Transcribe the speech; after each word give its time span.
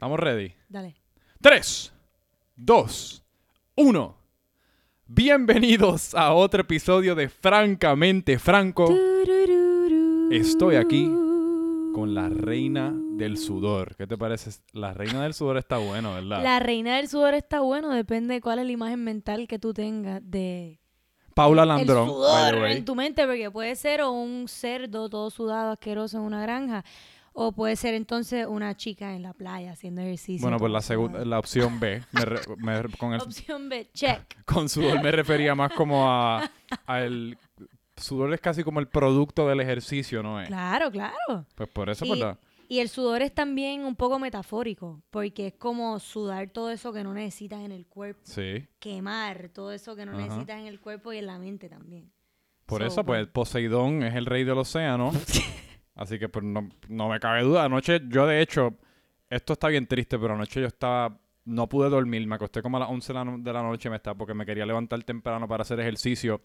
¿Estamos 0.00 0.18
ready? 0.18 0.54
Dale. 0.66 0.96
3, 1.42 1.92
2, 2.56 3.22
1. 3.76 4.16
Bienvenidos 5.06 6.14
a 6.14 6.32
otro 6.32 6.62
episodio 6.62 7.14
de 7.14 7.28
Francamente 7.28 8.38
Franco. 8.38 8.88
Estoy 10.30 10.76
aquí 10.76 11.04
con 11.92 12.14
la 12.14 12.30
reina 12.30 12.94
del 12.94 13.36
sudor. 13.36 13.94
¿Qué 13.94 14.06
te 14.06 14.16
parece? 14.16 14.58
La 14.72 14.94
reina 14.94 15.22
del 15.22 15.34
sudor 15.34 15.58
está 15.58 15.76
bueno, 15.76 16.14
¿verdad? 16.14 16.42
La 16.42 16.60
reina 16.60 16.96
del 16.96 17.06
sudor 17.06 17.34
está 17.34 17.60
bueno, 17.60 17.90
depende 17.90 18.32
de 18.32 18.40
cuál 18.40 18.60
es 18.60 18.64
la 18.64 18.72
imagen 18.72 19.04
mental 19.04 19.46
que 19.46 19.58
tú 19.58 19.74
tengas 19.74 20.22
de 20.24 20.80
Paula 21.34 21.66
Landrón. 21.66 22.08
el 22.08 22.14
sudor 22.14 22.54
en 22.68 22.84
tu 22.86 22.94
mente, 22.94 23.26
porque 23.26 23.50
puede 23.50 23.76
ser 23.76 24.00
o 24.00 24.12
un 24.12 24.48
cerdo 24.48 25.10
todo 25.10 25.28
sudado, 25.28 25.72
asqueroso 25.72 26.16
en 26.16 26.24
una 26.24 26.40
granja, 26.40 26.86
o 27.42 27.52
puede 27.52 27.74
ser 27.76 27.94
entonces 27.94 28.46
una 28.46 28.76
chica 28.76 29.14
en 29.14 29.22
la 29.22 29.32
playa 29.32 29.72
haciendo 29.72 30.02
ejercicio. 30.02 30.42
Bueno, 30.42 30.58
pues 30.58 30.70
la 30.70 30.82
segunda, 30.82 31.24
la 31.24 31.38
opción 31.38 31.80
B. 31.80 32.02
Me 32.12 32.24
re- 32.26 32.40
me- 32.58 32.82
con, 32.98 33.14
el, 33.14 33.20
Opción 33.22 33.68
B, 33.70 33.88
check. 33.94 34.20
con 34.44 34.68
sudor 34.68 35.02
me 35.02 35.10
refería 35.10 35.54
más 35.54 35.72
como 35.72 36.10
a, 36.10 36.50
a 36.86 37.00
el 37.00 37.38
sudor 37.96 38.34
es 38.34 38.40
casi 38.40 38.62
como 38.62 38.78
el 38.80 38.88
producto 38.88 39.48
del 39.48 39.60
ejercicio, 39.60 40.22
¿no 40.22 40.40
es? 40.40 40.48
Claro, 40.48 40.90
claro. 40.90 41.46
Pues 41.54 41.68
por 41.70 41.88
eso, 41.88 42.04
Y- 42.04 42.10
¿verdad? 42.10 42.38
Y 42.68 42.78
el 42.78 42.88
sudor 42.88 43.20
es 43.22 43.34
también 43.34 43.84
un 43.84 43.96
poco 43.96 44.18
metafórico, 44.20 45.02
porque 45.10 45.48
es 45.48 45.54
como 45.54 45.98
sudar 45.98 46.50
todo 46.50 46.70
eso 46.70 46.92
que 46.92 47.02
no 47.02 47.12
necesitas 47.12 47.60
en 47.62 47.72
el 47.72 47.84
cuerpo, 47.86 48.20
Sí. 48.24 48.64
quemar 48.78 49.48
todo 49.48 49.72
eso 49.72 49.96
que 49.96 50.04
no 50.06 50.12
Ajá. 50.12 50.20
necesitas 50.20 50.60
en 50.60 50.66
el 50.66 50.78
cuerpo 50.78 51.12
y 51.12 51.18
en 51.18 51.26
la 51.26 51.38
mente 51.38 51.68
también. 51.68 52.12
Por 52.66 52.82
So, 52.82 52.86
eso, 52.86 53.04
pues. 53.04 53.26
Poseidón 53.26 54.02
es 54.04 54.14
el 54.14 54.24
rey 54.26 54.44
del 54.44 54.58
océano. 54.58 55.10
Así 56.00 56.18
que, 56.18 56.30
pues, 56.30 56.42
no, 56.42 56.66
no 56.88 57.10
me 57.10 57.20
cabe 57.20 57.42
duda. 57.42 57.64
Anoche, 57.64 58.00
yo, 58.08 58.26
de 58.26 58.40
hecho, 58.40 58.74
esto 59.28 59.52
está 59.52 59.68
bien 59.68 59.86
triste, 59.86 60.18
pero 60.18 60.32
anoche 60.32 60.58
yo 60.58 60.66
estaba... 60.66 61.20
No 61.44 61.68
pude 61.68 61.90
dormir. 61.90 62.26
Me 62.26 62.36
acosté 62.36 62.62
como 62.62 62.78
a 62.78 62.80
las 62.80 62.88
11 62.88 63.12
de 63.12 63.52
la, 63.52 63.62
noche 63.62 63.90
me 63.90 63.96
estaba, 63.96 64.16
porque 64.16 64.32
me 64.32 64.46
quería 64.46 64.64
levantar 64.64 65.02
temprano 65.04 65.46
para 65.46 65.60
hacer 65.60 65.78
ejercicio. 65.78 66.40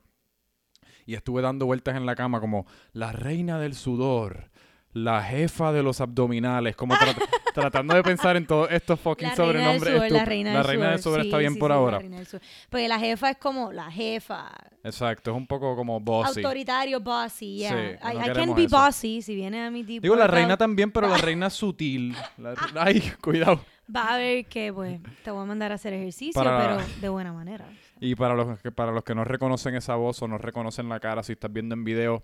Y 1.05 1.13
estuve 1.13 1.41
dando 1.41 1.65
vueltas 1.65 1.95
en 1.95 2.05
la 2.05 2.17
cama 2.17 2.41
como 2.41 2.65
la 2.91 3.13
reina 3.13 3.57
del 3.57 3.75
sudor, 3.75 4.51
la 4.95 5.21
jefa 5.21 5.73
de 5.73 5.83
los 5.83 5.99
abdominales, 5.99 6.73
como 6.77 6.95
trat- 6.95 7.17
tratando 7.53 7.95
de 7.95 8.01
pensar 8.01 8.37
en 8.37 8.47
todos 8.47 8.71
estos 8.71 8.97
fucking 8.97 9.27
La 9.27 9.35
reina 9.35 9.51
del 9.73 9.79
sobrenombres. 9.79 10.11
la 10.11 10.25
reina 10.25 10.51
la 10.53 10.57
del 10.59 10.67
reina 10.67 10.89
del 10.91 10.99
sudor, 10.99 11.03
sudor 11.15 11.21
sí, 11.21 11.27
está 11.27 11.37
bien 11.39 11.53
sí, 11.53 11.59
por 11.59 11.67
sí, 11.67 11.73
la 11.73 11.75
ahora. 11.75 11.99
reina 11.99 12.17
del. 12.17 12.27
Porque 12.69 12.87
la 12.87 12.99
jefa 12.99 13.29
es 13.31 13.37
como 13.37 13.73
la 13.73 13.91
jefa, 13.91 14.51
Exacto, 14.83 15.31
es 15.31 15.37
un 15.37 15.47
poco 15.47 15.75
como 15.75 15.99
bossy. 15.99 16.39
autoritario, 16.39 17.01
bossy, 17.01 17.57
yeah. 17.57 17.71
Sí, 17.71 17.77
I, 18.13 18.17
no 18.17 18.25
I 18.25 18.33
can 18.33 18.55
be 18.55 18.63
eso. 18.63 18.77
bossy 18.77 19.21
si 19.21 19.35
viene 19.35 19.65
a 19.65 19.69
mi 19.69 19.83
deep 19.83 20.01
Digo 20.01 20.15
la 20.15 20.27
reina 20.27 20.55
también, 20.55 20.91
pero 20.91 21.09
la 21.09 21.17
reina 21.17 21.49
sutil. 21.49 22.15
La- 22.37 22.53
ay, 22.79 23.01
cuidado. 23.21 23.59
Va 23.93 24.13
a 24.13 24.17
ver 24.17 24.45
que, 24.45 24.71
pues, 24.73 24.99
te 25.23 25.29
voy 25.29 25.41
a 25.43 25.45
mandar 25.45 25.71
a 25.71 25.75
hacer 25.75 25.91
ejercicio, 25.93 26.41
Para- 26.41 26.57
pero 26.77 26.87
de 27.01 27.09
buena 27.09 27.33
manera. 27.33 27.65
Y 27.99 28.15
para 28.15 28.33
los 28.33 28.59
que 28.61 28.71
para 28.71 28.91
los 28.93 29.03
que 29.03 29.13
no 29.13 29.23
reconocen 29.25 29.75
esa 29.75 29.95
voz 29.95 30.21
o 30.21 30.27
no 30.29 30.37
reconocen 30.37 30.87
la 30.87 30.99
cara, 31.01 31.21
si 31.21 31.33
estás 31.33 31.51
viendo 31.51 31.75
en 31.75 31.83
video, 31.83 32.23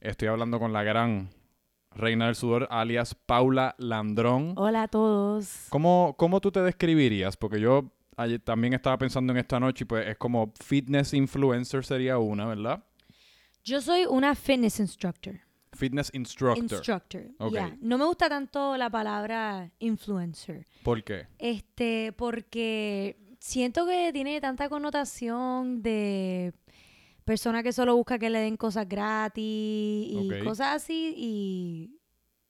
estoy 0.00 0.28
hablando 0.28 0.58
con 0.58 0.72
la 0.72 0.82
gran 0.82 1.30
reina 1.94 2.26
del 2.26 2.34
sudor, 2.34 2.66
alias 2.70 3.14
Paula 3.14 3.74
Landrón. 3.78 4.54
Hola 4.56 4.84
a 4.84 4.88
todos. 4.88 5.66
¿Cómo, 5.70 6.14
cómo 6.16 6.40
tú 6.40 6.50
te 6.50 6.60
describirías? 6.60 7.36
Porque 7.36 7.60
yo 7.60 7.92
ayer 8.16 8.40
también 8.40 8.74
estaba 8.74 8.98
pensando 8.98 9.32
en 9.32 9.38
esta 9.38 9.58
noche 9.58 9.84
y 9.84 9.86
pues 9.86 10.06
es 10.06 10.16
como 10.16 10.52
fitness 10.62 11.14
influencer 11.14 11.84
sería 11.84 12.18
una, 12.18 12.46
¿verdad? 12.46 12.84
Yo 13.64 13.80
soy 13.80 14.06
una 14.06 14.34
fitness 14.34 14.80
instructor. 14.80 15.40
Fitness 15.72 16.10
instructor. 16.14 16.62
Instructor. 16.62 17.22
Ok. 17.38 17.52
yeah. 17.52 17.76
No 17.80 17.96
me 17.98 18.04
gusta 18.04 18.28
tanto 18.28 18.76
la 18.76 18.90
palabra 18.90 19.70
influencer. 19.78 20.66
¿Por 20.82 21.04
qué? 21.04 21.28
Este, 21.38 22.12
porque 22.16 23.16
siento 23.38 23.86
que 23.86 24.12
tiene 24.12 24.40
tanta 24.40 24.68
connotación 24.68 25.82
de 25.82 26.52
persona 27.30 27.62
que 27.62 27.72
solo 27.72 27.94
busca 27.94 28.18
que 28.18 28.28
le 28.28 28.40
den 28.40 28.56
cosas 28.56 28.88
gratis 28.88 29.36
y 29.44 30.28
cosas 30.42 30.82
así 30.82 31.14
y 31.16 31.96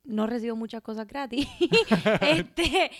no 0.04 0.26
recibo 0.26 0.56
muchas 0.56 0.80
cosas 0.80 1.06
gratis. 1.06 1.46
este, 2.22 2.90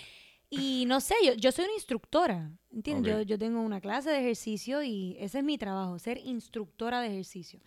y 0.51 0.85
no 0.87 1.01
sé, 1.01 1.15
yo, 1.25 1.33
yo 1.33 1.51
soy 1.51 1.65
una 1.65 1.73
instructora, 1.73 2.51
¿entiendes? 2.71 3.15
Yo, 3.15 3.23
yo 3.23 3.39
tengo 3.39 3.63
una 3.63 3.81
clase 3.81 4.11
de 4.11 4.19
ejercicio 4.19 4.83
y 4.83 5.17
ese 5.19 5.39
es 5.39 5.45
mi 5.45 5.57
trabajo, 5.57 5.99
ser 5.99 6.19
instructora 6.19 7.01
de 7.01 7.07
ejercicio. 7.07 7.61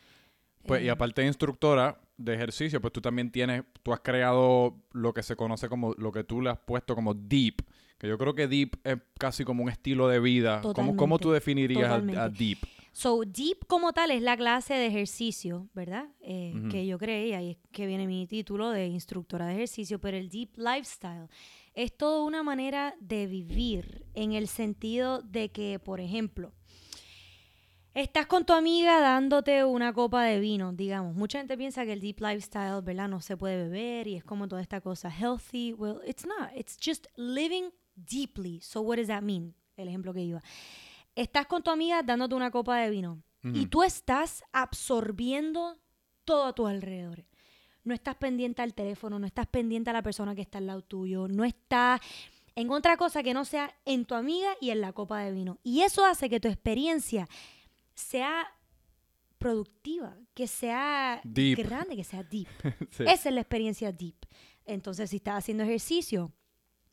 Pues, 0.68 0.84
y 0.84 0.90
Eh, 0.90 0.92
aparte 0.92 1.22
de 1.22 1.28
instructora 1.30 2.00
de 2.16 2.36
ejercicio, 2.36 2.80
pues 2.80 2.94
tú 2.94 3.02
también 3.02 3.32
tienes, 3.32 3.64
tú 3.82 3.94
has 3.94 4.02
creado 4.02 4.78
lo 4.92 5.12
que 5.16 5.24
se 5.24 5.36
conoce 5.36 5.70
como, 5.70 5.96
lo 5.98 6.12
que 6.12 6.24
tú 6.24 6.40
le 6.40 6.52
has 6.52 6.60
puesto 6.60 6.94
como 6.94 7.16
deep, 7.16 7.64
que 7.98 8.08
yo 8.08 8.20
creo 8.20 8.36
que 8.36 8.48
deep 8.48 8.80
es 8.84 9.00
casi 9.18 9.44
como 9.44 9.64
un 9.64 9.70
estilo 9.70 10.08
de 10.08 10.20
vida. 10.20 10.62
¿Cómo, 10.62 10.96
cómo 10.96 11.18
tú 11.18 11.32
definirías 11.32 11.92
a, 11.92 12.30
deep? 12.30 12.60
So, 12.96 13.24
Deep 13.26 13.66
como 13.68 13.92
tal 13.92 14.12
es 14.12 14.22
la 14.22 14.38
clase 14.38 14.76
de 14.76 14.86
ejercicio, 14.86 15.68
¿verdad? 15.74 16.10
Eh, 16.22 16.54
Ujú. 16.56 16.70
Que 16.70 16.86
yo 16.86 17.00
creé, 17.00 17.30
y 17.30 17.34
ahí 17.34 17.50
es 17.52 17.58
que 17.72 17.88
viene 17.88 18.06
mi 18.06 18.28
título 18.28 18.70
de 18.70 18.86
instructora 18.86 19.48
de 19.48 19.56
ejercicio, 19.56 20.00
pero 20.00 20.16
el 20.16 20.30
Deep 20.30 20.58
Lifestyle 20.58 21.28
es 21.74 21.98
toda 21.98 22.24
una 22.24 22.44
manera 22.44 22.96
de 23.00 23.26
vivir 23.26 24.06
en 24.14 24.34
el 24.34 24.48
sentido 24.48 25.24
de 25.24 25.50
que, 25.50 25.80
por 25.80 26.02
ejemplo, 26.02 26.54
estás 27.96 28.28
con 28.28 28.46
tu 28.46 28.54
amiga 28.54 29.02
dándote 29.02 29.64
una 29.66 29.92
copa 29.92 30.24
de 30.26 30.40
vino, 30.40 30.72
digamos. 30.72 31.16
Mucha 31.16 31.40
gente 31.40 31.58
piensa 31.58 31.86
que 31.86 31.94
el 31.94 32.00
Deep 32.00 32.20
Lifestyle, 32.22 32.84
¿verdad? 32.84 33.10
No 33.10 33.22
se 33.22 33.36
puede 33.38 33.58
beber 33.58 34.08
y 34.08 34.18
es 34.18 34.24
como 34.24 34.48
toda 34.48 34.62
esta 34.62 34.82
cosa 34.82 35.10
healthy. 35.10 35.74
Well, 35.74 36.00
it's 36.06 36.28
not. 36.28 36.52
It's 36.56 36.78
just 36.80 37.08
living 37.16 37.72
deeply. 37.96 38.60
So, 38.62 38.82
what 38.82 38.98
does 38.98 39.08
that 39.08 39.24
mean? 39.24 39.56
El 39.78 39.88
ejemplo 39.88 40.14
que 40.14 40.22
iba 40.22 40.44
estás 41.16 41.46
con 41.48 41.62
tu 41.64 41.72
amiga 41.72 42.02
dándote 42.04 42.36
una 42.36 42.52
copa 42.52 42.78
de 42.78 42.90
vino 42.90 43.22
y 43.44 43.66
tú 43.66 43.84
estás 43.84 44.42
absorbiendo 44.54 45.78
todo 46.24 46.46
a 46.46 46.54
tus 46.54 46.70
alrededores. 46.70 47.26
No 47.84 47.94
estás 47.94 48.16
pendiente 48.16 48.62
al 48.62 48.74
teléfono, 48.74 49.20
no 49.20 49.26
estás 49.28 49.48
pendiente 49.48 49.90
a 49.90 49.94
la 49.94 50.02
persona 50.02 50.34
que 50.34 50.42
está 50.42 50.60
al 50.60 50.68
lado 50.68 50.82
tuyo, 50.82 51.28
no 51.28 51.44
estás 51.44 52.00
en 52.56 52.70
otra 52.72 52.96
cosa 52.96 53.22
que 53.22 53.34
no 53.34 53.44
sea 53.44 53.76
en 53.84 54.06
tu 54.06 54.16
amiga 54.16 54.50
y 54.62 54.70
en 54.70 54.80
la 54.80 54.94
copa 54.94 55.20
de 55.20 55.34
vino. 55.34 55.60
Y 55.64 55.82
eso 55.82 56.06
hace 56.06 56.30
que 56.30 56.40
tu 56.40 56.48
experiencia 56.48 57.28
sea 57.94 58.46
productiva, 59.38 60.16
que 60.34 60.48
sea 60.48 61.20
Deep. 61.26 61.60
grande, 61.60 61.96
que 61.98 62.04
sea 62.06 62.24
deep. 62.24 62.48
Sí. 62.92 63.04
Esa 63.06 63.30
es 63.30 63.36
la 63.36 63.42
experiencia 63.42 63.92
deep. 63.92 64.16
Entonces, 64.66 65.10
si 65.10 65.18
estás 65.18 65.36
haciendo 65.40 65.64
ejercicio, 65.64 66.32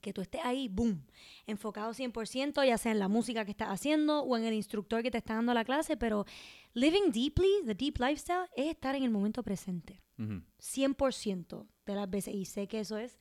que 0.00 0.12
tú 0.12 0.20
estés 0.20 0.40
ahí, 0.44 0.68
boom, 0.68 1.04
enfocado 1.46 1.92
100%, 1.92 2.66
ya 2.66 2.78
sea 2.78 2.92
en 2.92 2.98
la 2.98 3.08
música 3.08 3.44
que 3.44 3.50
estás 3.50 3.68
haciendo 3.68 4.22
o 4.22 4.36
en 4.36 4.44
el 4.44 4.54
instructor 4.54 5.02
que 5.02 5.10
te 5.10 5.18
está 5.18 5.34
dando 5.34 5.54
la 5.54 5.64
clase, 5.64 5.96
pero 5.96 6.24
living 6.74 7.10
deeply, 7.12 7.48
the 7.66 7.74
deep 7.74 7.98
lifestyle, 7.98 8.48
es 8.56 8.68
estar 8.68 8.94
en 8.94 9.04
el 9.04 9.10
momento 9.10 9.42
presente. 9.42 10.02
Ujú. 10.18 10.42
100% 10.58 11.66
de 11.86 11.94
las 11.94 12.10
veces. 12.10 12.34
Y 12.34 12.44
sé 12.44 12.68
que 12.68 12.80
eso 12.80 12.98
es 12.98 13.18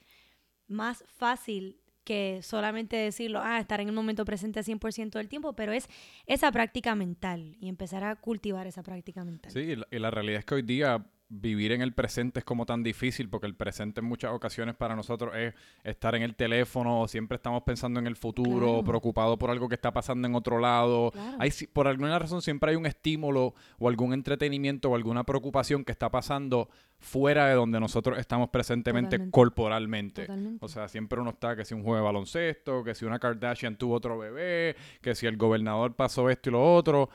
más 0.67 1.03
fácil 1.07 1.81
que 2.03 2.41
solamente 2.41 2.95
decirlo, 2.95 3.39
ah, 3.43 3.59
estar 3.59 3.79
en 3.81 3.89
el 3.89 3.93
momento 3.93 4.25
presente 4.25 4.63
100% 4.63 5.19
del 5.19 5.29
tiempo, 5.29 5.53
pero 5.53 5.71
es 5.71 5.87
esa 6.25 6.51
práctica 6.51 6.95
mental 6.95 7.55
y 7.59 7.69
empezar 7.69 8.03
a 8.03 8.15
cultivar 8.15 8.65
esa 8.65 8.81
práctica 8.81 9.23
mental. 9.23 9.51
Sí, 9.51 9.59
y 9.59 9.75
la, 9.75 9.87
y 9.91 9.99
la 9.99 10.09
realidad 10.09 10.39
es 10.39 10.45
que 10.45 10.55
hoy 10.55 10.61
día 10.63 11.05
vivir 11.31 11.71
en 11.73 11.83
el 11.83 11.93
presente 11.93 12.39
es 12.39 12.45
como 12.45 12.65
tan 12.65 12.81
difícil 12.81 13.29
porque 13.29 13.45
el 13.45 13.53
presente 13.55 13.99
en 14.01 14.07
muchas 14.07 14.31
ocasiones 14.31 14.73
para 14.75 14.95
nosotros 14.95 15.35
es 15.35 15.53
estar 15.83 16.15
en 16.15 16.23
el 16.23 16.35
teléfono 16.35 17.07
siempre 17.07 17.35
estamos 17.35 17.61
pensando 17.61 17.99
en 17.99 18.07
el 18.07 18.15
futuro 18.15 18.67
Claro. 18.67 18.83
preocupado 18.83 19.37
por 19.37 19.51
algo 19.51 19.69
que 19.69 19.75
está 19.75 19.93
pasando 19.93 20.27
en 20.27 20.33
otro 20.33 20.57
lado. 20.57 21.11
Claro. 21.11 21.37
Hay, 21.39 21.51
por 21.71 21.87
alguna 21.87 22.17
razón 22.17 22.41
siempre 22.41 22.71
hay 22.71 22.75
un 22.77 22.87
estímulo 22.87 23.53
o 23.77 23.87
algún 23.87 24.13
entretenimiento 24.13 24.89
o 24.89 24.95
alguna 24.95 25.23
preocupación 25.23 25.85
que 25.85 25.91
está 25.91 26.09
pasando 26.09 26.67
fuera 26.97 27.47
de 27.47 27.53
donde 27.53 27.79
nosotros 27.79 28.17
estamos 28.17 28.49
presentemente 28.49 29.11
Totalmente. 29.17 29.31
corporalmente. 29.31 30.21
Totalmente. 30.23 30.65
O 30.65 30.67
sea, 30.67 30.87
siempre 30.87 31.21
uno 31.21 31.29
está 31.29 31.55
que 31.55 31.63
si 31.63 31.75
un 31.75 31.83
juego 31.83 31.97
de 31.97 32.01
baloncesto, 32.03 32.83
que 32.83 32.95
si 32.95 33.05
una 33.05 33.19
Kardashian 33.19 33.75
tuvo 33.77 33.93
otro 33.93 34.17
bebé, 34.17 34.75
que 35.01 35.13
si 35.13 35.27
el 35.27 35.37
gobernador 35.37 35.95
pasó 35.95 36.27
esto 36.29 36.49
y 36.49 36.53
lo 36.53 36.73
otro. 36.75 37.09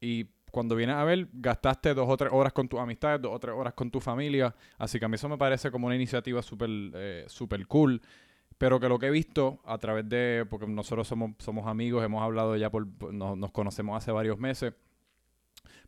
Y 0.00 0.24
cuando 0.50 0.74
vienes 0.76 0.96
a 0.96 1.04
ver, 1.04 1.28
gastaste 1.32 1.94
dos 1.94 2.08
o 2.08 2.16
tres 2.16 2.30
horas 2.32 2.52
con 2.52 2.68
tus 2.68 2.78
amistades, 2.80 3.20
dos 3.22 3.32
o 3.34 3.38
tres 3.38 3.54
horas 3.54 3.74
con 3.74 3.90
tu 3.90 4.00
familia. 4.00 4.54
Así 4.78 4.98
que 4.98 5.04
a 5.04 5.08
mí 5.08 5.14
eso 5.14 5.28
me 5.28 5.38
parece 5.38 5.70
como 5.70 5.86
una 5.86 5.96
iniciativa 5.96 6.42
súper 6.42 6.70
eh, 6.94 7.24
súper 7.28 7.66
cool. 7.66 8.00
Pero 8.58 8.78
que 8.78 8.88
lo 8.90 8.98
que 8.98 9.06
he 9.06 9.10
visto 9.10 9.60
a 9.64 9.78
través 9.78 10.06
de, 10.06 10.46
porque 10.50 10.66
nosotros 10.66 11.08
somos, 11.08 11.30
somos 11.38 11.66
amigos, 11.66 12.04
hemos 12.04 12.22
hablado 12.22 12.56
ya 12.56 12.68
por- 12.68 12.86
nos, 13.10 13.38
nos 13.38 13.50
conocemos 13.52 13.96
hace 13.96 14.12
varios 14.12 14.38
meses, 14.38 14.74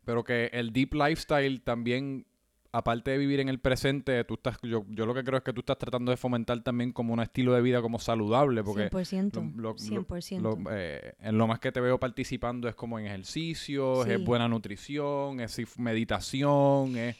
pero 0.03 0.23
que 0.23 0.49
el 0.53 0.73
deep 0.73 0.93
lifestyle 0.95 1.61
también, 1.61 2.25
aparte 2.73 3.11
de 3.11 3.17
vivir 3.19 3.39
en 3.39 3.47
el 3.49 3.59
presente, 3.59 4.23
tú 4.25 4.33
estás, 4.33 4.57
yo, 4.63 4.83
yo 4.89 5.05
lo 5.05 5.13
que 5.13 5.23
creo 5.23 5.37
es 5.37 5.43
que 5.43 5.53
tú 5.53 5.61
estás 5.61 5.77
tratando 5.77 6.09
de 6.11 6.17
fomentar 6.17 6.59
también 6.61 6.91
como 6.91 7.13
un 7.13 7.19
estilo 7.21 7.53
de 7.53 7.61
vida 7.61 7.81
como 7.81 7.99
saludable, 7.99 8.63
porque 8.63 8.89
100%. 8.89 9.53
lo- 9.55 9.61
lo- 9.61 9.69
lo- 9.73 9.77
100%. 9.77 10.41
lo- 10.41 10.57
eh, 10.71 11.13
en 11.19 11.37
lo 11.37 11.47
más 11.47 11.59
que 11.59 11.71
te 11.71 11.79
veo 11.79 11.99
participando 11.99 12.67
es 12.67 12.75
como 12.75 12.97
en 12.99 13.05
ejercicios, 13.05 14.05
Sí. 14.05 14.11
es 14.13 14.25
buena 14.25 14.47
nutrición, 14.47 15.39
es 15.39 15.61
meditación, 15.79 16.97
es 16.97 17.15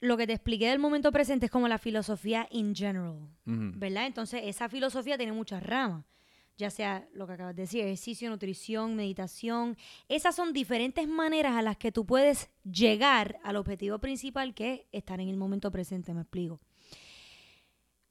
lo 0.00 0.16
que 0.16 0.26
te 0.26 0.32
expliqué 0.32 0.68
del 0.70 0.78
momento 0.78 1.12
presente 1.12 1.46
es 1.46 1.52
como 1.52 1.68
la 1.68 1.78
filosofía 1.78 2.48
in 2.50 2.74
general. 2.74 3.18
¿verdad? 3.44 4.06
Entonces, 4.06 4.40
esa 4.44 4.68
filosofía 4.68 5.16
tiene 5.16 5.32
muchas 5.32 5.62
ramas, 5.62 6.04
ya 6.60 6.70
sea 6.70 7.08
lo 7.14 7.26
que 7.26 7.32
acabas 7.32 7.56
de 7.56 7.62
decir, 7.62 7.80
ejercicio, 7.82 8.28
nutrición, 8.30 8.94
meditación. 8.94 9.76
Esas 10.08 10.36
son 10.36 10.52
diferentes 10.52 11.08
maneras 11.08 11.56
a 11.56 11.62
las 11.62 11.76
que 11.76 11.90
tú 11.90 12.04
puedes 12.06 12.50
llegar 12.62 13.40
al 13.42 13.56
objetivo 13.56 13.98
principal 13.98 14.54
que 14.54 14.72
es 14.74 14.80
estar 14.92 15.20
en 15.20 15.28
el 15.28 15.36
momento 15.36 15.70
presente, 15.72 16.12
me 16.14 16.20
explico. 16.20 16.60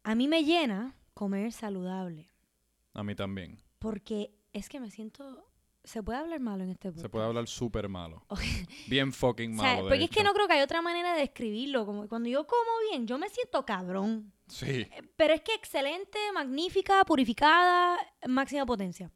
A 0.04 0.16
mí 0.16 0.28
me 0.28 0.44
llena 0.44 0.96
comer 1.13 1.51
saludable, 1.51 2.30
A 2.94 3.04
mí 3.04 3.13
también. 3.16 3.60
porque 3.78 4.34
es 4.54 4.68
que 4.68 4.80
me 4.80 4.90
siento... 4.92 5.46
Se 5.84 6.04
puede 6.04 6.20
hablar 6.20 6.40
malo 6.40 6.64
en 6.64 6.72
este 6.72 6.90
Se 6.90 6.94
podcast? 6.94 7.12
puede 7.12 7.26
hablar 7.26 7.48
súper 7.48 7.90
malo. 7.90 8.26
Bien 8.88 9.12
fucking 9.14 9.58
O 9.58 9.62
sea, 9.62 9.74
malo. 9.76 9.84
de 9.86 9.90
porque 9.90 10.04
es 10.06 10.10
que 10.10 10.24
no 10.24 10.34
creo 10.34 10.48
que 10.48 10.54
hay 10.54 10.62
otra 10.62 10.81
manera 10.81 11.14
de 11.14 11.22
describirlo. 11.22 11.86
Como 11.86 12.08
cuando 12.08 12.30
yo 12.30 12.46
como 12.46 12.70
bien, 12.90 13.08
yo 13.08 13.18
me 13.18 13.30
siento 13.30 13.66
cabrón. 13.66 14.31
Sí. 14.48 14.88
Pero 15.16 15.34
es 15.34 15.42
que 15.42 15.54
excelente, 15.54 16.20
magnífica, 16.34 17.04
purificada, 17.06 17.98
máxima 18.28 18.66
potencia. 18.66 19.12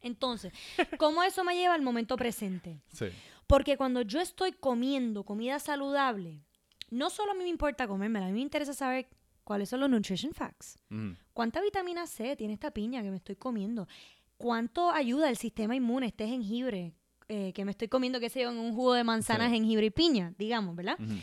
Entonces, 0.00 0.52
¿cómo 0.98 1.22
eso 1.22 1.42
me 1.44 1.56
lleva 1.56 1.74
al 1.74 1.82
momento 1.82 2.16
presente? 2.16 2.82
Sí. 2.92 3.06
Porque 3.46 3.76
cuando 3.76 4.02
yo 4.02 4.20
estoy 4.20 4.52
comiendo 4.52 5.24
comida 5.24 5.58
saludable, 5.58 6.44
no 6.90 7.10
solo 7.10 7.32
a 7.32 7.34
mí 7.34 7.42
me 7.44 7.48
importa 7.50 7.88
comérmela, 7.88 8.26
a 8.26 8.28
mí 8.28 8.34
me 8.34 8.40
interesa 8.40 8.74
saber 8.74 9.08
cuáles 9.44 9.68
son 9.68 9.80
los 9.80 9.88
nutrition 9.90 10.32
facts. 10.34 10.78
Ujú. 10.90 11.16
¿Cuánta 11.32 11.60
vitamina 11.60 12.06
C 12.06 12.36
tiene 12.36 12.54
esta 12.54 12.70
piña 12.72 13.02
que 13.02 13.10
me 13.10 13.16
estoy 13.16 13.36
comiendo? 13.36 13.86
¿Cuánto 14.36 14.90
ayuda 14.90 15.28
el 15.30 15.36
sistema 15.36 15.74
inmune 15.76 16.06
este 16.06 16.26
jengibre 16.28 16.94
eh, 17.28 17.52
que 17.54 17.64
me 17.64 17.70
estoy 17.72 17.88
comiendo, 17.88 18.20
qué 18.20 18.28
sé 18.28 18.42
yo, 18.42 18.50
en 18.50 18.58
un 18.58 18.72
jugo 18.74 18.92
de 18.92 19.02
manzana, 19.02 19.46
Sí. 19.48 19.54
jengibre 19.54 19.86
y 19.86 19.90
piña, 19.90 20.34
digamos, 20.38 20.76
¿verdad? 20.76 20.96
Ujú. 21.00 21.14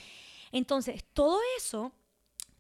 Entonces, 0.51 1.03
todo 1.13 1.39
eso 1.57 1.93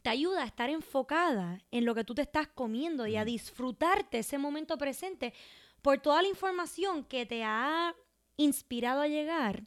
te 0.01 0.09
ayuda 0.09 0.43
a 0.43 0.45
estar 0.45 0.69
enfocada 0.69 1.61
en 1.71 1.85
lo 1.85 1.93
que 1.95 2.03
tú 2.03 2.13
te 2.15 2.21
estás 2.21 2.47
comiendo 2.47 3.05
y 3.07 3.15
a 3.15 3.25
disfrutarte 3.25 4.19
ese 4.19 4.37
momento 4.37 4.77
presente 4.77 5.33
por 5.81 5.99
toda 5.99 6.21
la 6.21 6.27
información 6.29 7.03
que 7.03 7.25
te 7.25 7.43
ha 7.43 7.93
inspirado 8.37 9.01
a 9.01 9.07
llegar, 9.07 9.65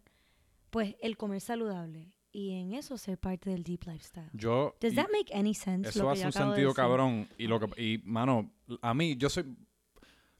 pues 0.70 0.96
el 1.00 1.16
comer 1.16 1.40
saludable. 1.40 2.12
Y 2.32 2.52
en 2.52 2.74
eso 2.74 2.98
ser 2.98 3.18
parte 3.18 3.48
del 3.50 3.62
deep 3.62 3.84
lifestyle. 3.86 4.28
Yo. 4.34 4.74
Does 4.80 4.94
that 4.94 5.08
make 5.10 5.34
any 5.34 5.54
sense? 5.54 5.88
Eso 5.88 6.10
hace 6.10 6.24
un 6.24 6.30
de 6.30 6.38
sentido 6.38 6.74
cabrón. 6.74 7.28
Y, 7.38 7.46
lo 7.46 7.58
que, 7.60 7.82
y, 7.82 7.98
mano, 8.04 8.50
a 8.82 8.92
mí, 8.92 9.16
yo 9.16 9.30
soy. 9.30 9.56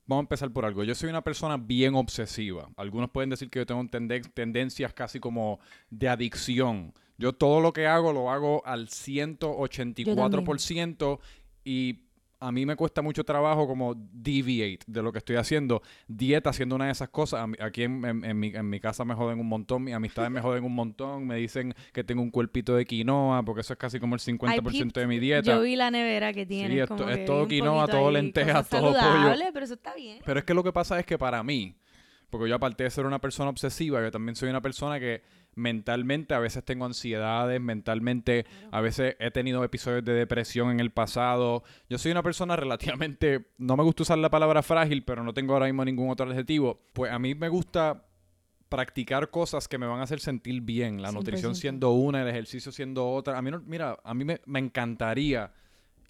Vamos 0.06 0.23
a 0.23 0.26
empezar 0.26 0.53
por 0.53 0.64
algo. 0.64 0.85
Yo 0.85 0.94
soy 0.94 1.11
una 1.11 1.23
persona 1.23 1.56
bien 1.56 1.97
obsesiva. 1.97 2.69
Algunos 2.76 3.11
pueden 3.11 3.31
decir 3.31 3.50
que 3.50 3.58
yo 3.58 3.67
tengo 3.67 3.82
tenden- 3.85 4.31
tendencias 4.32 4.93
casi 4.94 5.19
como 5.19 5.58
de 5.91 6.08
adicción. 6.08 6.93
Yo 7.19 7.32
todo 7.32 7.61
lo 7.61 7.73
que 7.73 7.87
hago 7.87 8.12
lo 8.12 8.31
hago 8.31 8.64
al 8.67 8.88
184% 8.88 11.19
y 11.64 12.06
a 12.38 12.53
mí 12.53 12.67
me 12.67 12.77
cuesta 12.77 13.00
mucho 13.03 13.25
trabajo 13.25 13.67
como 13.67 13.94
deviate 13.97 14.81
de 14.87 15.03
lo 15.03 15.11
que 15.12 15.19
estoy 15.19 15.37
haciendo. 15.37 15.81
Dieta 16.06 16.50
haciendo 16.50 16.75
una 16.77 16.87
de 16.87 16.93
esas 16.93 17.09
cosas. 17.09 17.49
Aquí 17.61 17.83
en, 17.85 18.05
en- 18.05 18.25
en 18.25 18.38
mi, 18.38 18.49
en 18.49 18.69
mi 18.69 18.79
casa 18.81 19.05
me 19.05 19.15
joden 19.15 19.41
un 19.41 19.49
montón, 19.49 19.85
mis 19.85 19.94
amistades 19.94 20.31
me 20.31 20.41
joden 20.41 20.65
un 20.65 20.75
montón, 20.75 21.27
me 21.27 21.37
dicen 21.37 21.75
que 21.93 22.05
tengo 22.05 22.23
un 22.23 22.31
cuerpito 22.31 22.77
de 22.77 22.85
quinoa, 22.85 23.43
porque 23.43 23.62
eso 23.62 23.73
es 23.73 23.79
casi 23.79 23.99
como 24.00 24.15
el 24.17 24.21
50% 24.21 24.93
de 25.00 25.06
mi 25.06 25.19
dieta. 25.19 25.55
Yo 25.55 25.62
vi 25.62 25.77
la 25.77 25.91
nevera 25.91 26.33
que 26.33 26.44
tiene. 26.47 26.69
es 26.85 26.88
to- 26.88 27.09
es 27.11 27.25
todo 27.25 27.47
quinoa, 27.49 27.87
todo 27.93 28.11
lentejas, 28.11 28.69
todo 28.69 28.93
pollo. 29.12 29.53
Pero 29.53 29.65
eso 29.65 29.75
está 29.75 29.94
bien. 29.94 30.19
Pero 30.25 30.38
es 30.38 30.44
que 30.44 30.55
lo 30.55 30.62
que 30.62 30.73
pasa 30.73 30.99
es 31.00 31.06
que 31.06 31.17
para 31.19 31.43
mí, 31.43 31.77
porque 32.29 32.49
yo 32.49 32.55
aparte 32.56 32.85
de 32.85 32.91
ser 32.91 33.06
una 33.06 33.21
persona 33.21 33.49
obsesiva, 33.50 34.03
yo 34.03 34.11
también 34.11 34.37
soy 34.37 34.50
una 34.50 34.61
persona 34.61 34.99
que 35.00 35.23
mentalmente 35.56 36.35
a 36.35 36.38
veces 36.38 36.64
tengo 36.64 36.85
ansiedades, 36.85 37.61
mentalmente 37.61 38.47
a 38.70 38.81
veces 38.81 39.17
he 39.19 39.31
tenido 39.31 39.64
episodios 39.64 40.05
de 40.05 40.12
depresión 40.12 40.70
en 40.70 40.81
el 40.81 40.93
pasado. 40.93 41.64
Yo 41.88 41.99
soy 41.99 42.12
una 42.12 42.23
persona 42.23 42.55
relativamente, 42.56 43.49
no 43.58 43.76
me 43.76 43.82
gusta 43.82 44.05
usar 44.05 44.19
la 44.19 44.31
palabra 44.31 44.62
frágil, 44.62 45.03
pero 45.03 45.25
no 45.25 45.35
tengo 45.35 45.55
ahora 45.55 45.67
mismo 45.67 45.85
ningún 45.85 46.11
otro 46.11 46.31
adjetivo. 46.31 46.81
Pues 46.93 47.11
a 47.11 47.19
mí 47.19 47.35
me 47.35 47.49
gusta 47.49 48.05
practicar 48.69 49.31
cosas 49.31 49.67
que 49.69 49.79
me 49.79 49.87
van 49.87 50.00
a 50.00 50.03
hacer 50.05 50.20
sentir 50.20 50.61
bien, 50.61 51.00
la 51.00 51.11
nutrición 51.11 51.53
100%. 51.53 51.55
siendo 51.55 51.93
una, 51.93 52.23
el 52.23 52.29
ejercicio 52.29 52.70
siendo 52.70 53.09
otra. 53.09 53.38
A 53.38 53.43
mí 53.43 53.50
no, 53.50 53.62
mira, 53.64 53.99
a 54.05 54.14
mí 54.14 54.25
me, 54.25 54.41
me 54.44 54.59
encantaría 54.59 55.52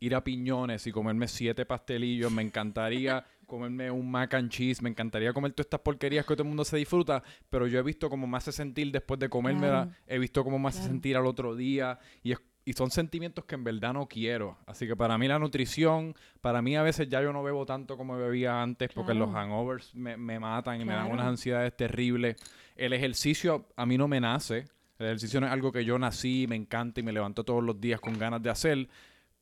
ir 0.01 0.15
a 0.15 0.25
Piñones 0.25 0.87
y 0.87 0.93
comerme 0.93 1.29
siete 1.29 1.65
pastelillos, 1.65 2.31
me 2.33 2.43
encantaría 2.43 3.25
comerme 3.47 3.91
un 3.91 4.11
mac 4.11 4.35
and 4.35 4.51
cheese, 4.51 4.83
me 4.83 4.91
encantaría 4.91 5.33
comer 5.33 5.53
todas 5.53 5.67
estas 5.67 5.81
porquerías 5.81 6.27
que 6.27 6.35
todo 6.35 6.43
el 6.43 6.49
mundo 6.49 6.65
se 6.65 6.77
disfruta, 6.77 7.23
pero 7.49 7.67
yo 7.67 7.79
he 7.79 7.83
visto 7.83 8.11
cómo 8.11 8.27
me 8.27 8.37
hace 8.37 8.53
sentir 8.53 8.91
después 8.93 9.19
de 9.21 9.29
comérmela, 9.29 9.85
Claro. 9.85 9.91
he 10.07 10.19
visto 10.19 10.43
cómo 10.45 10.59
me 10.59 10.69
hace 10.69 10.79
Claro. 10.79 10.93
sentir 10.93 11.17
al 11.17 11.27
otro 11.27 11.55
día 11.57 11.99
y, 12.23 12.33
es- 12.33 12.41
y 12.65 12.73
son 12.73 12.91
sentimientos 12.91 13.45
que 13.45 13.55
en 13.55 13.63
verdad 13.63 13.93
no 13.93 14.07
quiero. 14.09 14.59
Así 14.67 14.87
que 14.89 14.97
para 14.97 15.17
mí 15.19 15.29
la 15.29 15.39
nutrición, 15.39 16.15
para 16.41 16.61
mí 16.63 16.75
a 16.77 16.83
veces 16.83 17.09
ya 17.09 17.23
yo 17.23 17.33
no 17.33 17.43
bebo 17.45 17.65
tanto 17.65 17.97
como 17.97 18.17
bebía 18.17 18.61
antes 18.61 18.91
porque 18.93 19.15
los 19.15 19.33
hangovers 19.33 19.95
me, 19.95 20.17
me 20.17 20.41
matan 20.41 20.81
y 20.81 20.85
me 20.85 20.93
dan 20.95 21.11
unas 21.13 21.27
ansiedades 21.27 21.77
terribles. 21.77 22.35
El 22.75 22.93
ejercicio 22.93 23.69
a 23.77 23.87
mí 23.87 23.97
no 23.97 24.09
me 24.09 24.21
nace. 24.21 24.65
El 24.99 25.07
ejercicio 25.07 25.41
no 25.41 25.47
es 25.47 25.53
algo 25.53 25.71
que 25.71 25.85
yo 25.85 25.99
nací, 25.99 26.47
me 26.49 26.57
encanta 26.57 27.01
y 27.01 27.03
me 27.05 27.13
levanto 27.13 27.45
todos 27.45 27.63
los 27.63 27.81
días 27.81 28.01
con 28.01 28.19
ganas 28.19 28.43
de 28.43 28.51
hacer. 28.51 28.89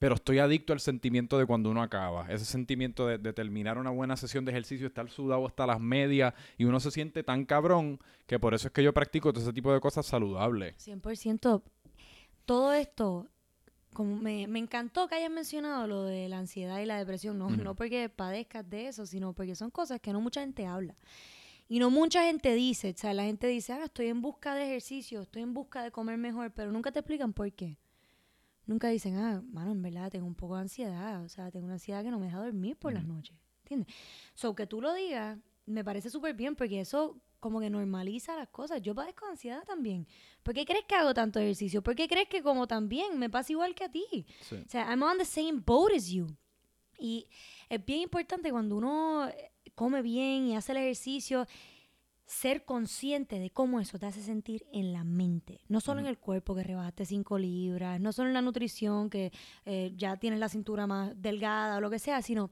Pero 0.05 0.17
estoy 0.17 0.39
adicto 0.39 0.75
al 0.75 0.81
sentimiento 0.81 1.39
de 1.39 1.47
cuando 1.47 1.71
uno 1.71 1.81
acaba. 1.81 2.27
Ese 2.31 2.45
sentimiento 2.45 3.07
de, 3.07 3.17
de 3.17 3.33
terminar 3.33 3.79
una 3.79 3.89
buena 3.89 4.19
sesión 4.19 4.45
de 4.45 4.53
ejercicio, 4.53 4.87
estar 4.87 5.09
sudado 5.09 5.47
hasta 5.47 5.67
las 5.67 5.81
medias 5.81 6.35
y 6.59 6.65
uno 6.65 6.79
se 6.79 6.91
siente 6.91 7.23
tan 7.23 7.47
cabrón 7.47 7.99
que 8.27 8.39
por 8.39 8.53
eso 8.53 8.69
es 8.69 8.75
que 8.75 8.83
yo 8.83 8.93
practico 8.93 9.33
todo 9.33 9.43
ese 9.43 9.55
tipo 9.55 9.73
de 9.73 9.81
cosas 9.81 10.05
saludables. 10.05 10.77
100%. 10.87 11.63
Todo 12.45 12.75
esto, 12.75 13.31
como 13.95 14.17
me, 14.17 14.47
me 14.47 14.59
encantó 14.59 15.09
que 15.09 15.15
hayas 15.15 15.31
mencionado 15.31 15.87
lo 15.87 16.03
de 16.03 16.29
la 16.29 16.37
ansiedad 16.37 16.81
y 16.81 16.85
la 16.85 16.99
depresión, 16.99 17.39
no, 17.39 17.49
no 17.49 17.75
porque 17.75 18.11
padezcas 18.11 18.69
de 18.69 18.89
eso, 18.89 19.07
sino 19.07 19.33
porque 19.33 19.55
son 19.55 19.71
cosas 19.71 20.03
que 20.03 20.13
no 20.13 20.21
mucha 20.21 20.43
gente 20.43 20.67
habla. 20.67 20.95
Y 21.67 21.79
no 21.79 21.89
mucha 21.89 22.25
gente 22.25 22.53
dice, 22.53 22.91
o 22.95 23.01
sea, 23.01 23.15
la 23.15 23.25
gente 23.25 23.47
dice, 23.47 23.73
ah, 23.73 23.85
estoy 23.85 24.09
en 24.09 24.21
busca 24.21 24.55
de 24.55 24.67
ejercicio, 24.67 25.23
estoy 25.23 25.41
en 25.41 25.55
busca 25.55 25.83
de 25.83 25.91
comer 25.91 26.19
mejor, 26.19 26.51
pero 26.51 26.71
nunca 26.71 26.93
te 26.93 26.99
explican 26.99 27.33
por 27.33 27.51
qué. 27.55 27.79
Nunca 28.67 28.89
dicen, 28.89 29.17
ah, 29.17 29.43
mano, 29.53 29.73
en 29.73 29.83
verdad 29.83 30.11
tengo 30.11 30.27
un 30.27 30.35
poco 30.35 30.57
de 30.57 30.63
ansiedad, 30.63 31.23
o 31.23 31.29
sea, 31.29 31.51
tengo 31.51 31.67
una 31.67 31.75
ansiedad 31.75 32.03
que 32.03 32.11
no 32.11 32.19
me 32.19 32.27
deja 32.27 32.43
dormir 32.43 32.77
por 32.77 32.93
las 32.93 33.05
noches, 33.05 33.37
¿entiendes? 33.63 33.95
So, 34.35 34.55
que 34.55 34.67
tú 34.67 34.81
lo 34.81 34.95
digas, 34.95 35.39
me 35.67 35.85
parece 35.85 36.11
súper 36.11 36.35
bien 36.35 36.57
porque 36.57 36.81
eso 36.81 37.21
como 37.45 37.61
que 37.61 37.69
normaliza 37.69 38.37
las 38.37 38.49
cosas. 38.49 38.81
Yo 38.81 38.95
padezco 38.95 39.27
de 39.27 39.33
ansiedad 39.33 39.65
también. 39.65 40.07
¿Por 40.43 40.55
qué 40.55 40.65
crees 40.65 40.87
que 40.87 40.95
hago 40.95 41.13
tanto 41.13 41.39
ejercicio? 41.39 41.83
¿Por 41.83 41.95
qué 41.95 42.09
crees 42.09 42.27
que 42.27 42.43
como 42.43 42.67
también 42.67 43.19
me 43.19 43.29
pasa 43.29 43.53
igual 43.53 43.75
que 43.75 43.85
a 43.85 43.91
ti? 43.91 44.25
Sí. 44.41 44.57
O 44.67 44.71
sea, 44.71 44.89
I'm 44.89 45.03
on 45.03 45.19
the 45.19 45.27
same 45.27 45.61
boat 45.65 45.93
as 45.95 46.09
you. 46.09 46.27
Y 46.99 47.29
es 47.69 47.85
bien 47.85 48.01
importante 48.01 48.51
cuando 48.51 48.77
uno 48.77 49.29
eh, 49.29 49.53
come 49.75 50.01
bien 50.01 50.47
y 50.47 50.57
hace 50.57 50.73
el 50.73 50.79
ejercicio, 50.79 51.47
ser 52.27 52.65
consciente 52.65 53.39
de 53.39 53.51
cómo 53.51 53.81
eso 53.81 53.99
te 53.99 54.07
hace 54.07 54.23
sentir 54.23 54.65
en 54.73 54.93
la 54.93 55.05
mente. 55.05 55.61
No 55.69 55.81
solo 55.81 56.01
en 56.01 56.07
el 56.07 56.19
cuerpo, 56.19 56.55
que 56.55 56.63
rebajaste 56.63 57.05
5 57.05 57.39
libras, 57.39 58.01
no 58.01 58.13
solo 58.13 58.29
en 58.29 58.35
la 58.35 58.43
nutrición, 58.43 59.11
que 59.11 59.33
eh, 59.65 59.93
ya 59.97 60.17
tienes 60.17 60.41
la 60.41 60.49
cintura 60.49 60.87
más 60.87 61.21
delgada 61.21 61.77
o 61.77 61.81
lo 61.81 61.91
que 61.91 61.99
sea, 61.99 62.23
sino 62.23 62.51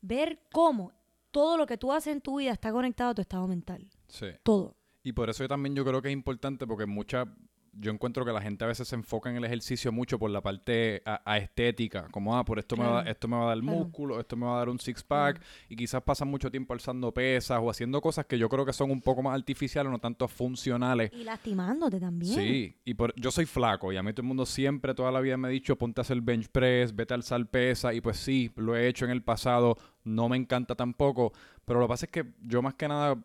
ver 0.00 0.40
cómo 0.52 0.92
todo 1.30 1.56
lo 1.56 1.66
que 1.66 1.76
tú 1.76 1.92
haces 1.92 2.12
en 2.12 2.20
tu 2.20 2.38
vida 2.38 2.52
está 2.52 2.72
conectado 2.72 3.10
a 3.10 3.14
tu 3.14 3.22
estado 3.22 3.46
mental. 3.48 3.88
Sí. 4.06 4.26
Todo. 4.42 4.76
Y 5.02 5.12
por 5.12 5.30
eso 5.30 5.44
yo 5.44 5.48
también 5.48 5.74
yo 5.74 5.84
creo 5.84 6.02
que 6.02 6.08
es 6.08 6.12
importante 6.12 6.66
porque 6.66 6.86
mucha 6.86 7.24
yo 7.72 7.92
encuentro 7.92 8.24
que 8.24 8.32
la 8.32 8.40
gente 8.40 8.64
a 8.64 8.68
veces 8.68 8.88
se 8.88 8.96
enfoca 8.96 9.30
en 9.30 9.36
el 9.36 9.44
ejercicio 9.44 9.92
mucho 9.92 10.18
por 10.18 10.30
la 10.30 10.40
parte 10.40 11.02
a, 11.04 11.20
a 11.24 11.38
estética, 11.38 12.08
como 12.10 12.36
ah, 12.36 12.44
por 12.44 12.58
esto 12.58 12.76
me 12.76 12.84
va 12.84 13.02
esto 13.02 13.28
me 13.28 13.36
va 13.36 13.44
a 13.44 13.48
dar 13.48 13.60
claro. 13.60 13.78
músculo, 13.78 14.20
esto 14.20 14.36
me 14.36 14.46
va 14.46 14.54
a 14.54 14.58
dar 14.58 14.68
un 14.68 14.78
six 14.78 15.02
pack 15.02 15.42
y 15.68 15.76
quizás 15.76 16.02
pasan 16.02 16.28
mucho 16.28 16.50
tiempo 16.50 16.72
alzando 16.72 17.12
pesas 17.12 17.58
o 17.62 17.70
haciendo 17.70 18.00
cosas 18.00 18.26
que 18.26 18.38
yo 18.38 18.48
creo 18.48 18.64
que 18.64 18.72
son 18.72 18.90
un 18.90 19.00
poco 19.00 19.22
más 19.22 19.34
artificiales, 19.34 19.90
no 19.90 19.98
tanto 19.98 20.28
funcionales. 20.28 21.10
Y 21.12 21.24
lastimándote 21.24 22.00
también. 22.00 22.34
Sí, 22.34 22.76
y 22.84 22.94
por, 22.94 23.14
yo 23.16 23.30
soy 23.30 23.46
flaco 23.46 23.92
y 23.92 23.96
a 23.96 24.02
mí 24.02 24.12
todo 24.12 24.22
el 24.22 24.28
mundo 24.28 24.46
siempre, 24.46 24.94
toda 24.94 25.12
la 25.12 25.20
vida 25.20 25.36
me 25.36 25.48
ha 25.48 25.50
dicho, 25.50 25.76
ponte 25.76 26.00
a 26.00 26.02
hacer 26.02 26.20
bench 26.20 26.48
press, 26.48 26.94
vete 26.94 27.14
a 27.14 27.16
alzar 27.16 27.46
pesa 27.46 27.94
y 27.94 28.00
pues 28.00 28.16
sí, 28.16 28.50
lo 28.56 28.76
he 28.76 28.88
hecho 28.88 29.04
en 29.04 29.10
el 29.10 29.22
pasado, 29.22 29.76
no 30.08 30.28
me 30.28 30.36
encanta 30.36 30.74
tampoco, 30.74 31.32
pero 31.64 31.80
lo 31.80 31.86
que 31.86 31.90
pasa 31.90 32.06
es 32.06 32.12
que 32.12 32.24
yo 32.42 32.62
más 32.62 32.74
que 32.74 32.88
nada 32.88 33.16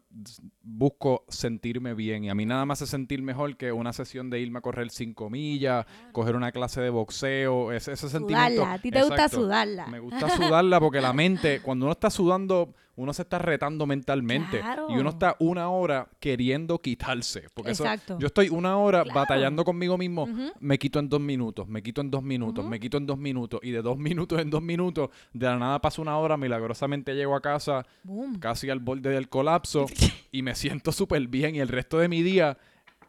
busco 0.62 1.26
sentirme 1.30 1.94
bien 1.94 2.24
y 2.24 2.30
a 2.30 2.36
mí 2.36 2.46
nada 2.46 2.66
más 2.66 2.82
es 2.82 2.90
sentir 2.90 3.22
mejor 3.22 3.58
que 3.58 3.72
una 3.72 3.94
sesión 3.94 4.30
de 4.30 4.40
irme 4.40 4.60
a 4.60 4.62
correr 4.62 4.90
5 4.90 5.30
millas, 5.30 5.86
coger 6.12 6.36
una 6.36 6.52
clase 6.52 6.82
de 6.82 6.90
boxeo, 6.90 7.72
ese, 7.72 7.94
ese 7.94 8.10
sentimiento. 8.10 8.54
Sudarla. 8.54 8.74
A 8.74 8.80
ti 8.80 8.92
te 8.92 9.04
gusta 9.04 9.30
sudarla. 9.30 9.88
Me 9.88 10.00
gusta 10.00 10.30
sudarla 10.30 10.80
porque 10.80 11.02
la 11.02 11.14
mente, 11.14 11.62
cuando 11.62 11.86
uno 11.86 11.94
está 11.94 12.10
sudando, 12.10 12.74
uno 12.96 13.12
se 13.14 13.24
está 13.24 13.40
retando 13.40 13.86
mentalmente. 13.88 14.60
Claro. 14.60 14.88
Y 14.90 14.98
uno 14.98 15.10
está 15.10 15.36
una 15.40 15.70
hora 15.70 16.08
queriendo 16.20 16.80
quitarse. 16.80 17.48
Porque 17.54 17.72
eso- 17.72 17.84
Exacto. 17.84 18.20
yo 18.20 18.28
estoy 18.28 18.50
una 18.50 18.78
hora 18.78 19.04
Claro. 19.04 19.20
batallando 19.20 19.64
conmigo 19.66 19.98
mismo. 19.98 20.28
Me 20.60 20.78
quito 20.78 21.00
en 21.00 21.10
dos 21.10 21.20
minutos, 21.20 21.68
me 21.68 21.82
quito 21.82 22.02
en 22.02 22.12
dos 22.12 22.22
minutos, 22.22 22.64
me 22.66 22.80
quito 22.80 22.98
en 22.98 23.06
dos 23.08 23.18
minutos. 23.18 23.60
Y 23.64 23.72
de 23.72 23.82
dos 23.82 23.98
minutos 24.28 24.40
en 24.40 24.50
dos 24.50 24.62
minutos, 24.62 25.10
de 25.34 25.46
la 25.48 25.58
nada 25.58 25.80
pasa 25.82 26.02
una 26.02 26.18
hora, 26.18 26.38
milagrosamente 26.38 27.16
llego 27.16 27.36
a 27.36 27.42
casa 27.42 27.86
Boom. 28.04 28.38
casi 28.40 28.70
al 28.70 28.80
borde 28.80 29.10
del 29.10 29.28
colapso 29.28 29.86
y 30.32 30.44
me 30.44 30.54
siento 30.54 30.92
súper 30.92 31.28
bien. 31.28 31.56
Y 31.56 31.60
el 31.62 31.70
resto 31.70 31.98
de 31.98 32.08
mi 32.10 32.22
día 32.22 32.58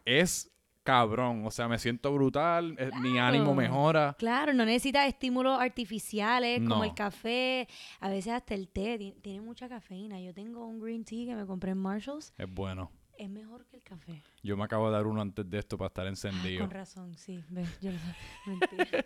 es 0.07 0.50
cabrón. 0.85 1.45
O 1.47 1.50
sea, 1.50 1.67
me 1.67 1.79
siento 1.79 2.12
brutal, 2.14 2.76
eh, 2.79 2.91
mi 3.00 3.19
ánimo 3.19 3.47
Claro. 3.47 3.55
mejora. 3.57 4.17
Claro, 4.19 4.53
no 4.55 4.64
necesitas 4.64 5.09
estímulos 5.09 5.59
artificiales 5.61 6.61
como 6.69 6.85
el 6.85 6.95
café, 6.95 7.67
a 8.00 8.09
veces 8.09 8.33
hasta 8.35 8.55
el 8.55 8.69
té, 8.69 8.99
ti- 8.99 9.17
tiene 9.23 9.41
mucha 9.41 9.69
cafeína. 9.69 10.21
Yo 10.21 10.33
tengo 10.33 10.64
un 10.67 10.79
green 10.79 11.05
tea 11.05 11.26
que 11.26 11.35
me 11.35 11.47
compré 11.47 11.73
en 11.73 11.79
Marshalls, 11.79 12.33
Es 12.38 12.49
bueno. 12.53 12.91
es 13.17 13.29
mejor 13.31 13.64
que 13.67 13.76
el 13.76 13.83
café. 13.83 14.23
Yo 14.43 14.57
me 14.57 14.64
acabo 14.64 14.87
de 14.88 14.93
dar 14.93 15.07
uno 15.07 15.21
antes 15.23 15.49
de 15.49 15.59
esto 15.59 15.79
para 15.79 15.88
estar 15.88 16.05
Ah, 16.07 16.11
encendido. 16.11 16.61
con 16.61 16.71
razón, 16.71 17.17
sí. 17.17 17.43
yo 17.81 17.91
lo 17.91 17.99
sé. 17.99 18.14
Mentira. 18.47 19.05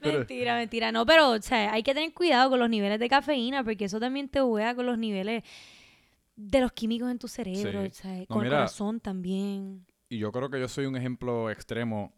Pero- 0.00 0.18
mentira, 0.18 0.56
mentira. 0.56 0.92
No, 0.92 1.06
pero 1.06 1.30
o 1.30 1.42
sea, 1.42 1.72
hay 1.72 1.82
que 1.82 1.94
tener 1.94 2.12
cuidado 2.14 2.50
con 2.50 2.58
los 2.58 2.68
niveles 2.70 2.98
de 2.98 3.08
cafeína 3.08 3.62
porque 3.62 3.84
eso 3.84 4.00
también 4.00 4.28
te 4.28 4.40
juega 4.40 4.74
con 4.74 4.86
los 4.86 4.98
niveles 4.98 5.42
de 6.36 6.60
los 6.60 6.72
químicos 6.72 7.10
en 7.10 7.18
tu 7.18 7.28
cerebro, 7.28 7.82
Sí. 7.82 7.88
o 7.88 7.92
sea, 7.94 8.16
No, 8.20 8.26
con 8.26 8.38
el 8.38 8.44
mira, 8.44 8.56
corazón 8.58 8.98
también. 9.00 9.84
Y 10.10 10.18
yo 10.18 10.32
creo 10.32 10.50
que 10.50 10.58
yo 10.58 10.66
soy 10.66 10.86
un 10.86 10.96
ejemplo 10.96 11.50
extremo, 11.50 12.12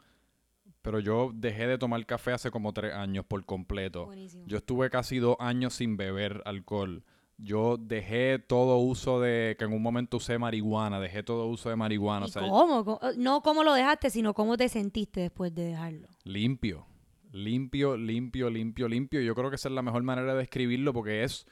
pero 0.80 0.98
yo 0.98 1.30
dejé 1.34 1.66
de 1.66 1.76
tomar 1.76 2.04
café 2.06 2.32
hace 2.32 2.50
como 2.50 2.72
tres 2.72 2.94
años 2.94 3.26
por 3.26 3.44
completo. 3.44 4.06
Buenísimo. 4.06 4.46
Yo 4.48 4.56
estuve 4.56 4.88
casi 4.88 5.18
dos 5.18 5.36
años 5.38 5.74
sin 5.74 5.98
beber 5.98 6.40
alcohol. 6.46 7.04
Yo 7.36 7.76
dejé 7.76 8.38
todo 8.38 8.78
uso 8.78 9.20
de, 9.20 9.56
que 9.58 9.66
en 9.66 9.74
un 9.74 9.82
momento 9.82 10.16
usé 10.16 10.38
marihuana, 10.38 11.00
dejé 11.00 11.22
todo 11.22 11.46
uso 11.48 11.68
de 11.68 11.76
marihuana. 11.76 12.24
¿Y 12.24 12.28
O 12.30 12.32
sea, 12.32 12.48
cómo? 12.48 12.82
¿Cómo? 12.82 13.00
No 13.18 13.42
cómo 13.42 13.62
lo 13.62 13.74
dejaste, 13.74 14.08
sino 14.08 14.32
cómo 14.32 14.56
te 14.56 14.70
sentiste 14.70 15.20
después 15.20 15.54
de 15.54 15.64
dejarlo. 15.64 16.08
limpio, 16.24 16.86
limpio, 17.30 17.98
limpio, 17.98 18.48
limpio, 18.48 18.88
limpio. 18.88 19.20
Yo 19.20 19.34
creo 19.34 19.50
que 19.50 19.56
esa 19.56 19.68
es 19.68 19.74
la 19.74 19.82
mejor 19.82 20.02
manera 20.02 20.32
de 20.32 20.38
describirlo 20.38 20.94
porque 20.94 21.24
es, 21.24 21.46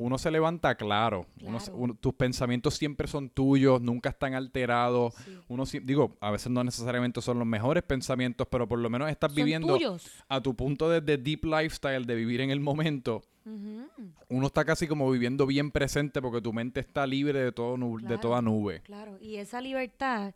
uno 0.00 0.16
se 0.18 0.30
levanta 0.30 0.74
claro. 0.76 1.26
Uno 1.42 1.58
Claro. 1.58 1.74
uno- 1.76 1.94
tus 1.94 2.14
pensamientos 2.14 2.74
siempre 2.74 3.06
son 3.06 3.28
tuyos, 3.28 3.80
nunca 3.82 4.08
están 4.08 4.34
alterados. 4.34 5.14
Sí. 5.24 5.36
Uno, 5.48 5.64
digo, 5.82 6.16
a 6.20 6.30
veces 6.30 6.50
no 6.50 6.64
necesariamente 6.64 7.20
son 7.20 7.38
los 7.38 7.46
mejores 7.46 7.82
pensamientos, 7.82 8.46
pero 8.50 8.66
por 8.66 8.78
lo 8.78 8.88
menos 8.88 9.10
estás 9.10 9.34
viviendo 9.34 9.74
tuyos. 9.74 10.10
a 10.28 10.40
tu 10.40 10.54
punto 10.56 10.88
de, 10.88 11.00
de 11.00 11.18
deep 11.18 11.44
lifestyle, 11.44 12.06
de 12.06 12.14
vivir 12.14 12.40
en 12.40 12.50
el 12.50 12.60
momento. 12.60 13.22
Uno 14.28 14.46
está 14.46 14.64
casi 14.64 14.86
como 14.86 15.10
viviendo 15.10 15.44
bien 15.46 15.70
presente 15.70 16.22
porque 16.22 16.40
tu 16.40 16.52
mente 16.52 16.78
está 16.80 17.06
libre 17.06 17.40
de, 17.42 17.52
todo 17.52 17.76
nu- 17.76 17.98
de 17.98 18.06
Claro. 18.06 18.20
toda 18.20 18.42
nube. 18.42 18.80
Claro, 18.82 19.18
y 19.20 19.36
esa 19.36 19.60
libertad, 19.60 20.32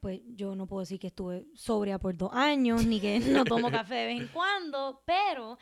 pues 0.00 0.20
yo 0.34 0.54
no 0.54 0.66
puedo 0.66 0.80
decir 0.80 0.98
que 0.98 1.08
estuve 1.08 1.44
sobria 1.54 1.98
por 1.98 2.16
dos 2.16 2.30
años, 2.32 2.86
ni 2.86 3.00
que 3.00 3.18
no 3.44 3.44
tomo 3.44 3.70
café 3.70 3.94
de 3.94 4.06
vez 4.06 4.20
en 4.22 4.28
cuando, 4.28 5.02
pero 5.04 5.58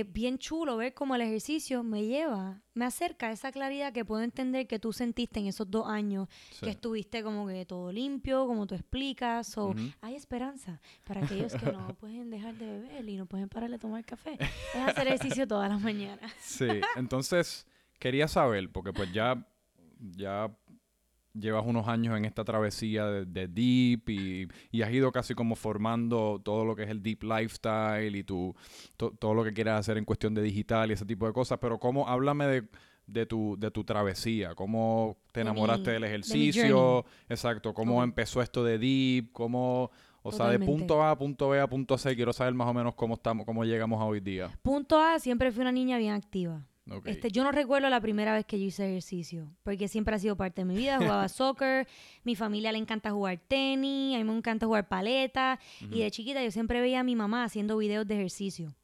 es 0.00 0.12
bien 0.12 0.38
chulo 0.38 0.76
ver 0.76 0.92
cómo 0.94 1.14
el 1.14 1.20
ejercicio 1.22 1.82
me 1.82 2.04
lleva, 2.04 2.60
me 2.74 2.84
acerca 2.84 3.28
a 3.28 3.32
esa 3.32 3.52
claridad 3.52 3.92
que 3.92 4.04
puedo 4.04 4.22
entender 4.22 4.66
que 4.66 4.78
tú 4.78 4.92
sentiste 4.92 5.40
en 5.40 5.46
esos 5.46 5.70
dos 5.70 5.86
años, 5.88 6.28
Sí. 6.50 6.64
que 6.64 6.70
estuviste 6.70 7.22
como 7.22 7.46
que 7.46 7.64
todo 7.64 7.92
limpio, 7.92 8.46
como 8.46 8.66
tú 8.66 8.74
explicas, 8.74 9.56
o 9.58 9.74
hay 10.00 10.14
esperanza 10.14 10.80
para 11.04 11.24
aquellos 11.24 11.54
que 11.54 11.66
no 11.70 11.86
pueden 12.00 12.30
dejar 12.30 12.54
de 12.56 12.66
beber 12.66 13.08
y 13.08 13.16
no 13.16 13.26
pueden 13.26 13.48
parar 13.48 13.70
de 13.70 13.78
tomar 13.78 14.04
café. 14.04 14.36
Es 14.40 14.80
hacer 14.88 15.06
ejercicio 15.06 15.46
todas 15.46 15.68
las 15.70 15.80
mañanas. 15.80 16.32
Sí, 16.40 16.66
entonces 16.96 17.66
quería 17.98 18.26
saber, 18.28 18.70
porque 18.72 18.92
pues 18.92 19.12
ya, 19.12 19.46
ya 20.16 20.50
llevas 21.38 21.64
unos 21.66 21.88
años 21.88 22.16
en 22.16 22.24
esta 22.24 22.44
travesía 22.44 23.06
de, 23.06 23.24
de 23.26 23.48
Deep 23.48 24.08
y, 24.08 24.48
y 24.70 24.82
has 24.82 24.92
ido 24.92 25.10
casi 25.12 25.34
como 25.34 25.56
formando 25.56 26.40
todo 26.42 26.64
lo 26.64 26.76
que 26.76 26.84
es 26.84 26.90
el 26.90 27.02
Deep 27.02 27.24
Lifestyle 27.24 28.14
y 28.16 28.22
tu, 28.24 28.54
to- 28.96 29.10
todo 29.18 29.34
lo 29.34 29.42
que 29.44 29.52
quieras 29.52 29.80
hacer 29.80 29.98
en 29.98 30.04
cuestión 30.04 30.32
de 30.34 30.42
digital 30.42 30.90
y 30.90 30.94
ese 30.94 31.04
tipo 31.04 31.26
de 31.26 31.32
cosas, 31.32 31.58
pero 31.60 31.78
cómo, 31.78 32.08
háblame 32.08 32.46
de, 32.46 32.68
de 33.06 33.26
tu, 33.26 33.56
de 33.58 33.70
tu 33.70 33.84
travesía, 33.84 34.54
cómo 34.54 35.16
te 35.32 35.40
De 35.40 35.44
mi- 35.44 35.50
enamoraste 35.50 35.90
de 35.90 35.94
del 35.94 36.04
ejercicio, 36.04 37.04
exacto, 37.28 37.74
cómo 37.74 38.02
empezó 38.04 38.40
esto 38.40 38.62
de 38.64 38.78
Deep, 38.78 39.32
cómo... 39.32 39.90
O 40.26 40.32
sea, 40.32 40.46
de 40.48 40.58
punto 40.78 41.02
A 41.02 41.10
a 41.10 41.18
punto 41.18 41.50
B 41.50 41.60
a 41.60 41.66
punto 41.68 41.98
C, 41.98 42.16
quiero 42.16 42.32
saber 42.32 42.54
más 42.54 42.66
o 42.66 42.72
menos 42.72 42.94
cómo 42.94 43.12
estamos, 43.12 43.44
cómo 43.44 43.62
llegamos 43.62 44.00
a 44.00 44.06
hoy 44.06 44.20
día. 44.20 44.50
Punto 44.62 44.98
A, 44.98 45.18
siempre 45.18 45.52
fui 45.52 45.60
una 45.60 45.70
niña 45.72 45.98
bien 45.98 46.14
activa. 46.14 46.62
Este, 47.06 47.30
yo 47.30 47.44
no 47.44 47.50
recuerdo 47.50 47.88
la 47.88 48.00
primera 48.00 48.34
vez 48.34 48.44
que 48.44 48.58
yo 48.58 48.66
hice 48.66 48.86
ejercicio, 48.86 49.48
porque 49.62 49.88
siempre 49.88 50.14
ha 50.14 50.18
sido 50.18 50.36
parte 50.36 50.60
de 50.62 50.66
mi 50.66 50.76
vida. 50.76 50.98
Jugaba 50.98 51.28
soccer, 51.28 51.88
mi 52.24 52.36
familia 52.36 52.72
le 52.72 52.78
encanta 52.78 53.10
jugar 53.10 53.38
tenis, 53.38 54.14
a 54.14 54.18
mí 54.18 54.24
me 54.24 54.36
encanta 54.36 54.66
jugar 54.66 54.88
paleta. 54.88 55.58
Y 55.80 56.00
de 56.00 56.10
chiquita 56.10 56.42
yo 56.42 56.50
siempre 56.50 56.80
veía 56.80 57.00
a 57.00 57.04
mi 57.04 57.16
mamá 57.16 57.44
haciendo 57.44 57.76
videos 57.78 58.06
de 58.06 58.16
ejercicio 58.16 58.74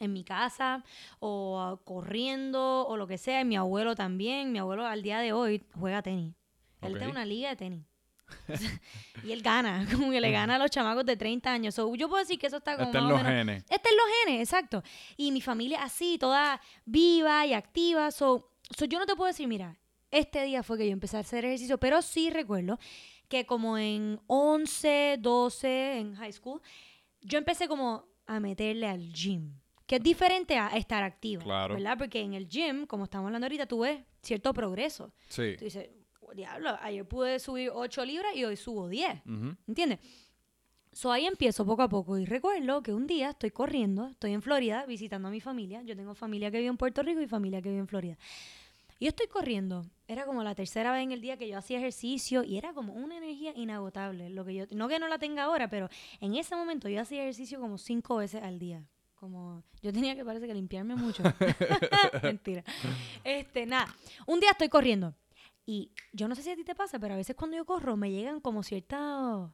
en 0.00 0.12
mi 0.12 0.24
casa 0.24 0.84
o 1.18 1.60
ah, 1.60 1.80
corriendo 1.84 2.86
o 2.86 2.96
lo 2.96 3.06
que 3.06 3.18
sea. 3.18 3.40
Y 3.40 3.44
mi 3.44 3.56
abuelo 3.56 3.94
también. 3.94 4.52
Mi 4.52 4.58
abuelo 4.58 4.86
al 4.86 5.02
día 5.02 5.20
de 5.20 5.32
hoy 5.32 5.62
juega 5.74 6.02
tenis. 6.02 6.34
Él 6.80 6.96
tiene 6.96 7.10
una 7.10 7.24
liga 7.24 7.50
de 7.50 7.56
tenis. 7.56 7.84
y 9.24 9.32
él 9.32 9.42
gana, 9.42 9.86
como 9.92 10.10
que 10.10 10.20
le 10.20 10.30
gana 10.30 10.56
a 10.56 10.58
los 10.58 10.70
chamacos 10.70 11.04
de 11.04 11.16
30 11.16 11.52
años. 11.52 11.74
So, 11.74 11.94
yo 11.94 12.08
puedo 12.08 12.20
decir 12.22 12.38
que 12.38 12.46
eso 12.46 12.58
está 12.58 12.74
como 12.76 12.86
Está 12.88 12.98
en 12.98 13.08
los 13.08 13.18
menos- 13.22 13.32
genes. 13.32 13.64
Está 13.68 13.88
en 13.90 13.96
los 13.96 14.06
genes, 14.24 14.40
exacto. 14.48 14.82
Y 15.16 15.32
mi 15.32 15.40
familia 15.40 15.82
así, 15.82 16.18
toda 16.18 16.60
viva 16.84 17.44
y 17.46 17.52
activa. 17.54 18.10
So, 18.10 18.50
so 18.76 18.84
yo 18.84 18.98
no 18.98 19.06
te 19.06 19.14
puedo 19.16 19.28
decir, 19.28 19.48
mira, 19.48 19.78
este 20.10 20.42
día 20.44 20.62
fue 20.62 20.78
que 20.78 20.86
yo 20.86 20.92
empecé 20.92 21.16
a 21.16 21.20
hacer 21.20 21.44
ejercicio, 21.44 21.78
pero 21.78 22.00
sí 22.02 22.30
recuerdo 22.30 22.78
que 23.28 23.44
como 23.44 23.76
en 23.76 24.20
11, 24.26 25.16
12, 25.20 25.98
en 25.98 26.14
high 26.16 26.32
school, 26.32 26.60
yo 27.20 27.38
empecé 27.38 27.68
como 27.68 28.06
a 28.26 28.40
meterle 28.40 28.86
al 28.86 29.12
gym. 29.12 29.52
Que 29.86 29.96
es 29.96 30.02
diferente 30.02 30.58
a 30.58 30.68
estar 30.76 31.02
activa, 31.02 31.42
Claro. 31.42 31.74
¿verdad? 31.74 31.96
Porque 31.96 32.20
en 32.20 32.34
el 32.34 32.46
gym, 32.46 32.86
como 32.86 33.04
estamos 33.04 33.26
hablando 33.26 33.46
ahorita, 33.46 33.64
tú 33.66 33.80
ves 33.80 34.00
cierto 34.22 34.52
progreso. 34.52 35.12
Sí. 35.28 35.54
Tú 35.58 35.64
dices, 35.64 35.88
"Oh, 35.90 35.97
diablo, 36.34 36.76
ayer 36.80 37.06
pude 37.06 37.38
subir 37.38 37.70
8 37.72 38.04
libras 38.04 38.34
y 38.34 38.44
hoy 38.44 38.56
subo 38.56 38.88
10. 38.88 39.22
Ujú. 39.26 39.56
¿Entiendes? 39.66 39.98
So 40.92 41.12
ahí 41.12 41.26
empiezo 41.26 41.64
poco 41.64 41.82
a 41.82 41.88
poco 41.88 42.18
y 42.18 42.24
recuerdo 42.24 42.82
que 42.82 42.92
un 42.92 43.06
día 43.06 43.30
estoy 43.30 43.50
corriendo, 43.50 44.08
estoy 44.08 44.32
en 44.32 44.42
Florida 44.42 44.84
visitando 44.86 45.28
a 45.28 45.30
mi 45.30 45.40
familia. 45.40 45.82
Yo 45.82 45.94
tengo 45.94 46.14
familia 46.14 46.50
que 46.50 46.58
vive 46.58 46.70
en 46.70 46.76
Puerto 46.76 47.02
Rico 47.02 47.20
y 47.20 47.28
familia 47.28 47.62
que 47.62 47.68
vive 47.68 47.80
en 47.80 47.88
Florida. 47.88 48.18
Y 48.98 49.04
yo 49.04 49.10
estoy 49.10 49.28
corriendo. 49.28 49.86
Era 50.08 50.24
como 50.24 50.42
la 50.42 50.54
tercera 50.54 50.90
vez 50.90 51.04
en 51.04 51.12
el 51.12 51.20
día 51.20 51.36
que 51.36 51.48
yo 51.48 51.56
hacía 51.58 51.78
ejercicio 51.78 52.42
y 52.42 52.56
era 52.56 52.72
como 52.72 52.94
una 52.94 53.16
energía 53.16 53.52
inagotable. 53.54 54.30
Lo 54.30 54.44
que 54.44 54.54
yo, 54.54 54.64
no 54.72 54.88
que 54.88 54.98
no 54.98 55.06
la 55.06 55.18
tenga 55.18 55.44
ahora, 55.44 55.68
pero 55.68 55.88
en 56.20 56.34
ese 56.34 56.56
momento 56.56 56.88
yo 56.88 57.00
hacía 57.00 57.22
ejercicio 57.22 57.60
como 57.60 57.78
cinco 57.78 58.16
veces 58.16 58.42
al 58.42 58.58
día. 58.58 58.84
Como 59.14 59.62
yo 59.82 59.92
tenía 59.92 60.16
que 60.16 60.24
parece 60.24 60.46
que 60.46 60.54
limpiarme 60.54 60.96
mucho. 60.96 61.22
Mentira. 62.22 62.64
Este, 63.22 63.66
nada. 63.66 63.94
Un 64.26 64.40
día 64.40 64.50
estoy 64.50 64.68
corriendo 64.68 65.14
y 65.70 65.92
yo 66.14 66.28
no 66.28 66.34
sé 66.34 66.42
si 66.42 66.50
a 66.50 66.56
ti 66.56 66.64
te 66.64 66.74
pasa, 66.74 66.98
pero 66.98 67.12
a 67.12 67.16
veces 67.18 67.36
cuando 67.36 67.54
yo 67.58 67.66
corro 67.66 67.94
me 67.94 68.10
llegan 68.10 68.40
como 68.40 68.62
ciertas 68.62 69.50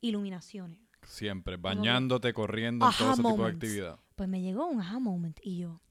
iluminaciones. 0.00 0.78
Siempre, 1.02 1.56
bañándote, 1.58 2.32
corriendo, 2.32 2.86
en 2.86 2.92
todo 2.96 3.12
ese 3.12 3.22
tipo 3.22 3.42
de 3.44 3.50
actividad. 3.50 4.00
Pues 4.16 4.26
me 4.28 4.40
llegó 4.40 4.66
un 4.66 4.80
aha 4.80 4.98
moment 4.98 5.38
y 5.42 5.58
yo, 5.58 5.82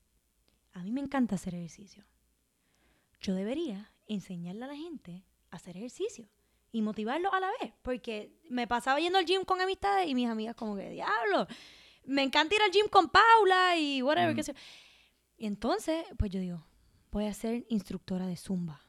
a 0.74 0.82
mí 0.82 0.92
me 0.92 1.02
encanta 1.02 1.36
hacer 1.36 1.54
ejercicio. 1.54 2.04
Yo 3.22 3.36
debería 3.36 3.92
enseñarle 4.08 4.66
a 4.66 4.68
la 4.70 4.76
gente 4.76 5.24
a 5.52 5.58
hacer 5.58 5.78
ejercicio 5.78 6.28
y 6.72 6.82
motivarlo 6.82 7.32
a 7.34 7.40
la 7.40 7.50
vez, 7.62 7.74
porque 7.84 8.32
me 8.50 8.68
pasaba 8.68 9.00
yendo 9.00 9.20
al 9.20 9.26
gym 9.26 9.44
con 9.44 9.62
amistades 9.62 10.08
y 10.08 10.16
mis 10.16 10.28
amigas 10.30 10.56
como 10.56 10.76
que, 10.76 10.90
diablo, 10.90 11.48
me 12.06 12.24
encanta 12.24 12.56
ir 12.56 12.62
al 12.64 12.72
gym 12.72 12.88
con 12.90 13.10
Paula 13.10 13.78
y 13.78 14.02
whatever, 14.02 14.34
Mm. 14.34 14.36
qué 14.36 14.44
sé 14.44 14.54
yo". 14.54 14.60
Y 15.38 15.46
entonces, 15.46 16.06
pues 16.18 16.32
yo 16.32 16.40
digo, 16.40 16.66
voy 17.12 17.26
a 17.26 17.34
ser 17.34 17.66
instructora 17.70 18.26
de 18.28 18.36
Zumba. 18.36 18.82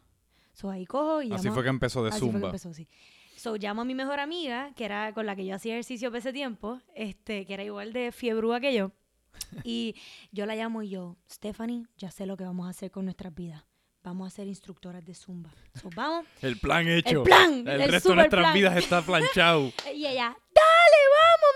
So 0.58 0.70
ahí 0.70 0.86
cojo 0.86 1.22
y 1.22 1.30
Así 1.32 1.44
llamo- 1.44 1.54
fue 1.54 1.62
que 1.62 1.68
empezó 1.68 2.02
de 2.02 2.08
Así 2.10 2.18
fue 2.18 2.28
que 2.28 2.32
Zumba. 2.32 2.48
empezó, 2.48 2.72
sí. 2.74 2.88
So, 3.36 3.54
llamo 3.56 3.82
a 3.82 3.84
mi 3.84 3.94
mejor 3.94 4.18
amiga, 4.18 4.72
que 4.74 4.84
era 4.84 5.12
con 5.14 5.24
la 5.24 5.36
que 5.36 5.46
yo 5.46 5.54
hacía 5.54 5.74
ejercicio 5.74 6.10
por 6.10 6.18
ese 6.18 6.32
tiempo, 6.32 6.80
este, 6.96 7.46
que 7.46 7.54
era 7.54 7.62
igual 7.62 7.92
de 7.92 8.10
fiebrúa 8.10 8.58
que 8.58 8.74
yo. 8.74 8.90
Y 9.64 9.94
yo 10.32 10.46
la 10.46 10.56
llamo 10.56 10.82
y 10.82 10.88
yo, 10.88 11.16
Stephanie, 11.30 11.86
ya 11.96 12.10
sé 12.10 12.26
lo 12.26 12.36
que 12.36 12.42
vamos 12.44 12.66
a 12.66 12.70
hacer 12.70 12.90
con 12.90 13.04
nuestras 13.04 13.32
vidas. 13.32 13.62
Vamos 14.02 14.26
a 14.26 14.30
ser 14.34 14.48
instructoras 14.48 15.04
de 15.04 15.14
Zumba. 15.14 15.50
So, 15.80 15.90
vamos. 15.94 16.24
El 16.42 16.58
plan 16.58 16.88
hecho. 16.88 17.22
plan, 17.22 17.66
El, 17.68 17.82
el 17.82 17.90
resto 17.92 18.08
de 18.10 18.14
nuestras 18.16 18.42
plan. 18.42 18.54
vidas 18.54 18.76
está 18.76 19.02
planchado. 19.02 19.70
Y 19.94 20.06
ella, 20.06 20.36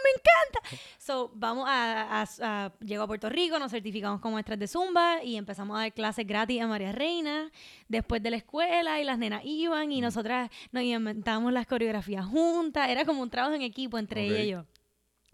me 0.02 0.11
encanta. 0.11 0.85
So, 0.99 1.30
vamos 1.35 1.66
a, 1.68 2.23
a- 2.23 2.26
a- 2.66 2.73
llego 2.80 3.02
a 3.02 3.06
Puerto 3.06 3.28
Rico, 3.28 3.59
nos 3.59 3.71
certificamos 3.71 4.21
como 4.21 4.35
maestras 4.35 4.59
de 4.59 4.66
Zumba 4.68 5.23
y 5.23 5.37
empezamos 5.37 5.76
a 5.76 5.80
dar 5.80 5.92
clases 5.92 6.26
gratis 6.26 6.61
a 6.61 6.66
María 6.66 6.92
Reina 6.92 7.50
después 7.88 8.23
de 8.23 8.30
la 8.30 8.37
escuela 8.37 9.00
y 9.00 9.04
las 9.04 9.18
nenas 9.18 9.42
iban 9.44 9.92
y 9.92 10.00
nosotras 10.00 10.50
nos 10.71 10.82
inventamos 10.82 11.52
las 11.52 11.66
coreografías 11.66 12.25
juntas. 12.26 12.88
Era 12.88 13.04
como 13.04 13.23
un 13.23 13.30
trabajo 13.30 13.54
en 13.54 13.62
equipo 13.62 13.99
entre 13.99 14.25
Ok. 14.26 14.30
ella 14.32 14.42
y 14.44 14.49
yo. 14.50 14.64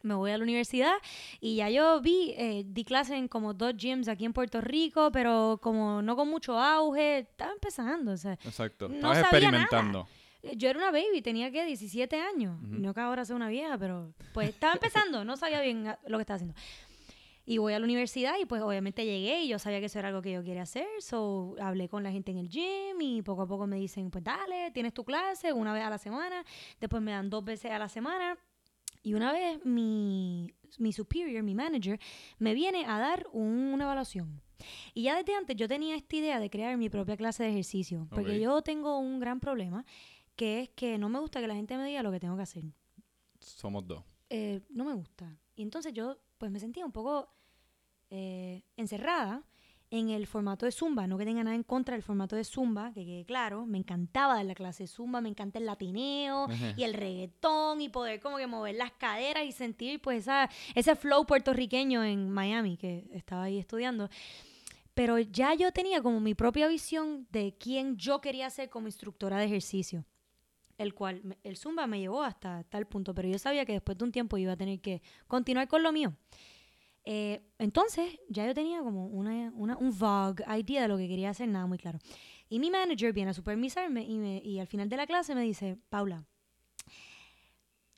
Me 0.03 0.15
voy 0.15 0.31
a 0.31 0.39
la 0.39 0.45
universidad 0.45 0.93
y 1.41 1.57
ya 1.57 1.69
yo 1.71 2.01
vi, 2.01 2.33
eh, 2.39 2.63
di 2.65 2.85
clases 2.85 3.17
en 3.17 3.27
como 3.27 3.53
dos 3.53 3.75
gyms 3.77 4.07
aquí 4.07 4.25
en 4.25 4.33
Puerto 4.33 4.61
Rico, 4.61 5.11
pero 5.11 5.59
como 5.61 6.03
no 6.03 6.15
con 6.15 6.29
mucho 6.31 6.57
auge, 6.59 7.19
estaba 7.19 7.51
empezando, 7.53 8.13
o 8.13 8.17
sea, 8.17 8.35
Exacto. 8.45 8.89
No 8.89 8.95
Estabas 8.95 9.17
sabía 9.19 9.39
experimentando. 9.49 10.09
Yo 10.57 10.71
era 10.71 10.78
una 10.78 10.90
baby, 10.92 11.21
tenía 11.23 11.50
que 11.50 11.64
17 11.64 12.16
años. 12.21 12.59
Ujú. 12.62 12.78
No 12.78 12.95
que 12.95 13.00
ahora 13.00 13.25
sea 13.25 13.35
una 13.37 13.49
vieja, 13.49 13.76
pero 13.78 14.12
pues 14.33 14.49
estaba 14.50 14.75
empezando, 14.75 15.25
no 15.25 15.37
sabía 15.37 15.61
bien 15.61 15.85
lo 16.07 16.18
que 16.18 16.23
estaba 16.23 16.37
haciendo. 16.37 16.54
Y 17.45 17.57
voy 17.59 17.73
a 17.73 17.78
la 17.78 17.85
universidad 17.87 18.35
y 18.38 18.45
pues 18.45 18.61
obviamente 18.61 19.04
llegué 19.07 19.40
y 19.42 19.49
yo 19.49 19.59
sabía 19.59 19.80
que 19.80 19.87
eso 19.87 19.99
era 19.99 20.09
algo 20.09 20.21
que 20.21 20.33
yo 20.33 20.45
quería 20.45 20.62
hacer. 20.62 20.87
So 21.00 21.57
hablé 21.61 21.88
con 21.88 22.02
la 22.02 22.12
gente 22.12 22.30
en 22.30 22.37
el 22.38 22.49
gym 22.50 23.00
y 23.00 23.23
poco 23.23 23.42
a 23.42 23.47
poco 23.49 23.66
me 23.66 23.76
dicen, 23.78 24.11
pues 24.11 24.23
dale, 24.23 24.71
tienes 24.73 24.92
tu 24.92 25.02
clase 25.02 25.52
una 25.54 25.73
vez 25.73 25.83
a 25.83 25.88
la 25.90 25.97
semana. 25.99 26.45
Después 26.78 27.02
me 27.02 27.12
dan 27.12 27.30
dos 27.30 27.42
veces 27.45 27.71
a 27.71 27.78
la 27.78 27.88
semana. 27.88 28.37
Y 29.02 29.14
una 29.14 29.33
vez 29.33 29.64
mi, 29.64 30.52
mi 30.78 30.92
superior, 30.92 31.42
mi 31.42 31.54
manager, 31.54 31.99
me 32.38 32.52
viene 32.52 32.85
a 32.85 32.99
dar 32.99 33.26
un- 33.33 33.73
una 33.73 33.85
evaluación. 33.85 34.42
Y 34.92 35.04
ya 35.04 35.16
desde 35.16 35.35
antes 35.35 35.57
yo 35.57 35.68
tenía 35.68 35.97
esta 35.97 36.16
idea 36.16 36.40
de 36.40 36.50
crear 36.50 36.76
mi 36.76 36.90
propia 36.90 37.16
clase 37.16 37.45
de 37.45 37.50
ejercicio. 37.50 38.07
Porque 38.11 38.33
Ok. 38.33 38.42
yo 38.42 38.61
tengo 38.61 38.99
un 38.99 39.21
gran 39.21 39.40
problema, 39.40 39.87
que 40.38 40.61
es 40.61 40.68
que 40.71 40.99
no 40.99 41.09
me 41.09 41.18
gusta 41.18 41.40
que 41.40 41.49
la 41.49 41.57
gente 41.57 41.76
me 41.76 41.85
diga 41.85 42.00
lo 42.00 42.12
que 42.12 42.21
tengo 42.21 42.37
que 42.37 42.45
hacer. 42.45 42.62
Somos 43.40 43.85
dos. 43.85 44.04
Eh, 44.30 44.61
no 44.71 44.85
me 44.85 44.95
gusta. 44.95 45.37
Y 45.57 45.62
entonces 45.62 45.92
yo 45.92 46.16
pues 46.38 46.52
me 46.52 46.61
sentía 46.61 46.87
un 46.87 46.92
poco 46.92 47.28
eh, 48.09 48.62
encerrada 48.76 49.42
en 49.90 50.11
el 50.11 50.28
formato 50.28 50.64
de 50.64 50.71
Zumba. 50.71 51.09
No 51.09 51.18
que 51.18 51.25
tenga 51.25 51.42
nada 51.42 51.57
en 51.57 51.64
contra 51.64 51.97
del 51.97 52.04
formato 52.04 52.37
de 52.37 52.45
Zumba, 52.45 52.92
que 52.92 53.04
quede 53.04 53.25
claro. 53.25 53.66
Me 53.66 53.78
encantaba 53.78 54.37
dar 54.37 54.45
la 54.45 54.54
clase 54.54 54.85
de 54.85 54.87
Zumba, 54.87 55.21
me 55.21 55.28
encanta 55.28 55.59
el 55.59 55.66
latineo 55.66 56.47
y 56.76 56.85
el 56.85 56.95
reggaetón 56.95 57.80
y 57.80 57.88
poder 57.88 58.21
como 58.21 58.37
que 58.37 58.47
mover 58.47 58.76
las 58.76 58.92
caderas 58.92 59.45
y 59.45 59.50
sentir 59.50 60.00
pues 60.00 60.18
esa, 60.21 60.49
ese 60.76 60.95
flow 60.95 61.26
puertorriqueño 61.26 62.04
en 62.04 62.30
Miami, 62.30 62.76
que 62.76 63.09
estaba 63.12 63.42
ahí 63.42 63.59
estudiando. 63.59 64.09
Pero 64.95 65.18
ya 65.18 65.54
yo 65.54 65.73
tenía 65.73 66.00
como 66.00 66.21
mi 66.21 66.35
propia 66.35 66.68
visión 66.68 67.26
de 67.33 67.57
quién 67.59 67.97
yo 67.97 68.21
quería 68.21 68.49
ser 68.50 68.71
como 68.71 68.87
instructora 68.87 69.38
de 69.38 69.47
ejercicio. 69.47 70.04
El 70.79 70.95
cual, 70.95 71.37
el 71.43 71.57
Zumba 71.57 71.87
me 71.87 71.99
llevó 72.01 72.23
hasta 72.23 72.63
tal 72.65 72.87
punto, 72.87 73.13
pero 73.15 73.29
yo 73.29 73.39
sabía 73.39 73.67
que 73.67 73.73
después 73.73 73.99
de 73.99 74.05
un 74.05 74.13
tiempo 74.13 74.39
iba 74.39 74.53
a 74.53 74.57
tener 74.57 74.81
que 74.81 75.03
continuar 75.27 75.69
con 75.69 75.83
lo 75.83 75.93
mío. 75.93 76.15
Eh, 77.05 77.41
entonces, 77.59 78.19
ya 78.29 78.47
yo 78.47 78.55
tenía 78.55 78.81
como 78.81 79.07
una, 79.07 79.51
una- 79.55 79.77
un 79.77 79.99
vague 79.99 80.45
idea 80.59 80.83
de 80.83 80.89
lo 80.89 80.97
que 80.97 81.09
quería 81.09 81.31
hacer, 81.31 81.49
nada 81.49 81.67
muy 81.67 81.79
claro. 81.79 81.99
Y 82.49 82.59
mi 82.61 82.71
manager 82.71 83.13
viene 83.13 83.31
a 83.33 83.35
supervisarme 83.35 84.03
y, 84.05 84.39
y 84.49 84.59
al 84.61 84.67
final 84.69 84.89
de 84.89 84.97
la 84.97 85.07
clase 85.07 85.35
me 85.35 85.43
dice, 85.43 85.77
Paula, 85.89 86.25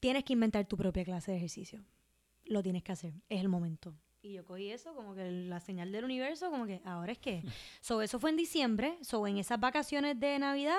tienes 0.00 0.24
que 0.24 0.32
inventar 0.32 0.66
tu 0.66 0.76
propia 0.76 1.04
clase 1.04 1.32
de 1.32 1.36
ejercicio. 1.36 1.84
Lo 2.44 2.62
tienes 2.62 2.82
que 2.82 2.92
hacer, 2.92 3.12
es 3.28 3.40
el 3.40 3.48
momento. 3.48 3.94
Y 4.22 4.34
yo 4.34 4.44
cogí 4.44 4.70
eso 4.70 4.94
como 4.94 5.14
que 5.14 5.30
la 5.30 5.60
señal 5.60 5.92
del 5.92 6.04
universo, 6.04 6.50
como 6.50 6.66
que 6.66 6.82
ahora 6.84 7.12
es 7.12 7.18
que. 7.18 7.42
So, 7.80 8.02
eso 8.02 8.18
fue 8.20 8.28
en 8.30 8.36
diciembre. 8.36 8.98
So, 9.00 9.26
en 9.26 9.38
esas 9.38 9.58
vacaciones 9.58 10.20
de 10.20 10.38
Navidad, 10.38 10.76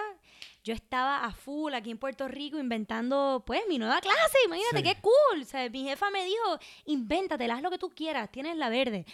yo 0.63 0.73
estaba 0.75 1.25
a 1.25 1.31
full 1.31 1.73
aquí 1.73 1.89
en 1.89 1.97
Puerto 1.97 2.27
Rico 2.27 2.59
inventando, 2.59 3.43
pues, 3.45 3.61
mi 3.67 3.79
nueva 3.79 3.99
clase. 3.99 4.37
Imagínate 4.45 4.77
Sí. 4.77 4.83
qué 4.83 5.01
cool. 5.01 5.41
O 5.41 5.45
sea, 5.45 5.67
mi 5.69 5.83
jefa 5.83 6.11
me 6.11 6.23
dijo, 6.23 6.59
invéntatela, 6.85 7.55
haz 7.55 7.61
lo 7.63 7.71
que 7.71 7.79
tú 7.79 7.89
quieras, 7.89 8.31
tienes 8.31 8.55
la 8.57 8.69
verde. 8.69 9.05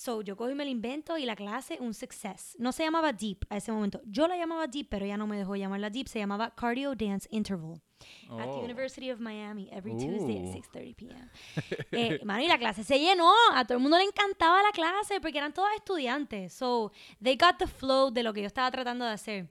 So, 0.00 0.22
yo 0.22 0.36
cogí 0.36 0.52
y 0.52 0.54
me 0.54 0.64
invento 0.64 1.18
y 1.18 1.24
la 1.26 1.34
clase, 1.34 1.76
un 1.80 1.92
success. 1.92 2.54
No 2.60 2.70
se 2.70 2.84
llamaba 2.84 3.12
Deep 3.12 3.38
a 3.50 3.56
ese 3.56 3.72
momento. 3.72 4.00
Yo 4.06 4.28
la 4.28 4.36
llamaba 4.36 4.68
Deep, 4.68 4.86
pero 4.88 5.04
ella 5.04 5.16
no 5.16 5.26
me 5.26 5.36
dejó 5.36 5.56
llamarla 5.56 5.90
Deep. 5.90 6.06
Se 6.06 6.20
llamaba 6.20 6.54
Cardio 6.54 6.94
Dance 6.94 7.26
Interval 7.32 7.82
at 8.30 8.44
the 8.44 8.58
Oh. 8.58 8.62
University 8.62 9.10
of 9.10 9.18
Miami 9.18 9.68
every 9.72 9.96
Tuesday 9.96 10.38
Uh. 10.38 10.50
at 10.50 10.54
6:30 10.54 10.94
p.m. 10.94 11.28
Eh, 11.90 12.20
mano, 12.24 12.44
y 12.44 12.46
la 12.46 12.58
clase 12.58 12.84
se 12.84 12.96
llenó. 13.00 13.32
A 13.52 13.64
todo 13.64 13.76
el 13.78 13.82
mundo 13.82 13.98
le 13.98 14.04
encantaba 14.04 14.62
la 14.62 14.70
clase 14.70 15.20
porque 15.20 15.38
eran 15.38 15.52
todas 15.52 15.74
estudiantes. 15.74 16.52
So, 16.52 16.92
they 17.20 17.36
got 17.36 17.58
the 17.58 17.66
flow 17.66 18.12
de 18.12 18.22
lo 18.22 18.32
que 18.32 18.42
yo 18.42 18.46
estaba 18.46 18.70
tratando 18.70 19.04
de 19.04 19.10
hacer. 19.10 19.48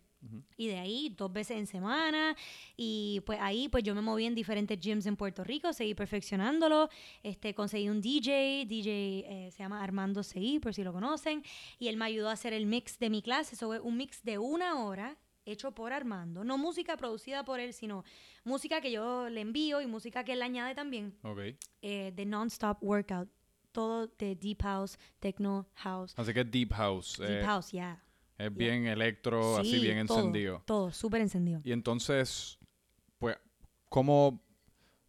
Y 0.58 0.68
de 0.68 0.78
ahí, 0.80 1.14
dos 1.16 1.32
veces 1.32 1.58
en 1.58 1.68
semana. 1.68 2.36
Y 2.76 3.22
pues 3.26 3.40
ahí, 3.42 3.70
pues 3.70 3.84
yo 3.84 3.94
me 3.96 4.02
moví 4.02 4.26
en 4.26 4.36
diferentes 4.36 4.80
gyms 4.80 5.06
en 5.06 5.16
Puerto 5.16 5.44
Rico, 5.44 5.72
seguí 5.74 5.94
perfeccionándolo. 5.94 6.90
Este, 7.24 7.54
conseguí 7.54 7.90
un 7.90 8.02
DJ, 8.02 8.66
DJ 8.68 8.90
eh, 9.48 9.52
se 9.52 9.60
llama 9.60 9.84
Armando 9.84 10.24
Seguí, 10.24 10.60
por 10.60 10.74
si 10.74 10.84
lo 10.84 10.92
conocen. 10.92 11.44
Y 11.80 11.88
él 11.88 11.98
me 11.98 12.06
ayudó 12.06 12.30
a 12.30 12.34
hacer 12.34 12.54
el 12.54 12.66
mix 12.66 12.98
de 13.00 13.10
mi 13.10 13.22
clase. 13.22 13.56
Eso 13.56 13.68
fue 13.68 13.80
un 13.80 13.98
mix 13.98 14.24
de 14.24 14.38
una 14.38 14.84
hora 14.84 15.18
hecho 15.46 15.72
por 15.72 15.94
Armando. 15.94 16.44
No 16.44 16.58
música 16.58 16.98
producida 16.98 17.46
por 17.46 17.60
él, 17.60 17.74
sino 17.74 18.04
música 18.44 18.82
que 18.82 18.92
yo 18.92 19.30
le 19.30 19.42
envío 19.42 19.80
y 19.82 19.88
música 19.88 20.24
que 20.24 20.34
él 20.34 20.42
añade 20.42 20.76
también 20.76 21.18
Ok. 21.24 21.40
eh, 21.82 22.12
de 22.14 22.26
non-stop 22.26 22.78
workout. 22.82 23.30
Todo 23.72 24.08
de 24.08 24.36
deep 24.36 24.62
house, 24.64 24.98
techno 25.20 25.68
house. 25.76 26.14
Así 26.18 26.34
que 26.34 26.44
Deep 26.44 26.74
House. 26.74 27.18
Deep 27.20 27.30
eh, 27.30 27.44
house, 27.46 27.72
ya. 27.72 28.04
Es 28.38 28.54
bien 28.56 28.86
electro, 28.86 29.58
así 29.58 29.72
Sí, 29.72 29.80
bien 29.80 30.06
todo, 30.06 30.20
encendido. 30.20 30.64
Todo, 30.66 30.92
súper 30.92 31.22
encendido. 31.22 31.62
Y 31.64 31.72
entonces, 31.72 32.60
pues, 33.18 33.38
¿cómo, 33.90 34.44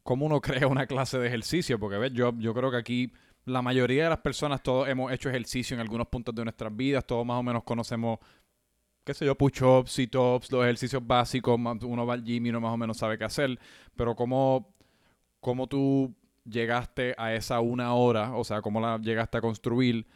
cómo 0.03 0.27
uno 0.27 0.41
crea 0.41 0.67
una 0.67 0.87
clase 0.87 1.19
de 1.19 1.27
ejercicio? 1.27 1.79
Porque, 1.79 1.99
¿ves? 1.99 2.13
Yo, 2.13 2.33
yo 2.39 2.55
creo 2.55 2.71
que 2.71 2.79
aquí 2.79 3.13
la 3.45 3.63
mayoría 3.63 4.05
de 4.05 4.11
las 4.11 4.21
personas, 4.21 4.63
todos 4.63 4.89
hemos 4.89 5.13
hecho 5.13 5.29
ejercicio 5.29 5.75
en 5.75 5.81
algunos 5.81 6.09
puntos 6.09 6.35
de 6.35 6.45
nuestras 6.45 6.75
vidas, 6.75 7.07
todos 7.07 7.25
más 7.27 7.39
o 7.39 7.43
menos 7.43 7.65
conocemos, 7.65 8.19
qué 9.05 9.15
sé 9.15 9.25
yo, 9.25 9.35
push-ups, 9.35 9.91
sit-ups, 9.91 10.53
los 10.53 10.65
ejercicios 10.65 11.07
básicos, 11.07 11.59
uno 11.83 12.07
va 12.07 12.15
al 12.15 12.25
gym 12.25 12.47
y 12.47 12.51
uno 12.51 12.61
más 12.61 12.73
o 12.73 12.77
menos 12.77 12.99
sabe 12.99 13.19
qué 13.19 13.25
hacer, 13.25 13.59
pero 13.97 14.15
¿cómo, 14.15 14.75
cómo 15.41 15.67
tú 15.67 16.15
llegaste 16.45 17.15
a 17.17 17.35
esa 17.35 17.61
una 17.61 17.95
hora? 17.95 18.35
O 18.37 18.45
sea, 18.45 18.61
¿cómo 18.61 18.81
la 18.81 18.99
llegaste 18.99 19.39
a 19.39 19.41
construir? 19.41 20.07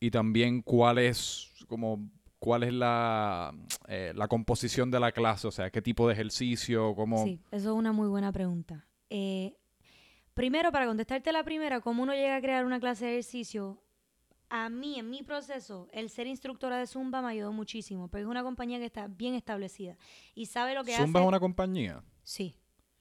Y 0.00 0.10
también, 0.10 0.62
¿cuál 0.62 0.98
es, 0.98 1.50
como, 1.66 2.08
cuál 2.38 2.62
es 2.62 2.72
la, 2.72 3.54
eh, 3.88 4.12
la 4.14 4.28
composición 4.28 4.90
de 4.90 5.00
la 5.00 5.12
clase? 5.12 5.46
O 5.46 5.50
sea, 5.50 5.70
¿qué 5.70 5.82
tipo 5.82 6.06
de 6.06 6.14
ejercicio? 6.14 6.94
¿Cómo? 6.94 7.24
Sí, 7.24 7.40
eso 7.50 7.70
es 7.70 7.76
una 7.76 7.92
muy 7.92 8.08
buena 8.08 8.32
pregunta. 8.32 8.86
Eh, 9.10 9.56
primero, 10.34 10.70
para 10.72 10.86
contestarte 10.86 11.32
la 11.32 11.44
primera, 11.44 11.80
¿cómo 11.80 12.02
uno 12.02 12.12
llega 12.14 12.36
a 12.36 12.40
crear 12.40 12.64
una 12.64 12.80
clase 12.80 13.06
de 13.06 13.12
ejercicio? 13.12 13.82
A 14.50 14.70
mí, 14.70 14.98
en 14.98 15.10
mi 15.10 15.22
proceso, 15.22 15.88
el 15.92 16.08
ser 16.08 16.26
instructora 16.26 16.78
de 16.78 16.86
Zumba 16.86 17.20
me 17.20 17.28
ayudó 17.28 17.52
muchísimo, 17.52 18.08
porque 18.08 18.22
es 18.22 18.28
una 18.28 18.42
compañía 18.42 18.78
que 18.78 18.86
está 18.86 19.06
bien 19.06 19.34
establecida 19.34 19.98
y 20.34 20.46
sabe 20.46 20.74
lo 20.74 20.84
que 20.84 20.96
¿Zumba 20.96 21.20
hace. 21.20 21.24
es 21.24 21.28
una 21.28 21.40
compañía? 21.40 22.02
Sí, 22.22 22.56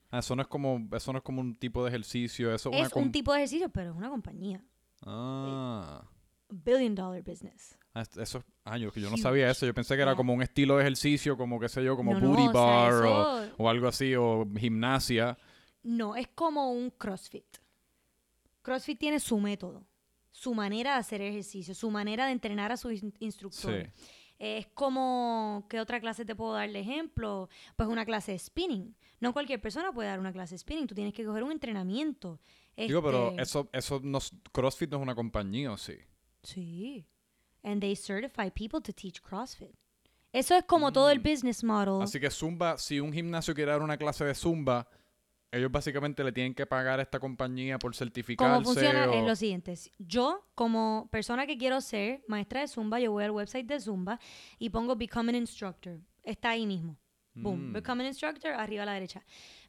Ah, 0.09 0.19
eso 0.19 0.35
no 0.35 0.41
es 0.41 0.47
como, 0.47 0.87
eso 0.95 1.11
no 1.11 1.17
es 1.19 1.23
como 1.23 1.41
un 1.41 1.55
tipo 1.55 1.83
de 1.83 1.89
ejercicio, 1.89 2.53
eso 2.53 2.71
es, 2.71 2.91
una 2.93 3.03
un 3.03 3.11
tipo 3.11 3.33
de 3.33 3.39
ejercicio, 3.39 3.69
pero 3.69 3.91
es 3.91 3.97
una 3.97 4.09
compañía. 4.09 4.63
Ah. 5.05 6.03
Billion 6.49 6.95
dollar 6.95 7.21
business. 7.23 7.77
Ah, 7.97 8.01
es- 8.01 8.17
Eso, 8.17 8.43
ah, 8.63 8.77
que 8.77 9.01
yo 9.01 9.09
no 9.09 9.17
sabía 9.17 9.49
eso. 9.49 9.65
Yo 9.65 9.73
pensé 9.73 9.95
que 9.95 10.01
era 10.03 10.15
como 10.15 10.33
un 10.33 10.41
estilo 10.43 10.75
de 10.77 10.83
ejercicio, 10.83 11.35
como 11.35 11.59
qué 11.59 11.67
sé 11.67 11.83
yo, 11.83 11.95
como 11.95 12.13
No, 12.13 12.19
no, 12.19 12.27
booty 12.29 12.47
o 12.47 12.51
bar 12.51 12.93
o, 12.93 12.97
eso- 13.43 13.53
o 13.57 13.69
algo 13.69 13.87
así, 13.87 14.13
o 14.15 14.45
gimnasia. 14.57 15.37
No, 15.83 16.15
es 16.15 16.27
como 16.29 16.71
un 16.71 16.91
CrossFit. 16.91 17.45
CrossFit 18.61 18.99
tiene 18.99 19.19
su 19.19 19.39
método, 19.39 19.85
su 20.31 20.53
manera 20.53 20.93
de 20.93 20.99
hacer 20.99 21.21
ejercicio, 21.21 21.73
su 21.73 21.89
manera 21.89 22.25
de 22.25 22.33
entrenar 22.33 22.71
a 22.71 22.77
sus 22.77 23.01
in- 23.01 23.13
instructores. 23.19 23.91
Sí. 23.95 24.03
Es 24.39 24.67
como, 24.67 25.65
¿qué 25.69 25.79
otra 25.79 25.99
clase 25.99 26.23
te 26.23 26.35
puedo 26.35 26.53
dar 26.53 26.69
de 26.71 26.79
ejemplo? 26.79 27.49
Pues 27.75 27.89
una 27.89 28.05
clase 28.05 28.33
de 28.33 28.39
spinning. 28.39 28.95
No 29.19 29.33
cualquier 29.33 29.59
persona 29.59 29.91
puede 29.91 30.09
dar 30.09 30.19
una 30.19 30.31
clase 30.31 30.53
de 30.53 30.59
spinning. 30.59 30.85
Tú 30.85 30.93
tienes 30.93 31.13
que 31.15 31.25
coger 31.25 31.41
un 31.43 31.51
entrenamiento. 31.51 32.39
Digo, 32.75 33.01
pero 33.01 33.29
Este, 33.29 33.41
eso, 33.41 33.69
eso 33.73 33.99
no, 34.03 34.19
CrossFit 34.51 34.91
no 34.91 34.97
es 34.97 35.03
una 35.03 35.15
compañía, 35.15 35.71
¿o 35.71 35.77
sí? 35.77 35.95
Sí. 36.43 37.03
And 37.67 37.81
they 37.81 37.95
certify 37.95 38.49
people 38.49 38.79
to 38.81 38.93
teach 38.93 39.21
CrossFit. 39.21 39.75
Eso 40.31 40.55
es 40.55 40.63
como 40.65 40.91
todo 40.91 41.09
el 41.09 41.19
Mm. 41.19 41.23
business 41.23 41.63
model. 41.63 42.01
Así 42.01 42.19
que 42.19 42.29
Zumba, 42.29 42.77
si 42.77 42.99
un 42.99 43.11
gimnasio 43.11 43.53
quiere 43.53 43.71
dar 43.71 43.81
una 43.81 43.97
clase 43.97 44.23
de 44.23 44.33
Zumba, 44.35 44.87
ellos 45.51 45.71
básicamente 45.71 46.23
le 46.23 46.31
tienen 46.31 46.53
que 46.53 46.65
pagar 46.65 46.99
a 46.99 47.03
esta 47.03 47.19
compañía 47.19 47.79
por 47.79 47.95
certificarse. 47.95 48.53
Cómo 48.53 48.63
funciona 48.63 49.09
o- 49.09 49.13
es 49.13 49.25
lo 49.25 49.35
siguiente. 49.35 49.75
Si- 49.75 49.91
Yo, 49.97 50.45
como 50.55 51.07
persona 51.11 51.45
que 51.47 51.57
quiero 51.57 51.81
ser 51.81 52.23
maestra 52.27 52.61
de 52.61 52.67
Zumba, 52.67 52.99
yo 52.99 53.11
voy 53.11 53.23
al 53.23 53.31
website 53.31 53.65
de 53.65 53.79
Zumba 53.79 54.19
y 54.59 54.69
pongo 54.69 54.95
Become 54.95 55.29
an 55.31 55.35
Instructor. 55.35 55.99
Está 56.23 56.51
ahí 56.51 56.65
mismo. 56.65 56.97
Boom. 57.33 57.69
Mm. 57.69 57.73
Become 57.73 58.03
an 58.03 58.07
Instructor, 58.07 58.51
arriba 58.53 58.83
a 58.83 58.85
la 58.85 58.93
derecha. 58.93 59.23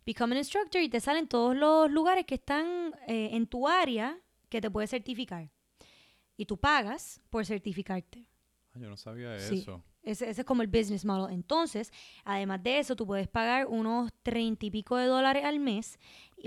Become 0.07 0.35
an 0.35 0.39
Instructor 0.39 0.81
y 0.83 0.89
te 0.89 1.01
salen 1.01 1.27
todos 1.29 1.57
los 1.57 1.91
lugares 1.91 2.25
que 2.27 2.35
están 2.37 2.95
eh, 3.07 3.31
en 3.33 3.47
tu 3.47 3.67
área 3.69 4.19
que 4.49 4.61
te 4.61 4.71
puedes 4.71 4.91
certificar. 4.91 5.51
Y 6.39 6.47
tú 6.47 6.57
pagas 6.57 7.21
por 7.29 7.45
certificarte. 7.45 8.25
Ah, 8.73 8.79
yo 8.79 8.89
no 8.89 8.97
sabía 8.97 9.39
Sí. 9.39 9.59
eso. 9.59 9.83
Ese, 10.03 10.31
ese 10.31 10.41
es 10.41 10.45
como 10.47 10.63
el 10.63 10.69
business 10.69 11.05
model. 11.05 11.35
Entonces, 11.35 11.93
además 12.25 12.63
de 12.63 12.79
eso, 12.79 12.97
tú 12.97 13.07
puedes 13.07 13.29
pagar 13.29 13.67
unos 13.67 14.11
treinta 14.23 14.65
y 14.65 14.71
pico 14.71 14.97
de 14.97 15.07
dólares 15.07 15.45
al 15.45 15.59
mes 15.59 15.99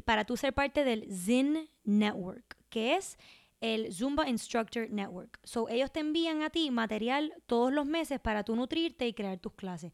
para 0.06 0.25
tú 0.25 0.36
ser 0.38 0.54
parte 0.54 0.84
del 0.84 1.06
Zin 1.13 1.69
Network, 1.84 2.58
que 2.69 2.95
es 2.95 3.17
el 3.60 3.93
Zumba 3.93 4.27
Instructor 4.30 4.89
Network. 4.89 5.39
So, 5.43 5.67
ellos 5.69 5.91
te 5.91 5.99
envían 5.99 6.41
a 6.41 6.49
ti 6.49 6.71
material 6.71 7.34
todos 7.45 7.71
los 7.71 7.86
meses 7.86 8.19
para 8.19 8.43
tú 8.43 8.56
nutrirte 8.56 9.08
y 9.08 9.13
crear 9.13 9.38
tus 9.38 9.54
clases. 9.54 9.91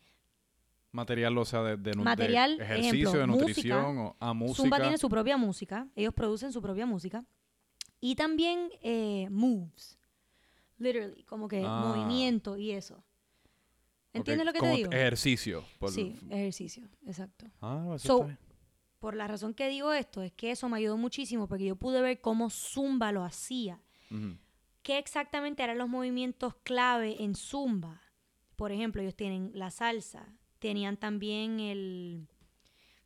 Material, 0.92 1.38
o 1.38 1.44
sea, 1.44 1.64
de, 1.64 1.76
de 1.78 1.92
nu- 1.92 2.04
de 2.04 2.06
Material, 2.06 2.62
ejercicio, 2.62 3.10
ejemplo, 3.10 3.20
de 3.20 3.28
música. 3.28 3.46
nutrición, 3.48 3.98
o 3.98 4.16
a 4.20 4.34
música. 4.34 4.62
Zumba 4.62 4.80
tiene 4.80 4.98
su 4.98 5.10
propia 5.10 5.36
música, 5.38 5.88
ellos 5.96 6.14
producen 6.14 6.54
su 6.54 6.62
propia 6.62 6.86
música. 6.86 7.26
Y 8.00 8.16
también 8.16 8.70
eh, 8.82 9.28
moves, 9.32 9.98
literally, 10.78 11.24
como 11.24 11.48
que 11.48 11.64
Ah. 11.66 11.84
movimiento 11.86 12.58
y 12.58 12.72
eso. 12.72 13.04
¿Entiendes 14.14 14.46
lo 14.46 14.54
que 14.54 14.60
te 14.60 14.72
digo? 14.72 14.92
Ejercicio. 14.92 15.64
por- 15.80 15.92
Sí, 15.92 16.16
ejercicio, 16.30 16.88
exacto. 17.06 17.46
Ah, 17.62 17.94
eso 17.96 18.08
So, 18.08 18.14
está 18.16 18.26
bien. 18.28 18.40
Por 19.00 19.16
la 19.16 19.28
razón 19.28 19.54
que 19.54 19.70
digo 19.70 19.94
esto 19.94 20.24
es 20.24 20.32
que 20.34 20.50
eso 20.52 20.68
me 20.70 20.78
ayudó 20.78 20.98
muchísimo 20.98 21.48
porque 21.48 21.66
yo 21.66 21.76
pude 21.76 22.02
ver 22.02 22.20
cómo 22.20 22.50
Zumba 22.50 23.12
lo 23.12 23.24
hacía. 23.24 23.80
Qué 24.82 24.98
exactamente 24.98 25.62
eran 25.64 25.78
los 25.78 25.90
movimientos 25.90 26.56
clave 26.64 27.22
en 27.22 27.36
Zumba. 27.36 28.02
Por 28.56 28.72
ejemplo, 28.72 29.02
ellos 29.02 29.16
tienen 29.16 29.52
la 29.54 29.70
salsa, 29.70 30.34
tenían 30.60 30.98
también 30.98 31.60
el... 31.60 32.28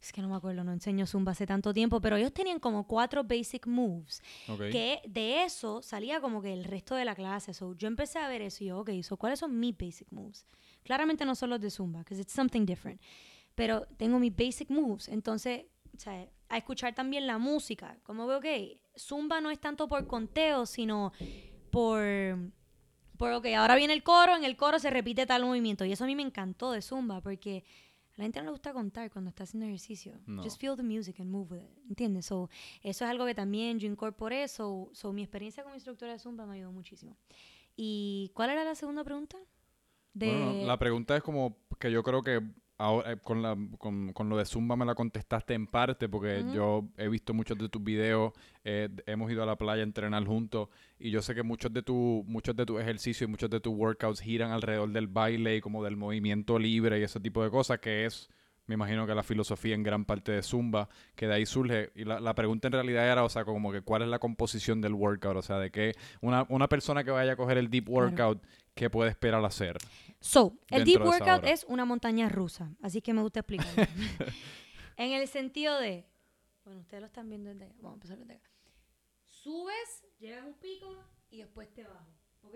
Es 0.02 0.12
que 0.12 0.22
no 0.22 0.30
me 0.30 0.36
acuerdo, 0.36 0.64
no 0.64 0.74
enseño 0.74 1.06
Zumba 1.06 1.34
hace 1.34 1.46
tanto 1.46 1.74
tiempo, 1.74 2.02
pero 2.02 2.16
ellos 2.16 2.34
tenían 2.34 2.60
como 2.60 2.88
cuatro 2.88 3.24
basic 3.24 3.68
moves. 3.68 4.22
Ok. 4.48 4.60
Que 4.72 5.02
de 5.08 5.44
eso 5.44 5.84
salía 5.84 6.20
como 6.20 6.42
que 6.42 6.52
el 6.52 6.64
resto 6.64 6.96
de 6.96 7.06
la 7.06 7.14
clase. 7.14 7.54
So, 7.54 7.76
yo 7.76 7.88
empecé 7.88 8.18
a 8.18 8.28
ver 8.28 8.42
eso 8.42 8.64
y 8.64 8.68
yo, 8.68 8.80
ok, 8.80 8.90
so, 9.04 9.18
¿cuáles 9.18 9.40
son 9.40 9.60
mis 9.60 9.78
basic 9.78 10.12
moves? 10.12 10.48
Claramente 10.84 11.24
no 11.24 11.36
son 11.36 11.52
los 11.52 11.62
de 11.62 11.70
Zumba, 11.70 12.00
because 12.00 12.20
it's 12.20 12.34
something 12.34 12.66
different. 12.66 13.00
Pero 13.54 13.86
tengo 13.98 14.18
mis 14.18 14.36
basic 14.36 14.72
moves. 14.72 15.08
Entonces, 15.08 15.66
o 15.96 16.00
sea, 16.00 16.28
a 16.50 16.58
escuchar 16.58 16.96
también 16.96 17.28
la 17.28 17.38
música. 17.38 17.98
Como 18.04 18.26
veo 18.26 18.40
que 18.40 18.82
Zumba 18.98 19.40
no 19.40 19.52
es 19.52 19.60
tanto 19.60 19.88
por 19.88 20.08
conteo, 20.08 20.66
sino 20.66 21.14
por, 21.70 22.02
por, 23.18 23.34
ok, 23.34 23.46
ahora 23.56 23.76
viene 23.76 23.94
el 23.94 24.02
coro, 24.02 24.36
en 24.36 24.46
el 24.46 24.58
coro 24.58 24.80
se 24.80 24.90
repite 24.90 25.28
tal 25.28 25.46
movimiento. 25.46 25.86
Y 25.86 25.92
eso 25.92 26.06
a 26.06 26.08
mí 26.08 26.16
me 26.16 26.24
encantó 26.24 26.72
de 26.72 26.82
Zumba, 26.82 27.22
porque 27.22 27.64
la 28.22 28.26
gente 28.26 28.40
no 28.40 28.46
le 28.46 28.52
gusta 28.52 28.72
contar 28.72 29.10
cuando 29.10 29.30
está 29.30 29.46
haciendo 29.46 29.66
ejercicio. 29.66 30.14
No. 30.28 30.44
Just 30.44 30.62
feel 30.62 30.76
the 30.76 30.84
music 30.84 31.20
and 31.20 31.32
move 31.32 31.50
with 31.50 31.64
it. 31.64 31.90
¿Entiendes? 31.90 32.28
So, 32.28 32.52
eso 32.84 33.04
es 33.04 33.10
algo 33.10 33.26
que 33.26 33.34
también 33.34 33.80
yo 33.80 33.88
incorporé. 33.88 34.48
So, 34.48 34.92
so 34.94 35.12
mi 35.12 35.24
experiencia 35.24 35.64
como 35.64 35.74
instructora 35.74 36.12
de 36.12 36.20
Zumba 36.20 36.46
me 36.46 36.54
ayudó 36.54 36.72
muchísimo. 36.72 37.18
¿Y 37.76 38.30
cuál 38.36 38.52
era 38.52 38.64
la 38.64 38.76
segunda 38.76 39.04
pregunta? 39.04 39.38
De... 40.14 40.28
Bueno, 40.28 40.68
la 40.68 40.78
pregunta 40.78 41.18
es 41.18 41.24
como 41.24 41.58
que 41.80 41.92
yo 41.92 42.04
creo 42.04 42.22
que 42.22 42.42
ahora, 42.82 43.13
eh, 43.13 43.17
con, 43.24 43.41
la, 43.41 43.56
con, 43.78 44.12
con 44.13 44.30
lo 44.30 44.38
de 44.38 44.46
Zumba 44.46 44.76
me 44.76 44.86
la 44.86 44.96
contestaste 44.96 45.54
en 45.54 45.67
parte 45.67 46.10
porque 46.10 46.44
yo 46.54 46.86
he 46.98 47.08
visto 47.08 47.34
muchos 47.34 47.58
de 47.58 47.70
tus 47.70 47.84
videos, 47.84 48.34
eh, 48.63 48.89
hemos 49.06 49.32
ido 49.32 49.44
a 49.44 49.46
la 49.46 49.56
playa 49.56 49.82
a 49.82 49.84
entrenar 49.84 50.26
juntos 50.26 50.70
y 51.00 51.12
yo 51.12 51.22
sé 51.22 51.36
que 51.36 51.44
muchos 51.44 51.72
de 51.72 51.84
tu, 51.84 52.24
muchos 52.28 52.56
de 52.56 52.65
tus 52.65 52.82
ejercicios 52.82 53.28
y 53.28 53.32
muchos 53.32 53.50
de 53.50 53.60
tus 53.60 53.74
workouts 53.74 54.20
giran 54.22 54.52
alrededor 54.52 54.89
del 54.91 55.08
baile 55.08 55.56
y 55.58 55.62
como 55.62 55.84
del 55.84 55.96
movimiento 55.98 56.58
libre 56.60 57.00
y 57.00 57.04
ese 57.04 57.20
tipo 57.20 57.44
de 57.44 57.50
cosas 57.50 57.80
que 57.80 58.06
es, 58.06 58.30
me 58.67 58.76
imagino 58.76 59.06
que 59.06 59.13
la 59.15 59.24
filosofía 59.24 59.76
en 59.76 59.84
gran 59.84 60.06
parte 60.06 60.32
de 60.32 60.44
Zumba, 60.44 60.88
que 61.15 61.28
de 61.28 61.34
ahí 61.34 61.46
surge. 61.46 61.91
Y 61.96 62.06
la, 62.06 62.20
la 62.22 62.36
pregunta 62.36 62.67
en 62.67 62.74
realidad 62.74 63.12
era, 63.12 63.24
o 63.24 63.30
sea, 63.30 63.44
como 63.44 63.72
que 63.72 63.82
cuál 63.82 64.04
es 64.04 64.08
la 64.08 64.20
composición 64.20 64.80
del 64.80 64.94
workout, 64.94 65.36
o 65.36 65.41
sea, 65.41 65.58
de 65.60 65.72
que 65.72 65.94
una, 66.22 66.46
una 66.48 66.70
persona 66.70 67.04
que 67.04 67.12
vaya 67.12 67.34
a 67.34 67.36
coger 67.36 67.58
el 67.58 67.70
deep 67.70 67.86
Claro. 67.88 68.06
workout, 68.06 68.41
¿qué 68.74 68.89
puede 68.89 69.10
esperar 69.10 69.44
hacer? 69.44 69.78
So, 70.22 70.56
el 70.70 70.86
deep 70.86 71.02
workout 71.02 71.44
es 71.46 71.66
una 71.68 71.84
montaña 71.84 72.30
rusa, 72.30 72.76
así 72.82 73.02
que 73.02 73.12
me 73.12 73.24
gusta 73.24 73.40
explicarlo. 73.40 73.84
en 74.98 75.14
el 75.14 75.28
sentido 75.28 75.80
de, 75.80 76.06
bueno, 76.64 76.82
ustedes 76.82 77.02
lo 77.02 77.08
están 77.08 77.28
viendo 77.28 77.50
desde 77.50 77.66
allá, 77.66 77.76
vamos 77.78 77.94
a 77.94 77.96
empezar 77.96 78.18
desde 78.20 78.36
acá. 78.36 78.50
Subes, 79.26 80.06
llegas 80.20 80.44
a 80.44 80.46
un 80.46 80.54
pico 80.54 80.96
y 81.32 81.40
después 81.40 81.74
te 81.74 81.84
bajas, 81.84 82.08
¿ok? 82.44 82.56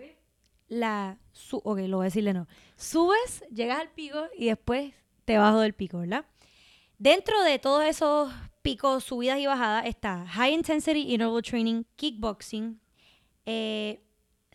La, 0.68 1.18
su, 1.32 1.56
ok, 1.58 1.78
lo 1.80 1.96
voy 1.96 2.04
a 2.04 2.08
decirle 2.08 2.32
no. 2.32 2.46
Subes, 2.76 3.44
llegas 3.50 3.80
al 3.80 3.90
pico 3.90 4.28
y 4.36 4.46
después 4.46 4.94
te 5.24 5.36
bajo 5.36 5.58
del 5.58 5.74
pico, 5.74 5.98
¿verdad? 5.98 6.24
Dentro 6.98 7.42
de 7.42 7.58
todos 7.58 7.84
esos 7.84 8.32
picos, 8.62 9.02
subidas 9.02 9.40
y 9.40 9.46
bajadas 9.46 9.86
está 9.86 10.24
High 10.24 10.54
Intensity 10.54 11.12
Interval 11.12 11.42
Training, 11.42 11.82
Kickboxing, 11.96 12.80
eh, 13.44 14.05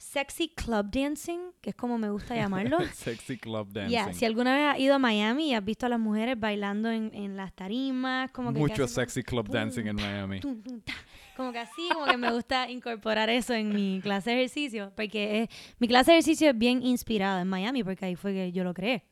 Sexy 0.02 0.50
Club 0.50 0.90
Dancing, 0.90 1.52
que 1.62 1.70
es 1.70 1.76
como 1.76 2.00
me 2.00 2.10
gusta 2.10 2.36
llamarlo. 2.36 2.80
Sexy 2.94 3.38
club 3.38 3.72
dancing. 3.72 3.92
Ya, 3.94 4.12
si 4.14 4.26
alguna 4.26 4.56
vez 4.56 4.66
has 4.66 4.80
ido 4.80 4.96
a 4.96 5.00
Miami 5.00 5.52
y 5.52 5.54
has 5.54 5.64
visto 5.64 5.86
a 5.86 5.90
las 5.90 6.00
mujeres 6.00 6.40
bailando 6.40 6.90
en, 6.90 7.12
en 7.14 7.38
las 7.38 7.54
tarimas, 7.54 8.32
como 8.32 8.52
que... 8.52 8.58
Mucho 8.60 8.88
sexy 8.88 9.22
club 9.22 9.46
pum, 9.46 9.54
dancing 9.54 9.86
en 9.86 9.96
Miami. 9.96 10.40
tum, 10.40 10.60
tum, 10.64 10.82
ta. 10.82 10.94
Como 11.38 11.52
que 11.52 11.60
así, 11.60 11.88
como 11.94 12.06
que 12.08 12.18
me 12.18 12.32
gusta 12.32 12.68
incorporar 12.70 13.30
eso 13.30 13.54
en 13.54 13.70
mi 13.70 14.00
clase 14.02 14.32
de 14.32 14.38
ejercicio, 14.38 14.92
porque 14.96 15.44
es- 15.44 15.50
mi 15.78 15.88
clase 15.88 16.12
de 16.12 16.18
ejercicio 16.18 16.50
es 16.50 16.58
bien 16.58 16.82
inspirada 16.82 17.40
en 17.42 17.48
Miami, 17.48 17.84
porque 17.84 18.06
ahí 18.06 18.16
fue 18.16 18.34
que 18.34 18.52
yo 18.52 18.64
lo 18.64 18.74
creé. 18.74 19.06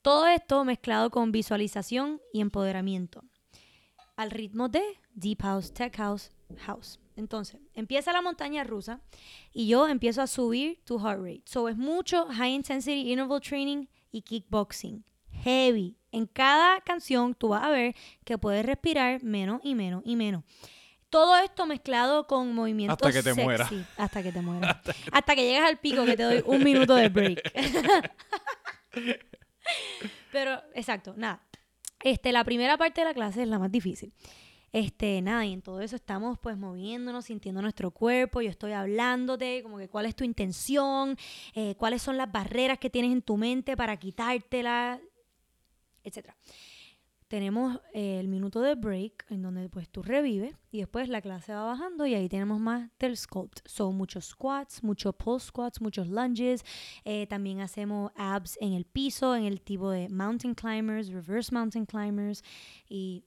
Todo 0.00 0.26
esto 0.26 0.64
mezclado 0.64 1.10
con 1.10 1.32
visualización 1.32 2.20
y 2.32 2.40
empoderamiento, 2.40 3.24
al 4.16 4.30
ritmo 4.30 4.68
de 4.70 4.82
Deep 5.14 5.42
House, 5.42 5.72
Tech 5.74 5.94
House, 5.96 6.30
House. 6.58 7.00
Entonces, 7.16 7.60
empieza 7.74 8.12
la 8.12 8.22
montaña 8.22 8.62
rusa 8.64 9.00
y 9.52 9.66
yo 9.68 9.88
empiezo 9.88 10.22
a 10.22 10.26
subir 10.26 10.80
tu 10.84 10.98
heart 10.98 11.20
rate. 11.20 11.42
So, 11.46 11.68
es 11.68 11.76
mucho 11.76 12.26
high 12.26 12.52
intensity 12.54 13.10
interval 13.10 13.40
training 13.40 13.86
y 14.12 14.22
kickboxing. 14.22 15.04
Heavy. 15.42 15.96
En 16.12 16.26
cada 16.26 16.80
canción 16.80 17.34
tú 17.34 17.48
vas 17.48 17.62
a 17.64 17.70
ver 17.70 17.94
que 18.24 18.38
puedes 18.38 18.64
respirar 18.64 19.22
menos 19.22 19.60
y 19.62 19.74
menos 19.74 20.02
y 20.04 20.16
menos. 20.16 20.44
Todo 21.10 21.36
esto 21.38 21.66
mezclado 21.66 22.26
con 22.26 22.54
movimientos 22.54 22.96
Hasta 22.96 23.12
que 23.12 23.22
te 23.22 23.30
sexy. 23.34 23.42
mueras. 23.42 23.72
Hasta 23.96 24.22
que 24.22 24.32
te 24.32 24.40
mueras. 24.40 24.76
Hasta 25.12 25.34
que 25.34 25.46
llegas 25.46 25.68
al 25.68 25.78
pico 25.78 26.04
que 26.04 26.16
te 26.16 26.22
doy 26.22 26.42
un 26.46 26.62
minuto 26.64 26.94
de 26.94 27.08
break. 27.08 27.52
Pero, 30.32 30.60
exacto, 30.74 31.14
nada. 31.16 31.42
Este, 32.02 32.32
la 32.32 32.44
primera 32.44 32.76
parte 32.76 33.00
de 33.00 33.06
la 33.06 33.14
clase 33.14 33.42
es 33.42 33.48
la 33.48 33.58
más 33.58 33.70
difícil. 33.70 34.12
Este, 34.76 35.22
nada, 35.22 35.46
y 35.46 35.54
en 35.54 35.62
todo 35.62 35.80
eso 35.80 35.96
estamos 35.96 36.38
pues 36.38 36.58
moviéndonos, 36.58 37.24
sintiendo 37.24 37.62
nuestro 37.62 37.90
cuerpo, 37.92 38.42
yo 38.42 38.50
estoy 38.50 38.72
hablándote, 38.72 39.62
como 39.62 39.78
que 39.78 39.88
cuál 39.88 40.04
es 40.04 40.14
tu 40.14 40.22
intención, 40.22 41.16
eh, 41.54 41.74
cuáles 41.76 42.02
son 42.02 42.18
las 42.18 42.30
barreras 42.30 42.78
que 42.78 42.90
tienes 42.90 43.10
en 43.10 43.22
tu 43.22 43.38
mente 43.38 43.74
para 43.74 43.96
quitártelas, 43.96 45.00
etcétera. 46.04 46.36
Tenemos 47.28 47.80
eh, 47.92 48.20
el 48.20 48.28
minuto 48.28 48.60
de 48.60 48.74
break 48.74 49.24
en 49.30 49.42
donde 49.42 49.68
pues 49.68 49.88
tú 49.88 50.02
revives 50.02 50.54
y 50.70 50.78
después 50.78 51.08
la 51.08 51.20
clase 51.20 51.52
va 51.52 51.64
bajando 51.64 52.06
y 52.06 52.14
ahí 52.14 52.28
tenemos 52.28 52.60
más 52.60 52.88
del 53.00 53.16
sculpt. 53.16 53.66
Son 53.66 53.96
muchos 53.96 54.26
squats, 54.26 54.84
muchos 54.84 55.14
pull 55.16 55.40
squats, 55.40 55.80
muchos 55.80 56.06
lunges. 56.06 56.64
eh, 57.04 57.26
también 57.26 57.62
hacemos 57.62 58.12
abs 58.14 58.56
en 58.60 58.74
el 58.74 58.84
piso, 58.84 59.34
en 59.34 59.44
el 59.44 59.60
tipo 59.60 59.90
de 59.90 60.08
mountain 60.08 60.54
climbers, 60.54 61.08
reverse 61.08 61.52
mountain 61.52 61.84
climbers. 61.84 62.44
Y 62.88 63.24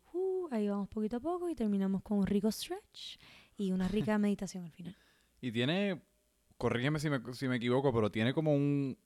ahí 0.51 0.67
vamos 0.67 0.88
poquito 0.89 1.17
a 1.17 1.19
poco 1.19 1.49
y 1.49 1.55
terminamos 1.55 2.01
con 2.01 2.19
un 2.19 2.27
rico 2.27 2.51
stretch 2.51 3.17
y 3.57 3.71
una 3.71 3.88
rica 3.88 4.17
meditación 4.19 4.65
al 4.65 4.71
final. 4.71 4.95
Y 5.41 5.51
tiene, 5.51 6.01
corrígeme 6.57 6.99
si 6.99 7.09
me, 7.09 7.21
si 7.33 7.47
me 7.47 7.57
equivoco, 7.57 7.93
pero 7.93 8.12
tiene 8.12 8.33
como 8.33 8.53
un, 8.53 8.97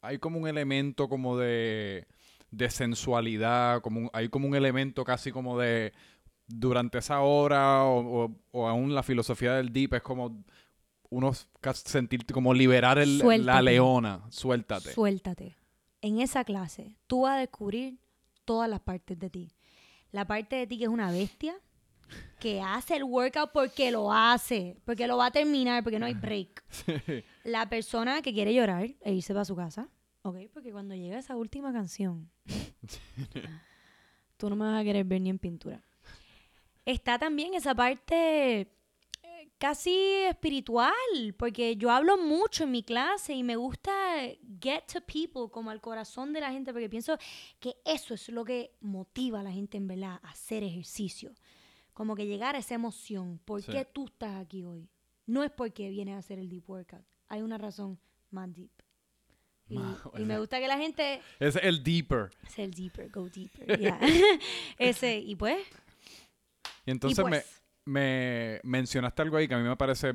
hay 0.00 0.18
como 0.18 0.38
un 0.38 0.48
elemento 0.48 1.08
como 1.08 1.36
de, 1.36 2.06
de 2.50 2.70
sensualidad, 2.70 3.80
como 3.82 4.00
un- 4.00 4.10
hay 4.12 4.28
como 4.28 4.48
un 4.48 4.54
elemento 4.54 5.04
casi 5.04 5.30
como 5.32 5.58
de, 5.58 5.92
durante 6.46 6.98
esa 6.98 7.20
hora 7.20 7.84
o, 7.84 8.24
o- 8.24 8.36
o 8.52 8.68
aún 8.68 8.94
la 8.94 9.02
filosofía 9.02 9.54
del 9.54 9.72
deep 9.72 9.94
es 9.94 10.02
como 10.02 10.44
uno 11.10 11.32
casi 11.60 11.88
sentir 11.88 12.24
como 12.26 12.52
liberar 12.54 12.98
el- 12.98 13.18
la 13.46 13.60
leona, 13.62 14.22
suéltate. 14.30 14.92
Suéltate. 14.92 15.56
En 16.00 16.18
esa 16.20 16.44
clase, 16.44 16.96
tú 17.06 17.22
vas 17.22 17.36
a 17.36 17.40
descubrir 17.40 17.98
todas 18.44 18.68
las 18.68 18.80
partes 18.80 19.18
de 19.18 19.30
ti. 19.30 19.52
La 20.14 20.28
parte 20.28 20.54
de 20.54 20.68
ti 20.68 20.78
que 20.78 20.84
es 20.84 20.90
una 20.90 21.10
bestia, 21.10 21.56
que 22.38 22.60
hace 22.60 22.94
el 22.94 23.02
workout 23.02 23.50
porque 23.50 23.90
lo 23.90 24.12
hace, 24.12 24.76
porque 24.84 25.08
lo 25.08 25.16
va 25.16 25.26
a 25.26 25.30
terminar, 25.32 25.82
porque 25.82 25.98
no 25.98 26.06
hay 26.06 26.14
break. 26.14 26.62
La 27.42 27.68
persona 27.68 28.22
que 28.22 28.32
quiere 28.32 28.54
llorar 28.54 28.94
e 29.00 29.12
irse 29.12 29.32
para 29.32 29.44
su 29.44 29.56
casa, 29.56 29.88
¿ok? 30.22 30.36
Porque 30.52 30.70
cuando 30.70 30.94
llega 30.94 31.18
esa 31.18 31.34
última 31.34 31.72
canción, 31.72 32.30
tú 34.36 34.48
no 34.48 34.54
me 34.54 34.66
vas 34.66 34.80
a 34.80 34.84
querer 34.84 35.04
ver 35.04 35.20
ni 35.20 35.30
en 35.30 35.40
pintura. 35.40 35.82
Está 36.86 37.18
también 37.18 37.54
esa 37.54 37.74
parte 37.74 38.68
casi 39.64 39.96
espiritual, 40.28 40.92
porque 41.38 41.74
yo 41.76 41.90
hablo 41.90 42.18
mucho 42.18 42.64
en 42.64 42.70
mi 42.70 42.82
clase 42.82 43.32
y 43.32 43.42
me 43.42 43.56
gusta 43.56 43.90
get 44.60 44.82
to 44.92 45.00
people, 45.00 45.50
como 45.50 45.70
al 45.70 45.80
corazón 45.80 46.34
de 46.34 46.42
la 46.42 46.52
gente, 46.52 46.70
porque 46.70 46.90
pienso 46.90 47.16
que 47.60 47.74
eso 47.86 48.12
es 48.12 48.28
lo 48.28 48.44
que 48.44 48.72
motiva 48.82 49.40
a 49.40 49.42
la 49.42 49.50
gente 49.50 49.78
en 49.78 49.86
verdad 49.88 50.20
a 50.22 50.28
hacer 50.28 50.62
ejercicio. 50.62 51.32
Como 51.94 52.14
que 52.14 52.26
llegar 52.26 52.56
a 52.56 52.58
esa 52.58 52.74
emoción. 52.74 53.40
¿Por 53.46 53.62
Sí. 53.62 53.72
qué 53.72 53.86
tú 53.86 54.04
estás 54.04 54.36
aquí 54.36 54.64
hoy? 54.64 54.86
No 55.24 55.42
es 55.42 55.50
porque 55.50 55.88
vienes 55.88 56.16
a 56.16 56.18
hacer 56.18 56.38
el 56.38 56.50
deep 56.50 56.68
workout. 56.68 57.06
Hay 57.28 57.40
una 57.40 57.56
razón 57.56 57.98
más 58.30 58.52
deep. 58.52 58.70
Y, 59.66 59.78
me 60.26 60.38
gusta 60.38 60.60
que 60.60 60.68
la 60.68 60.76
gente 60.76 61.22
Es 61.40 61.56
el 61.56 61.82
deeper. 61.82 62.28
es 62.46 62.58
el 62.58 62.70
deeper, 62.74 63.10
go 63.10 63.30
deeper. 63.30 63.66
yeah. 63.80 63.98
Ese, 64.78 65.16
y 65.20 65.34
pues, 65.36 65.66
Y 66.84 66.90
entonces 66.90 67.18
y 67.18 67.22
me, 67.24 67.30
pues, 67.30 67.46
me 67.46 67.63
mencionaste 67.84 69.22
algo 69.22 69.36
ahí 69.36 69.48
que 69.48 69.54
a 69.54 69.58
mí 69.58 69.68
me 69.68 69.76
parece 69.76 70.14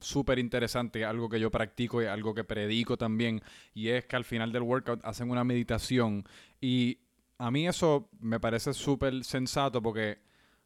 súper 0.00 0.38
interesante, 0.38 1.04
algo 1.04 1.28
que 1.28 1.40
yo 1.40 1.50
practico 1.50 2.02
y 2.02 2.06
algo 2.06 2.34
que 2.34 2.44
predico 2.44 2.96
también, 2.96 3.40
y 3.72 3.88
es 3.88 4.04
que 4.04 4.16
al 4.16 4.24
final 4.24 4.52
del 4.52 4.62
workout 4.62 5.00
hacen 5.04 5.30
una 5.30 5.44
meditación 5.44 6.24
y 6.60 6.98
a 7.38 7.50
mí 7.50 7.66
eso 7.66 8.08
me 8.20 8.38
parece 8.38 8.72
súper 8.74 9.24
sensato 9.24 9.82
porque 9.82 10.18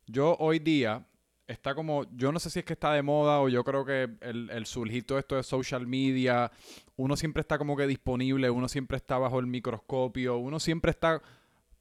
yo 0.07 0.37
hoy 0.38 0.59
día 0.59 1.07
está 1.47 1.75
como, 1.75 2.05
yo 2.14 2.31
no 2.31 2.38
sé 2.38 2.51
si 2.51 2.59
es 2.59 2.64
que 2.64 2.75
está 2.75 2.93
de 2.93 3.03
moda 3.03 3.41
o 3.41 3.49
yo 3.49 3.64
creo 3.64 3.85
que 3.85 4.11
el, 4.21 4.51
el 4.51 4.67
surgir 4.67 5.07
todo 5.07 5.19
esto 5.19 5.37
de 5.37 5.43
social 5.43 5.87
media, 5.87 6.53
uno 6.97 7.17
siempre 7.17 7.41
está 7.41 7.57
como 7.57 7.77
que 7.77 7.87
disponible, 7.87 8.51
uno 8.51 8.69
siempre 8.69 8.99
está 8.99 9.17
bajo 9.17 9.38
el 9.38 9.47
microscopio, 9.47 10.37
uno 10.37 10.61
siempre 10.61 10.91
está 10.91 11.23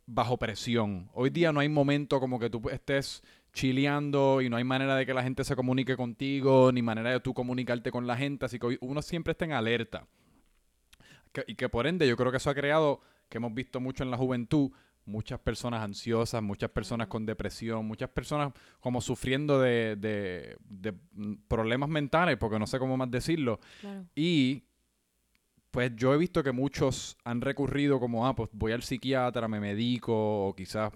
bajo 0.06 0.38
presión. 0.38 1.10
Hoy 1.14 1.30
día 1.30 1.52
no 1.52 1.60
hay 1.60 1.68
momento 1.68 2.20
como 2.22 2.40
que 2.40 2.50
tú 2.50 2.70
estés 2.70 3.22
chileando 3.58 4.42
y 4.42 4.50
no 4.50 4.58
hay 4.58 4.64
manera 4.64 4.96
de 4.96 5.06
que 5.06 5.14
la 5.14 5.24
gente 5.24 5.44
se 5.44 5.56
comunique 5.56 5.98
contigo, 5.98 6.72
ni 6.72 6.82
manera 6.84 7.10
de 7.12 7.20
tú 7.20 7.34
comunicarte 7.34 7.90
con 7.92 8.06
la 8.06 8.16
gente, 8.16 8.46
así 8.46 8.60
que 8.60 8.78
uno 8.82 9.02
siempre 9.02 9.32
está 9.32 9.46
en 9.46 9.54
alerta. 9.54 10.06
Que- 11.34 11.44
y 11.48 11.56
que 11.56 11.68
por 11.68 11.88
ende 11.88 12.08
yo 12.08 12.16
creo 12.16 12.32
que 12.32 12.38
eso 12.38 12.50
ha 12.50 12.56
creado, 12.56 13.02
que 13.30 13.38
hemos 13.40 13.54
visto 13.54 13.80
mucho 13.80 14.04
en 14.04 14.12
la 14.12 14.18
juventud, 14.18 14.72
muchas 15.06 15.40
personas 15.40 15.82
ansiosas, 15.82 16.44
muchas 16.44 16.70
personas 16.70 17.08
con 17.08 17.26
depresión, 17.26 17.86
muchas 17.86 18.10
personas 18.10 18.54
como 18.80 19.02
sufriendo 19.02 19.60
de, 19.60 19.96
de- 19.96 20.58
de, 20.70 20.94
problemas 21.48 21.90
mentales, 21.90 22.38
porque 22.38 22.60
no 22.60 22.68
sé 22.68 22.78
cómo 22.78 22.96
más 22.98 23.10
decirlo. 23.10 23.60
Claro. 23.82 24.06
Y 24.16 24.64
pues 25.72 25.96
yo 25.96 26.14
he 26.14 26.18
visto 26.18 26.44
que 26.44 26.52
muchos 26.52 27.18
han 27.24 27.42
recurrido 27.42 28.00
como, 28.00 28.28
ah, 28.28 28.36
pues 28.36 28.50
voy 28.54 28.72
al 28.72 28.84
psiquiatra, 28.84 29.48
me 29.48 29.60
medico, 29.60 30.48
o 30.48 30.56
quizás 30.56 30.92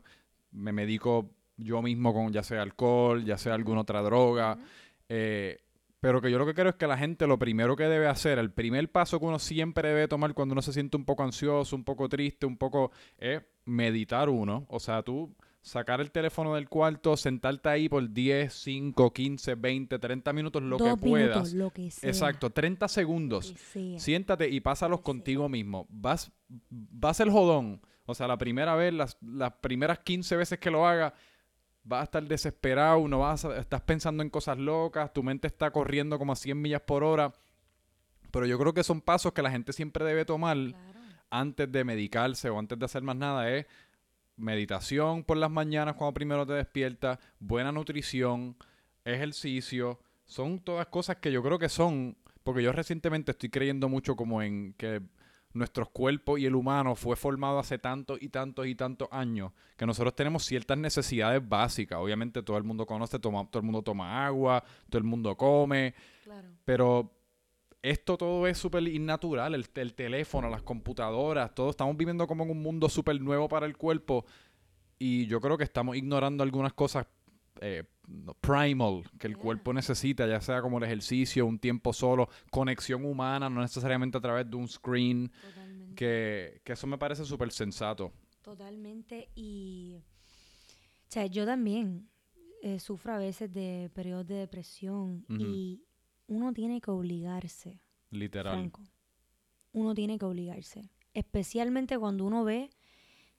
me 0.51 0.71
medico 0.71 1.29
yo 1.63 1.81
mismo 1.81 2.13
con 2.13 2.31
ya 2.31 2.43
sea 2.43 2.61
alcohol, 2.61 3.23
ya 3.23 3.37
sea 3.37 3.53
alguna 3.53 3.81
otra 3.81 4.01
droga. 4.01 4.57
Eh, 5.09 5.59
pero 5.99 6.19
que 6.19 6.31
yo 6.31 6.39
lo 6.39 6.45
que 6.47 6.55
creo 6.55 6.69
es 6.69 6.75
que 6.75 6.87
la 6.87 6.97
gente 6.97 7.27
lo 7.27 7.37
primero 7.37 7.75
que 7.75 7.83
debe 7.83 8.07
hacer, 8.07 8.39
el 8.39 8.51
primer 8.51 8.91
paso 8.91 9.19
que 9.19 9.25
uno 9.25 9.37
siempre 9.37 9.89
debe 9.89 10.07
tomar 10.07 10.33
cuando 10.33 10.53
uno 10.53 10.61
se 10.63 10.73
siente 10.73 10.97
un 10.97 11.05
poco 11.05 11.23
ansioso, 11.23 11.75
un 11.75 11.83
poco 11.83 12.09
triste, 12.09 12.47
un 12.47 12.57
poco, 12.57 12.91
es 13.19 13.41
meditar 13.65 14.27
uno. 14.29 14.65
O 14.69 14.79
sea, 14.79 15.03
tú 15.03 15.35
sacar 15.61 16.01
el 16.01 16.11
teléfono 16.11 16.55
del 16.55 16.67
cuarto, 16.67 17.15
sentarte 17.15 17.69
ahí 17.69 17.87
por 17.87 18.09
10, 18.09 18.51
5, 18.51 19.13
15, 19.13 19.55
20, 19.55 19.99
30 19.99 20.33
minutos, 20.33 20.63
lo 20.63 20.77
Dos 20.77 20.95
que 20.95 20.97
puedas. 20.97 21.29
minutos, 21.29 21.53
lo 21.53 21.69
que 21.69 21.91
sea. 21.91 22.09
Exacto, 22.09 22.49
30 22.49 22.83
lo 22.83 22.89
segundos. 22.89 23.53
Siéntate 23.97 24.49
y 24.49 24.59
pásalos 24.59 24.99
sea. 24.99 25.03
contigo 25.03 25.49
mismo. 25.49 25.85
Vas, 25.89 26.31
vas 26.69 27.19
el 27.19 27.29
jodón. 27.29 27.81
O 28.05 28.15
sea, 28.15 28.27
la 28.27 28.37
primera 28.37 28.75
vez, 28.75 28.91
las, 28.93 29.17
las 29.21 29.53
primeras 29.53 29.99
15 29.99 30.35
veces 30.35 30.59
que 30.59 30.71
lo 30.71 30.87
hagas, 30.87 31.13
vas 31.83 32.01
a 32.01 32.03
estar 32.03 32.23
desesperado, 32.23 33.07
no 33.07 33.19
vas 33.19 33.43
a- 33.45 33.57
estás 33.57 33.81
pensando 33.81 34.21
en 34.23 34.29
cosas 34.29 34.57
locas, 34.57 35.11
tu 35.13 35.23
mente 35.23 35.47
está 35.47 35.71
corriendo 35.71 36.17
como 36.19 36.33
a 36.33 36.35
100 36.35 36.61
millas 36.61 36.81
por 36.81 37.03
hora. 37.03 37.33
Pero 38.31 38.45
yo 38.45 38.57
creo 38.59 38.73
que 38.73 38.83
son 38.83 39.01
pasos 39.01 39.33
que 39.33 39.41
la 39.41 39.51
gente 39.51 39.73
siempre 39.73 40.05
debe 40.05 40.23
tomar 40.25 40.55
Claro. 40.57 40.99
antes 41.29 41.71
de 41.71 41.83
medicarse 41.83 42.49
o 42.49 42.57
antes 42.59 42.77
de 42.79 42.85
hacer 42.85 43.01
más 43.03 43.15
nada. 43.15 43.49
Es 43.51 43.65
meditación 44.37 45.23
por 45.23 45.37
las 45.37 45.51
mañanas 45.51 45.95
cuando 45.95 46.13
primero 46.13 46.45
te 46.45 46.53
despiertas, 46.53 47.19
buena 47.39 47.71
nutrición, 47.71 48.55
ejercicio. 49.05 49.99
Son 50.25 50.59
todas 50.59 50.87
cosas 50.87 51.17
que 51.17 51.31
yo 51.31 51.43
creo 51.43 51.59
que 51.59 51.69
son, 51.69 52.15
porque 52.43 52.63
yo 52.63 52.71
recientemente 52.71 53.31
estoy 53.31 53.49
creyendo 53.49 53.89
mucho 53.89 54.15
como 54.15 54.41
en 54.41 54.73
que 54.73 55.01
nuestros 55.53 55.89
cuerpos 55.89 56.39
y 56.39 56.45
el 56.45 56.55
humano 56.55 56.95
fue 56.95 57.15
formado 57.15 57.59
hace 57.59 57.77
tantos 57.77 58.21
y 58.21 58.29
tantos 58.29 58.67
y 58.67 58.75
tantos 58.75 59.07
años 59.11 59.51
que 59.77 59.85
nosotros 59.85 60.15
tenemos 60.15 60.45
ciertas 60.45 60.77
necesidades 60.77 61.47
básicas. 61.47 61.99
Obviamente 61.99 62.41
todo 62.43 62.57
el 62.57 62.63
mundo 62.63 62.85
conoce, 62.85 63.19
toma, 63.19 63.45
todo 63.49 63.59
el 63.59 63.65
mundo 63.65 63.81
toma 63.81 64.25
agua, 64.25 64.63
todo 64.89 64.97
el 64.97 65.03
mundo 65.03 65.35
come, 65.35 65.93
Claro. 66.23 66.47
pero 66.63 67.11
esto 67.81 68.15
todo 68.17 68.45
es 68.47 68.57
súper 68.57 68.87
innatural, 68.87 69.55
el, 69.55 69.67
el 69.75 69.93
teléfono, 69.95 70.49
las 70.49 70.61
computadoras, 70.61 71.53
todo 71.55 71.71
estamos 71.71 71.97
viviendo 71.97 72.27
como 72.27 72.43
en 72.43 72.51
un 72.51 72.61
mundo 72.61 72.87
súper 72.89 73.19
nuevo 73.19 73.47
para 73.49 73.65
el 73.65 73.75
cuerpo 73.75 74.25
y 74.99 75.25
yo 75.25 75.41
creo 75.41 75.57
que 75.57 75.63
estamos 75.63 75.95
ignorando 75.97 76.43
algunas 76.43 76.73
cosas 76.73 77.07
eh, 77.59 77.83
primal 78.39 79.03
que 79.19 79.27
el 79.27 79.33
Yeah. 79.33 79.41
cuerpo 79.43 79.73
necesita, 79.73 80.27
ya 80.27 80.41
sea 80.41 80.61
como 80.61 80.77
el 80.77 80.83
ejercicio, 80.83 81.45
un 81.45 81.59
tiempo 81.59 81.93
solo, 81.93 82.29
conexión 82.49 83.05
humana, 83.05 83.49
no 83.49 83.61
necesariamente 83.61 84.17
a 84.17 84.21
través 84.21 84.49
de 84.49 84.55
un 84.57 84.67
screen, 84.67 85.31
que, 85.95 86.61
que 86.63 86.73
eso 86.73 86.87
me 86.87 86.97
parece 86.97 87.25
súper 87.25 87.51
sensato. 87.51 88.11
Totalmente. 88.41 89.29
Y. 89.35 89.97
O 89.97 91.11
sea, 91.13 91.25
yo 91.25 91.45
también 91.45 92.09
eh, 92.63 92.79
sufro 92.79 93.13
a 93.13 93.17
veces 93.17 93.51
de 93.53 93.89
periodos 93.93 94.27
de 94.27 94.35
depresión. 94.35 95.25
Y 95.29 95.83
uno 96.27 96.53
tiene 96.53 96.79
que 96.79 96.89
obligarse, 96.91 97.81
Literal. 98.09 98.53
Franco. 98.55 98.81
Uno 99.73 99.93
tiene 99.93 100.17
que 100.17 100.25
obligarse. 100.25 100.89
Especialmente 101.13 101.97
cuando 101.99 102.25
uno 102.25 102.43
ve 102.45 102.69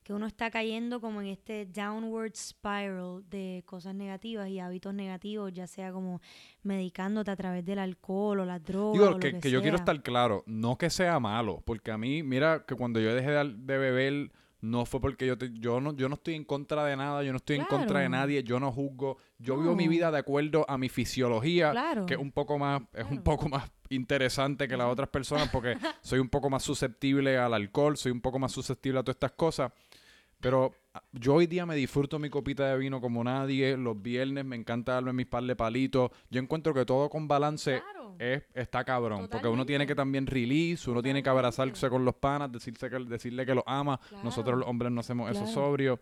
que 0.02 0.12
uno 0.12 0.26
está 0.26 0.50
cayendo 0.50 1.00
como 1.00 1.20
en 1.20 1.28
este 1.28 1.66
downward 1.66 2.32
spiral 2.34 3.22
de 3.30 3.62
cosas 3.66 3.94
negativas 3.94 4.48
y 4.48 4.58
hábitos 4.58 4.92
negativos, 4.94 5.52
ya 5.52 5.66
sea 5.66 5.92
como 5.92 6.20
medicándote 6.62 7.30
a 7.30 7.36
través 7.36 7.64
del 7.64 7.78
alcohol 7.78 8.40
o 8.40 8.44
las 8.44 8.62
drogas. 8.64 8.92
Digo, 8.92 9.06
o 9.06 9.10
lo 9.12 9.18
que, 9.18 9.50
yo 9.50 9.62
quiero 9.62 9.76
estar 9.76 10.02
claro, 10.02 10.42
no 10.46 10.76
que 10.76 10.90
sea 10.90 11.18
malo, 11.20 11.62
porque 11.64 11.90
a 11.90 11.98
mí, 11.98 12.22
mira, 12.22 12.64
que 12.66 12.74
cuando 12.74 13.00
yo 13.00 13.14
dejé 13.14 13.30
de, 13.30 13.54
de 13.56 13.78
beber, 13.78 14.32
no 14.60 14.84
fue 14.86 15.00
porque 15.00 15.26
yo, 15.26 15.36
te- 15.36 15.50
yo, 15.54 15.80
no, 15.80 15.92
yo 15.96 16.08
no 16.08 16.14
estoy 16.14 16.34
en 16.34 16.44
contra 16.44 16.84
de 16.84 16.96
nada, 16.96 17.22
yo 17.24 17.32
no 17.32 17.38
estoy 17.38 17.56
en 17.56 17.64
contra 17.64 17.98
de 18.00 18.08
nadie, 18.08 18.42
yo 18.44 18.60
no 18.60 18.70
juzgo, 18.70 19.16
yo 19.38 19.58
vivo 19.58 19.74
mi 19.74 19.88
vida 19.88 20.10
de 20.12 20.18
acuerdo 20.18 20.64
a 20.68 20.78
mi 20.78 20.88
fisiología, 20.88 21.72
Claro. 21.72 22.06
que 22.06 22.14
es 22.14 22.20
un 22.20 22.30
poco 22.30 22.58
más, 22.58 22.82
es 22.92 23.04
un 23.10 23.22
poco 23.22 23.48
más 23.48 23.70
interesante 23.88 24.68
que 24.68 24.76
las 24.76 24.86
otras 24.86 25.08
personas, 25.08 25.48
porque 25.50 25.76
soy 26.00 26.18
un 26.20 26.28
poco 26.28 26.48
más 26.48 26.62
susceptible 26.62 27.36
al 27.38 27.54
alcohol, 27.54 27.96
soy 27.96 28.12
un 28.12 28.20
poco 28.20 28.38
más 28.38 28.52
susceptible 28.52 29.00
a 29.00 29.02
todas 29.02 29.16
estas 29.16 29.32
cosas. 29.32 29.72
Pero 30.42 30.74
ah, 30.92 31.02
yo 31.12 31.34
hoy 31.34 31.46
día 31.46 31.64
me 31.64 31.76
disfruto 31.76 32.18
mi 32.18 32.28
copita 32.28 32.68
de 32.68 32.76
vino 32.76 33.00
como 33.00 33.22
nadie. 33.22 33.76
Los 33.76 34.02
viernes 34.02 34.44
me 34.44 34.56
encanta 34.56 34.94
darme 34.94 35.12
mis 35.12 35.26
par 35.26 35.44
de 35.44 35.54
palitos. 35.56 36.10
Yo 36.30 36.40
encuentro 36.40 36.74
que 36.74 36.84
todo 36.84 37.08
con 37.08 37.28
balance 37.28 37.80
Claro. 37.80 38.16
es, 38.18 38.42
está 38.52 38.84
cabrón. 38.84 39.28
Porque 39.30 39.46
uno 39.46 39.64
tiene 39.64 39.86
que 39.86 39.94
también 39.94 40.26
release, 40.26 40.90
uno 40.90 41.00
tiene 41.00 41.22
que 41.22 41.30
abrazarse 41.30 41.88
con 41.88 42.04
los 42.04 42.16
panas, 42.16 42.50
decirse 42.50 42.90
que, 42.90 42.98
decirle 42.98 43.46
que 43.46 43.54
los 43.54 43.64
ama. 43.66 44.00
Nosotros 44.24 44.58
los 44.58 44.68
hombres 44.68 44.90
no 44.90 45.00
hacemos 45.00 45.30
eso 45.30 45.46
sobrio. 45.46 46.00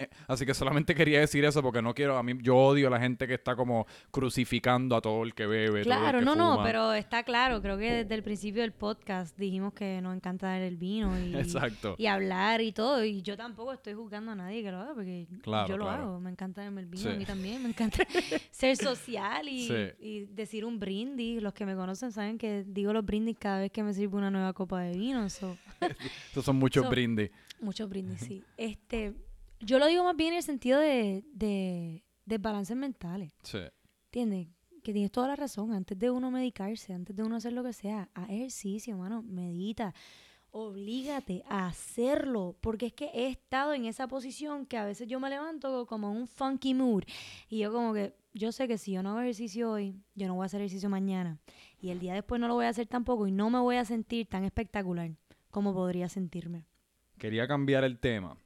Eh, 0.00 0.08
Así 0.26 0.44
que 0.44 0.52
solamente 0.54 0.94
quería 0.94 1.20
decir 1.20 1.44
eso 1.44 1.62
porque 1.62 1.80
no 1.80 1.94
quiero, 1.94 2.18
a 2.18 2.22
mí 2.22 2.32
yo 2.42 2.56
odio 2.56 2.88
a 2.88 2.90
la 2.90 2.98
gente 2.98 3.26
que 3.28 3.34
está 3.34 3.54
como 3.54 3.86
crucificando 4.10 4.96
a 4.96 5.00
todo 5.00 5.22
el 5.22 5.34
que 5.34 5.46
bebe. 5.46 5.68
todo 5.68 5.76
el 5.78 5.84
Claro, 5.84 6.18
que 6.18 6.24
no, 6.24 6.34
no, 6.34 6.60
pero 6.64 6.92
está 6.92 7.22
claro. 7.22 7.62
Creo 7.62 7.78
que 7.78 7.92
desde 8.02 8.14
el 8.16 8.22
principio 8.24 8.62
del 8.62 8.72
podcast 8.72 9.36
dijimos 9.38 9.72
que 9.74 10.00
nos 10.02 10.16
encanta 10.16 10.48
dar 10.48 10.62
el 10.62 10.76
vino 10.76 11.16
y, 11.18 11.34
Exacto. 11.38 11.94
y 11.98 12.06
hablar 12.06 12.60
y 12.60 12.72
todo. 12.72 13.04
Y 13.04 13.22
yo 13.22 13.36
tampoco 13.36 13.72
estoy 13.72 13.94
juzgando 13.94 14.32
a 14.32 14.34
nadie 14.34 14.62
que 14.62 14.70
lo 14.72 14.78
haga 14.78 14.94
porque 14.94 15.28
Claro, 15.42 15.68
yo 15.68 15.76
lo 15.76 15.84
claro. 15.84 16.02
hago. 16.02 16.20
Me 16.20 16.30
encanta 16.30 16.62
darme 16.62 16.80
el 16.80 16.86
vino. 16.86 17.02
Sí. 17.04 17.08
A 17.10 17.14
mí 17.14 17.24
también 17.24 17.62
me 17.62 17.68
encanta 17.68 18.04
ser 18.50 18.76
social 18.76 19.48
y, 19.48 19.68
Sí. 19.68 19.74
y 20.00 20.24
decir 20.26 20.64
un 20.64 20.80
brindis. 20.80 21.40
Los 21.42 21.52
que 21.54 21.64
me 21.64 21.76
conocen 21.76 22.10
saben 22.10 22.38
que 22.38 22.64
digo 22.66 22.92
los 22.92 23.04
brindis 23.04 23.36
cada 23.38 23.60
vez 23.60 23.70
que 23.70 23.82
me 23.84 23.94
sirve 23.94 24.16
una 24.16 24.30
nueva 24.30 24.52
copa 24.52 24.80
de 24.80 24.96
vino. 24.98 25.28
so, 25.30 25.56
Esos 26.32 26.44
son 26.44 26.56
muchos 26.56 26.84
So- 26.84 26.90
brindis. 26.90 27.30
Muchos 27.60 27.88
brindis, 27.88 28.20
sí. 28.20 28.44
Este, 28.56 29.14
yo 29.60 29.78
lo 29.78 29.86
digo 29.86 30.04
más 30.04 30.16
bien 30.16 30.32
en 30.32 30.38
el 30.38 30.42
sentido 30.42 30.80
de, 30.80 31.24
de, 31.32 32.04
de 32.24 32.38
balances 32.38 32.76
mentales. 32.76 33.32
Sí. 33.42 33.58
¿Entiendes? 34.06 34.48
Que 34.82 34.92
tienes 34.92 35.10
toda 35.10 35.28
la 35.28 35.36
razón. 35.36 35.72
Antes 35.72 35.98
de 35.98 36.10
uno 36.10 36.30
medicarse, 36.30 36.92
antes 36.92 37.14
de 37.14 37.22
uno 37.22 37.36
hacer 37.36 37.52
lo 37.52 37.62
que 37.62 37.72
sea, 37.72 38.08
haz 38.14 38.30
ejercicio, 38.30 38.96
mano. 38.96 39.22
Medita. 39.22 39.94
Oblígate 40.50 41.42
a 41.48 41.66
hacerlo. 41.66 42.56
Porque 42.60 42.86
es 42.86 42.92
que 42.92 43.10
he 43.12 43.28
estado 43.28 43.74
en 43.74 43.84
esa 43.84 44.08
posición 44.08 44.66
que 44.66 44.78
a 44.78 44.84
veces 44.84 45.08
yo 45.08 45.20
me 45.20 45.28
levanto 45.28 45.86
como 45.86 46.10
en 46.10 46.18
un 46.18 46.26
funky 46.26 46.74
mood. 46.74 47.04
Y 47.48 47.58
yo 47.58 47.72
como 47.72 47.92
que, 47.92 48.14
yo 48.32 48.52
sé 48.52 48.68
que 48.68 48.78
si 48.78 48.92
yo 48.92 49.02
no 49.02 49.10
hago 49.10 49.20
ejercicio 49.20 49.72
hoy, 49.72 49.96
yo 50.14 50.26
no 50.26 50.34
voy 50.34 50.44
a 50.44 50.46
hacer 50.46 50.60
ejercicio 50.60 50.88
mañana. 50.88 51.38
Y 51.80 51.90
el 51.90 51.98
día 51.98 52.14
después 52.14 52.40
no 52.40 52.48
lo 52.48 52.54
voy 52.54 52.66
a 52.66 52.70
hacer 52.70 52.86
tampoco. 52.86 53.26
Y 53.26 53.32
no 53.32 53.50
me 53.50 53.58
voy 53.58 53.76
a 53.76 53.84
sentir 53.84 54.26
tan 54.26 54.44
espectacular 54.44 55.10
como 55.50 55.74
podría 55.74 56.08
sentirme. 56.08 56.64
Quería 57.18 57.48
cambiar 57.48 57.84
el 57.84 57.98
tema 57.98 58.38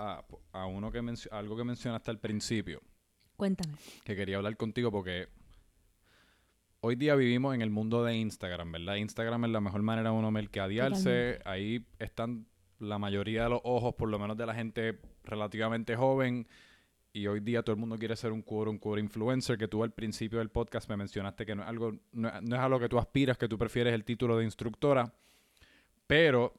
a, 0.00 0.24
a 0.52 0.66
uno 0.66 0.90
que 0.90 1.02
mencio- 1.02 1.30
algo 1.32 1.56
que 1.56 1.64
mencionaste 1.64 2.10
al 2.10 2.18
principio, 2.18 2.80
Cuéntame. 3.36 3.74
que 4.04 4.16
quería 4.16 4.36
hablar 4.38 4.56
contigo 4.56 4.90
porque 4.90 5.28
hoy 6.80 6.96
día 6.96 7.14
vivimos 7.14 7.54
en 7.54 7.62
el 7.62 7.70
mundo 7.70 8.02
de 8.04 8.16
Instagram, 8.16 8.72
¿verdad? 8.72 8.96
Instagram 8.96 9.44
es 9.44 9.50
la 9.50 9.60
mejor 9.60 9.82
manera 9.82 10.10
de 10.10 10.16
uno 10.16 10.30
mercadearse. 10.30 11.34
Totalmente. 11.38 11.48
Ahí 11.48 11.86
están 11.98 12.46
la 12.78 12.98
mayoría 12.98 13.44
de 13.44 13.50
los 13.50 13.60
ojos, 13.64 13.94
por 13.94 14.08
lo 14.08 14.18
menos 14.18 14.36
de 14.36 14.46
la 14.46 14.54
gente 14.54 14.98
relativamente 15.24 15.96
joven. 15.96 16.48
Y 17.12 17.26
hoy 17.26 17.40
día 17.40 17.62
todo 17.62 17.74
el 17.74 17.80
mundo 17.80 17.98
quiere 17.98 18.14
ser 18.16 18.30
un 18.32 18.40
quote, 18.40 18.70
un 18.70 18.78
quote 18.78 19.00
influencer, 19.00 19.58
que 19.58 19.68
tú 19.68 19.82
al 19.82 19.90
principio 19.92 20.38
del 20.38 20.48
podcast 20.48 20.88
me 20.88 20.96
mencionaste 20.96 21.44
que 21.44 21.54
no 21.56 21.62
es 21.62 21.68
algo, 21.68 21.92
no, 22.12 22.30
no 22.40 22.56
es 22.56 22.62
a 22.62 22.68
lo 22.68 22.78
que 22.78 22.88
tú 22.88 22.98
aspiras, 22.98 23.36
que 23.36 23.48
tú 23.48 23.58
prefieres 23.58 23.92
el 23.92 24.04
título 24.04 24.38
de 24.38 24.44
instructora. 24.44 25.12
Pero 26.06 26.54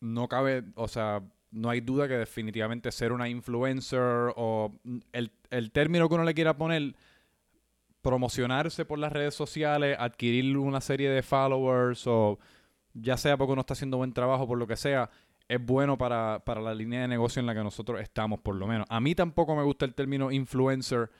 no 0.00 0.28
cabe, 0.28 0.64
o 0.76 0.88
sea, 0.88 1.22
no 1.52 1.70
hay 1.70 1.80
duda 1.80 2.08
que 2.08 2.14
definitivamente 2.14 2.90
ser 2.90 3.12
una 3.12 3.28
influencer 3.28 4.32
o 4.36 4.72
el, 5.12 5.30
el 5.50 5.70
término 5.70 6.08
que 6.08 6.14
uno 6.14 6.24
le 6.24 6.34
quiera 6.34 6.56
poner, 6.56 6.94
promocionarse 8.00 8.84
por 8.84 8.98
las 8.98 9.12
redes 9.12 9.34
sociales, 9.34 9.96
adquirir 10.00 10.56
una 10.56 10.80
serie 10.80 11.10
de 11.10 11.22
followers 11.22 12.06
o 12.06 12.38
ya 12.94 13.16
sea 13.16 13.36
porque 13.36 13.52
uno 13.52 13.60
está 13.60 13.74
haciendo 13.74 13.98
buen 13.98 14.12
trabajo, 14.12 14.46
por 14.46 14.58
lo 14.58 14.66
que 14.66 14.76
sea, 14.76 15.10
es 15.48 15.64
bueno 15.64 15.96
para, 15.98 16.42
para 16.44 16.60
la 16.60 16.74
línea 16.74 17.02
de 17.02 17.08
negocio 17.08 17.40
en 17.40 17.46
la 17.46 17.54
que 17.54 17.62
nosotros 17.62 18.00
estamos, 18.00 18.40
por 18.40 18.54
lo 18.54 18.66
menos. 18.66 18.86
A 18.90 19.00
mí 19.00 19.14
tampoco 19.14 19.54
me 19.54 19.62
gusta 19.62 19.84
el 19.84 19.94
término 19.94 20.30
influencer 20.30 21.10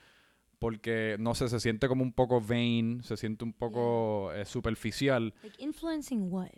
porque, 0.59 1.17
no 1.19 1.35
sé, 1.35 1.49
se 1.49 1.59
siente 1.59 1.87
como 1.87 2.03
un 2.03 2.13
poco 2.13 2.39
vain, 2.39 3.03
se 3.03 3.17
siente 3.17 3.43
un 3.43 3.53
poco 3.53 4.31
eh, 4.33 4.45
superficial. 4.45 5.33
Like, 5.43 5.61
influencing 5.61 6.31
what? 6.31 6.51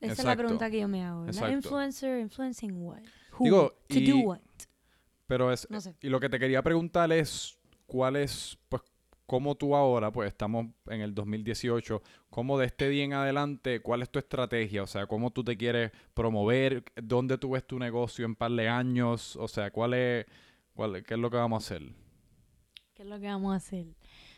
Esa 0.00 0.12
es 0.12 0.24
la 0.24 0.36
pregunta 0.36 0.70
que 0.70 0.80
yo 0.80 0.88
me 0.88 1.04
hago. 1.04 1.24
¿verdad? 1.24 1.50
Influencer, 1.50 2.20
influencing 2.20 2.72
what? 2.76 3.00
Who? 3.38 3.44
Digo, 3.44 3.72
to 3.88 3.98
y- 3.98 4.10
do 4.10 4.18
what? 4.18 4.40
Pero 5.26 5.52
es, 5.52 5.68
No 5.70 5.80
sé. 5.80 5.94
y 6.00 6.08
lo 6.08 6.20
que 6.20 6.28
te 6.28 6.38
quería 6.38 6.62
preguntar 6.62 7.12
es, 7.12 7.58
¿cuál 7.86 8.16
es, 8.16 8.56
pues, 8.68 8.82
cómo 9.26 9.56
tú 9.56 9.76
ahora, 9.76 10.10
pues 10.10 10.28
estamos 10.28 10.68
en 10.86 11.02
el 11.02 11.14
2018, 11.14 12.02
cómo 12.30 12.58
de 12.58 12.64
este 12.66 12.88
día 12.88 13.04
en 13.04 13.12
adelante, 13.12 13.80
cuál 13.80 14.00
es 14.02 14.08
tu 14.10 14.18
estrategia? 14.18 14.82
O 14.82 14.86
sea, 14.86 15.06
¿cómo 15.06 15.30
tú 15.30 15.44
te 15.44 15.56
quieres 15.58 15.90
promover? 16.14 16.82
¿Dónde 16.96 17.36
tú 17.36 17.50
ves 17.50 17.66
tu 17.66 17.78
negocio 17.78 18.24
en 18.24 18.36
par 18.36 18.52
de 18.52 18.68
años? 18.68 19.36
O 19.36 19.48
sea, 19.48 19.70
¿cuál 19.70 19.92
es, 19.94 20.24
cuál, 20.74 21.02
qué 21.04 21.14
es 21.14 21.20
lo 21.20 21.28
que 21.30 21.36
vamos 21.36 21.62
a 21.62 21.74
hacer? 21.74 21.92
¿Qué 22.94 23.02
es 23.02 23.08
lo 23.08 23.20
que 23.20 23.26
vamos 23.26 23.52
a 23.52 23.56
hacer? 23.56 23.86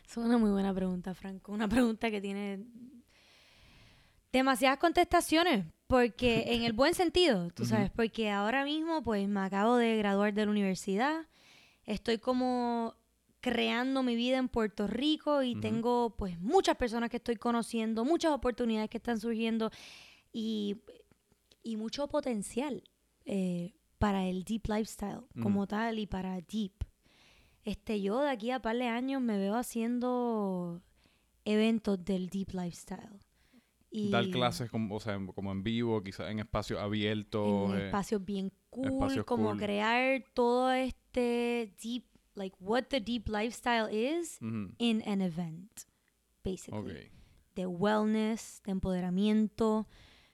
Es 0.05 0.17
una 0.17 0.37
muy 0.37 0.49
buena 0.51 0.73
pregunta, 0.73 1.13
Franco. 1.13 1.53
Una 1.53 1.69
pregunta 1.69 2.11
que 2.11 2.19
tiene 2.19 2.59
demasiadas 4.31 4.79
contestaciones, 4.79 5.65
porque 5.87 6.45
en 6.47 6.63
el 6.63 6.73
buen 6.73 6.93
sentido, 6.93 7.49
tú 7.51 7.65
sabes, 7.65 7.91
porque 7.91 8.29
ahora 8.29 8.63
mismo 8.63 9.03
pues 9.03 9.27
me 9.27 9.41
acabo 9.41 9.75
de 9.75 9.97
graduar 9.97 10.33
de 10.33 10.45
la 10.45 10.51
universidad, 10.51 11.27
estoy 11.85 12.17
como 12.17 12.95
creando 13.41 14.03
mi 14.03 14.15
vida 14.15 14.37
en 14.37 14.47
Puerto 14.47 14.87
Rico 14.87 15.41
y 15.41 15.55
tengo 15.55 16.15
pues 16.15 16.39
muchas 16.39 16.77
personas 16.77 17.09
que 17.09 17.17
estoy 17.17 17.35
conociendo, 17.37 18.05
muchas 18.05 18.31
oportunidades 18.31 18.89
que 18.89 18.97
están 18.97 19.19
surgiendo 19.19 19.71
y, 20.31 20.77
y 21.63 21.75
mucho 21.75 22.07
potencial 22.07 22.83
eh, 23.25 23.73
para 23.97 24.27
el 24.27 24.43
deep 24.43 24.67
lifestyle 24.67 25.21
como 25.41 25.67
tal 25.67 25.99
y 25.99 26.05
para 26.05 26.39
deep. 26.41 26.73
Este, 27.63 28.01
yo 28.01 28.21
de 28.21 28.29
aquí 28.29 28.51
a 28.51 28.61
par 28.61 28.77
de 28.77 28.87
años 28.87 29.21
me 29.21 29.37
veo 29.37 29.55
haciendo 29.55 30.81
eventos 31.45 32.03
del 32.03 32.29
deep 32.29 32.53
lifestyle. 32.53 33.19
Y 33.93 34.09
Dar 34.09 34.29
clases 34.29 34.71
como, 34.71 34.95
o 34.95 34.99
sea, 35.01 35.19
como 35.35 35.51
en 35.51 35.63
vivo, 35.63 36.01
quizás 36.01 36.31
en 36.31 36.39
espacios 36.39 36.79
abiertos. 36.79 37.71
en 37.71 37.77
eh, 37.77 37.85
espacios 37.87 38.23
bien 38.23 38.51
cool, 38.69 38.87
espacios 38.87 39.25
como 39.25 39.49
cool. 39.49 39.59
crear 39.59 40.23
todo 40.33 40.71
este 40.71 41.75
deep, 41.83 42.05
like 42.35 42.55
what 42.61 42.83
the 42.83 43.01
deep 43.01 43.27
lifestyle 43.27 43.93
is 43.93 44.39
in 44.39 45.03
an 45.05 45.21
event, 45.21 45.81
basically. 46.41 46.79
ok. 46.79 47.11
De 47.53 47.67
wellness, 47.67 48.61
de 48.63 48.71
empoderamiento, 48.71 49.85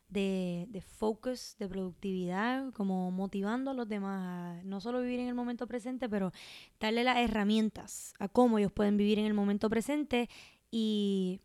de, 0.08 0.68
de 0.70 0.82
focus, 0.82 1.56
de 1.58 1.68
productividad, 1.68 2.72
como 2.74 3.10
motivando 3.10 3.72
a 3.72 3.74
los 3.74 3.88
demás 3.88 4.60
a 4.60 4.64
no 4.66 4.80
solo 4.82 5.02
vivir 5.02 5.20
en 5.20 5.30
el 5.30 5.34
momento 5.34 5.66
presente, 5.66 6.08
pero 6.08 6.32
darle 6.80 7.04
las 7.04 7.18
herramientas 7.18 8.14
a 8.20 8.28
cómo 8.28 8.60
ellos 8.60 8.72
pueden 8.72 8.98
vivir 8.98 9.18
en 9.18 9.26
el 9.26 9.34
momento 9.34 9.68
presente 9.68 10.30
y, 10.70 11.42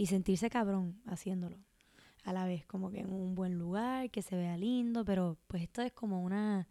y 0.00 0.06
sentirse 0.06 0.48
cabrón 0.48 0.98
haciéndolo. 1.04 1.58
A 2.24 2.32
la 2.32 2.46
vez, 2.46 2.64
como 2.64 2.90
que 2.90 3.00
en 3.00 3.12
un 3.12 3.34
buen 3.34 3.58
lugar, 3.58 4.10
que 4.10 4.22
se 4.22 4.34
vea 4.34 4.56
lindo, 4.56 5.04
pero 5.04 5.36
pues 5.46 5.62
esto 5.62 5.82
es 5.82 5.92
como 5.92 6.22
una, 6.22 6.66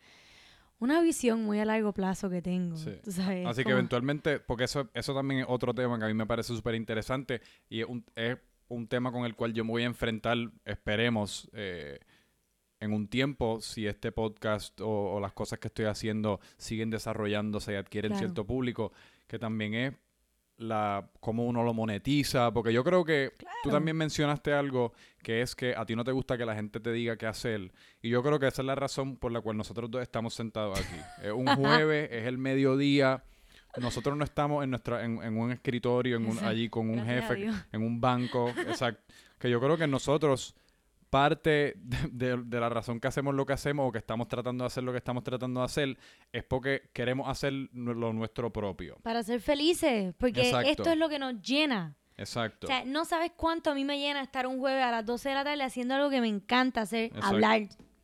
una 0.79 0.99
visión 1.01 1.43
muy 1.43 1.59
a 1.59 1.65
largo 1.65 1.93
plazo 1.93 2.27
que 2.31 2.41
tengo. 2.41 2.75
Sí. 2.75 2.89
tú 3.03 3.11
sabes, 3.11 3.45
Así 3.45 3.63
que 3.63 3.69
eventualmente, 3.71 4.39
porque 4.39 4.63
eso, 4.63 4.89
eso 4.95 5.13
también 5.13 5.41
es 5.41 5.45
otro 5.47 5.75
tema 5.75 5.99
que 5.99 6.05
a 6.05 6.07
mí 6.07 6.15
me 6.15 6.25
parece 6.25 6.55
súper 6.55 6.73
interesante 6.73 7.41
y 7.69 7.81
es 7.81 7.85
un, 7.87 8.03
es 8.15 8.35
un 8.67 8.87
tema 8.87 9.11
con 9.11 9.25
el 9.25 9.35
cual 9.35 9.53
yo 9.53 9.63
me 9.63 9.71
voy 9.71 9.83
a 9.83 9.87
enfrentar, 9.87 10.35
esperemos, 10.65 11.51
eh, 11.53 11.99
en 12.79 12.93
un 12.93 13.09
tiempo, 13.09 13.61
si 13.61 13.85
este 13.85 14.11
podcast 14.11 14.81
o, 14.81 14.89
o 15.15 15.19
las 15.19 15.33
cosas 15.33 15.59
que 15.59 15.67
estoy 15.67 15.85
haciendo 15.85 16.39
siguen 16.57 16.89
desarrollándose 16.89 17.73
y 17.73 17.75
adquieren 17.75 18.09
Claro. 18.11 18.25
cierto 18.25 18.47
público, 18.47 18.91
que 19.27 19.37
también 19.37 19.73
es 19.75 19.93
la 20.59 21.09
cómo 21.21 21.45
uno 21.45 21.63
lo 21.63 21.73
monetiza, 21.73 22.51
porque 22.51 22.73
yo 22.73 22.83
creo 22.83 23.05
que 23.05 23.31
tú 23.63 23.69
también 23.69 23.95
mencionaste 23.95 24.53
algo 24.53 24.93
que 25.23 25.41
es 25.41 25.55
que 25.55 25.73
a 25.75 25.85
ti 25.85 25.95
no 25.95 26.03
te 26.03 26.11
gusta 26.11 26.37
que 26.37 26.45
la 26.45 26.53
gente 26.53 26.81
te 26.81 26.91
diga 26.91 27.17
qué 27.17 27.27
hacer 27.27 27.71
y 28.01 28.09
yo 28.09 28.21
creo 28.21 28.39
que 28.39 28.47
esa 28.47 28.61
es 28.61 28.65
la 28.65 28.75
razón 28.75 29.15
por 29.15 29.31
la 29.31 29.39
cual 29.39 29.55
nosotros 29.55 29.89
dos 29.89 30.01
estamos 30.01 30.33
sentados 30.33 30.77
aquí. 30.77 30.99
Es 31.23 31.31
un 31.31 31.47
jueves, 31.47 32.09
es 32.11 32.25
el 32.25 32.37
mediodía, 32.37 33.23
nosotros 33.77 34.17
no 34.17 34.23
estamos 34.25 34.63
en 34.63 34.71
nuestra 34.71 35.03
en, 35.05 35.23
en 35.23 35.37
un 35.37 35.51
escritorio, 35.51 36.17
en 36.17 36.25
un, 36.25 36.39
allí 36.39 36.69
con 36.69 36.89
un 36.89 37.05
Gracias 37.05 37.27
jefe, 37.29 37.49
en 37.71 37.81
un 37.81 38.01
banco, 38.01 38.49
exacto. 38.49 39.01
Que 39.39 39.49
yo 39.49 39.61
creo 39.61 39.77
que 39.77 39.87
nosotros 39.87 40.55
parte 41.09 41.73
de, 42.11 42.37
la 42.49 42.69
razón 42.69 42.99
que 42.99 43.07
hacemos 43.07 43.33
lo 43.35 43.45
que 43.45 43.53
hacemos 43.53 43.87
o 43.87 43.91
que 43.91 43.97
estamos 43.99 44.27
tratando 44.27 44.63
de 44.63 44.67
hacer 44.67 44.83
lo 44.83 44.91
que 44.91 44.97
estamos 44.97 45.23
tratando 45.23 45.59
de 45.61 45.65
hacer 45.65 45.97
es 46.31 46.43
porque 46.43 46.89
queremos 46.93 47.27
hacer 47.27 47.53
lo 47.73 48.13
nuestro 48.13 48.51
propio. 48.51 48.97
Para 49.03 49.23
ser 49.23 49.41
felices, 49.41 50.13
porque 50.17 50.41
Exacto. 50.41 50.69
esto 50.69 50.89
es 50.91 50.97
lo 50.97 51.09
que 51.09 51.19
nos 51.19 51.41
llena. 51.41 51.95
Exacto. 52.17 52.67
O 52.67 52.69
sea, 52.69 52.83
no 52.85 53.05
sabes 53.05 53.31
cuánto 53.35 53.71
a 53.71 53.75
mí 53.75 53.85
me 53.85 53.97
llena 53.97 54.21
estar 54.21 54.45
un 54.45 54.59
jueves 54.59 54.83
a 54.83 54.91
las 54.91 55.05
12 55.05 55.29
de 55.29 55.35
la 55.35 55.43
tarde 55.43 55.63
haciendo 55.63 55.95
algo 55.95 56.09
que 56.09 56.19
me 56.19 56.27
encanta 56.27 56.81
hacer, 56.81 57.05
Exacto. 57.05 57.27
hablar. 57.27 57.61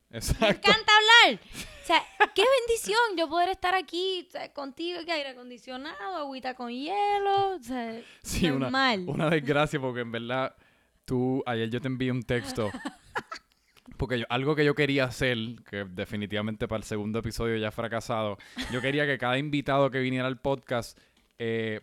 Me 0.10 0.18
Exacto. 0.18 0.46
encanta 0.46 0.92
hablar. 0.98 1.40
O 1.84 1.86
sea, 1.86 2.02
qué 2.34 2.44
bendición 2.68 2.98
yo 3.18 3.28
poder 3.28 3.50
estar 3.50 3.76
aquí 3.76 4.26
o 4.28 4.32
sea, 4.32 4.52
contigo, 4.54 5.02
que 5.06 5.12
aire 5.12 5.30
acondicionado, 5.30 6.16
agüita 6.16 6.54
con 6.56 6.72
hielo, 6.72 7.56
o 7.56 7.60
sea, 7.60 8.02
Sí, 8.24 8.50
una, 8.50 8.60
normal. 8.60 9.04
una 9.08 9.30
desgracia 9.30 9.80
porque 9.80 10.00
en 10.02 10.12
verdad 10.12 10.56
tú, 11.06 11.44
ayer 11.46 11.70
yo 11.70 11.80
te 11.82 11.88
envié 11.88 12.12
un 12.12 12.24
texto. 12.24 12.70
Porque 13.98 14.20
yo- 14.20 14.26
algo 14.30 14.56
que 14.56 14.66
yo 14.66 14.76
quería 14.76 15.06
hacer, 15.06 15.38
que 15.70 15.86
definitivamente 15.86 16.68
para 16.68 16.78
el 16.80 16.84
segundo 16.84 17.20
episodio 17.20 17.56
ya 17.58 17.70
ha 17.70 17.72
fracasado, 17.72 18.38
yo 18.72 18.82
quería 18.82 19.06
que 19.06 19.18
cada 19.18 19.38
invitado 19.38 19.90
que 19.92 20.00
viniera 20.00 20.28
al 20.28 20.40
podcast 20.42 20.98
eh, 21.38 21.82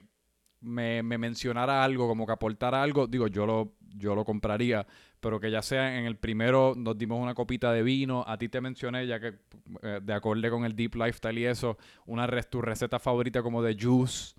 me, 0.61 1.02
me 1.02 1.16
mencionara 1.16 1.82
algo, 1.85 2.08
como 2.08 2.26
que 2.26 2.32
aportara 2.32 2.82
algo. 2.82 3.06
Digo, 3.06 3.28
yo 3.28 3.46
lo, 3.46 3.76
yo 3.96 4.14
lo 4.14 4.24
compraría, 4.24 4.87
pero 5.20 5.40
que 5.40 5.50
ya 5.50 5.62
sea 5.62 5.96
en 5.98 6.04
el 6.04 6.16
primero 6.16 6.74
nos 6.76 6.98
dimos 6.98 7.20
una 7.22 7.35
copita 7.35 7.72
de 7.72 7.82
vino, 7.82 8.24
a 8.26 8.37
ti 8.37 8.48
te 8.48 8.61
mencioné, 8.61 9.06
ya 9.06 9.18
que 9.20 9.35
eh, 9.82 10.00
de 10.02 10.12
acorde 10.12 10.50
con 10.50 10.64
el 10.64 10.74
Deep 10.76 10.96
Lifestyle 10.96 11.38
y 11.38 11.46
eso, 11.46 11.78
una 12.06 12.26
res- 12.26 12.50
tu 12.50 12.61
receta 12.61 12.98
favorita 12.98 13.42
como 13.42 13.62
de 13.62 13.76
juice 13.80 14.35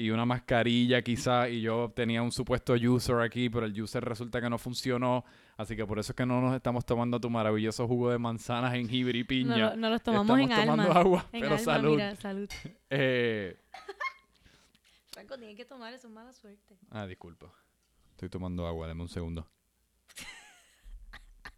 y 0.00 0.10
una 0.10 0.24
mascarilla 0.24 1.02
quizá 1.02 1.48
y 1.48 1.60
yo 1.62 1.92
tenía 1.94 2.22
un 2.22 2.30
supuesto 2.30 2.74
user 2.74 3.20
aquí, 3.20 3.50
pero 3.50 3.66
el 3.66 3.80
user 3.82 4.04
resulta 4.04 4.40
que 4.40 4.48
no 4.48 4.56
funcionó, 4.58 5.24
así 5.56 5.74
que 5.74 5.84
por 5.86 5.98
eso 5.98 6.12
es 6.12 6.16
que 6.16 6.24
no 6.24 6.40
nos 6.40 6.54
estamos 6.54 6.84
tomando 6.86 7.20
tu 7.20 7.28
maravilloso 7.30 7.86
jugo 7.88 8.10
de 8.10 8.18
manzana, 8.18 8.70
jengibre 8.70 9.18
y 9.18 9.22
no, 9.22 9.26
piña. 9.26 9.56
lo- 9.70 9.76
no 9.76 9.90
los 9.90 10.02
tomamos 10.02 10.38
Estamos 10.40 10.58
en 10.60 10.66
tomando 10.66 10.82
alma. 10.88 11.00
agua, 11.00 11.26
En 11.32 11.40
pero 11.40 11.54
alma, 11.54 11.58
salud. 11.64 11.90
mira, 11.96 12.16
salud. 12.16 12.48
Eh, 12.90 13.56
Franco, 15.12 15.36
tiene 15.36 15.56
que 15.56 15.64
tomar 15.64 15.92
eso, 15.92 16.06
es 16.06 16.12
mala 16.14 16.32
suerte. 16.32 16.78
ah, 16.90 17.06
disculpa. 17.06 17.52
Estoy 18.12 18.28
tomando 18.28 18.66
agua, 18.66 18.86
dame 18.86 19.02
un 19.02 19.08
segundo. 19.08 19.48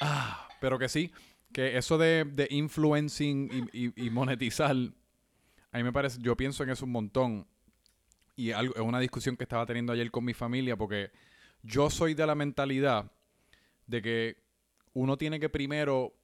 Ah, 0.00 0.48
pero 0.60 0.78
que 0.78 0.88
sí, 0.88 1.12
que 1.52 1.76
eso 1.76 1.98
de, 1.98 2.24
de 2.24 2.46
influencing 2.50 3.68
y, 3.72 3.86
y- 3.86 4.06
y 4.06 4.10
monetizar, 4.10 4.74
a 5.72 5.78
mí 5.78 5.84
me 5.84 5.92
parece, 5.92 6.18
yo 6.20 6.36
pienso 6.36 6.62
en 6.62 6.70
eso 6.70 6.84
un 6.84 6.92
montón. 6.92 7.46
Y 8.36 8.52
algo, 8.52 8.74
es 8.74 8.80
una 8.80 9.00
discusión 9.00 9.36
que 9.36 9.44
estaba 9.44 9.66
teniendo 9.66 9.92
ayer 9.92 10.10
con 10.10 10.24
mi 10.24 10.34
familia, 10.34 10.76
porque 10.76 11.10
yo 11.62 11.90
soy 11.90 12.14
de 12.14 12.26
la 12.26 12.34
mentalidad 12.34 13.10
de 13.86 14.02
que 14.02 14.36
uno 14.92 15.16
tiene 15.16 15.40
que 15.40 15.48
primero 15.48 16.14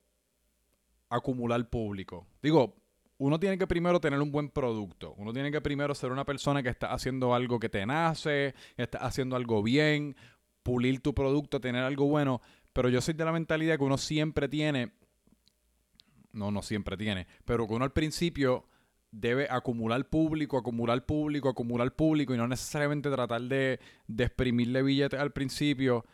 acumular 1.08 1.68
público. 1.68 2.26
Digo, 2.42 2.76
uno 3.18 3.38
tiene 3.38 3.58
que 3.58 3.66
primero 3.66 4.00
tener 4.00 4.20
un 4.20 4.32
buen 4.32 4.48
producto. 4.48 5.14
Uno 5.16 5.32
tiene 5.32 5.50
que 5.50 5.60
primero 5.60 5.94
ser 5.94 6.12
una 6.12 6.24
persona 6.24 6.62
que 6.62 6.68
está 6.68 6.92
haciendo 6.92 7.34
algo 7.34 7.58
que 7.58 7.68
te 7.68 7.84
nace, 7.86 8.54
está 8.76 8.98
haciendo 8.98 9.36
algo 9.36 9.62
bien, 9.62 10.16
pulir 10.62 11.00
tu 11.00 11.14
producto, 11.14 11.60
tener 11.60 11.82
algo 11.84 12.06
bueno. 12.06 12.40
Pero 12.72 12.88
yo 12.88 13.00
soy 13.00 13.14
de 13.14 13.24
la 13.24 13.32
mentalidad 13.32 13.78
que 13.78 13.84
uno 13.84 13.98
siempre 13.98 14.48
tiene, 14.48 14.92
no, 16.32 16.50
no 16.50 16.62
siempre 16.62 16.96
tiene, 16.96 17.26
pero 17.44 17.66
que 17.68 17.74
uno 17.74 17.84
al 17.84 17.92
principio 17.92 18.66
debe 19.16 19.46
acumular 19.50 20.04
público, 20.08 20.58
acumular 20.58 21.04
público, 21.06 21.48
acumular 21.48 21.92
público 21.94 22.34
y 22.34 22.36
no 22.36 22.48
necesariamente 22.48 23.10
tratar 23.10 23.42
de, 23.42 23.78
de 24.08 24.24
exprimirle 24.24 24.82
billetes 24.82 25.18
al 25.20 25.32
principio. 25.32 26.04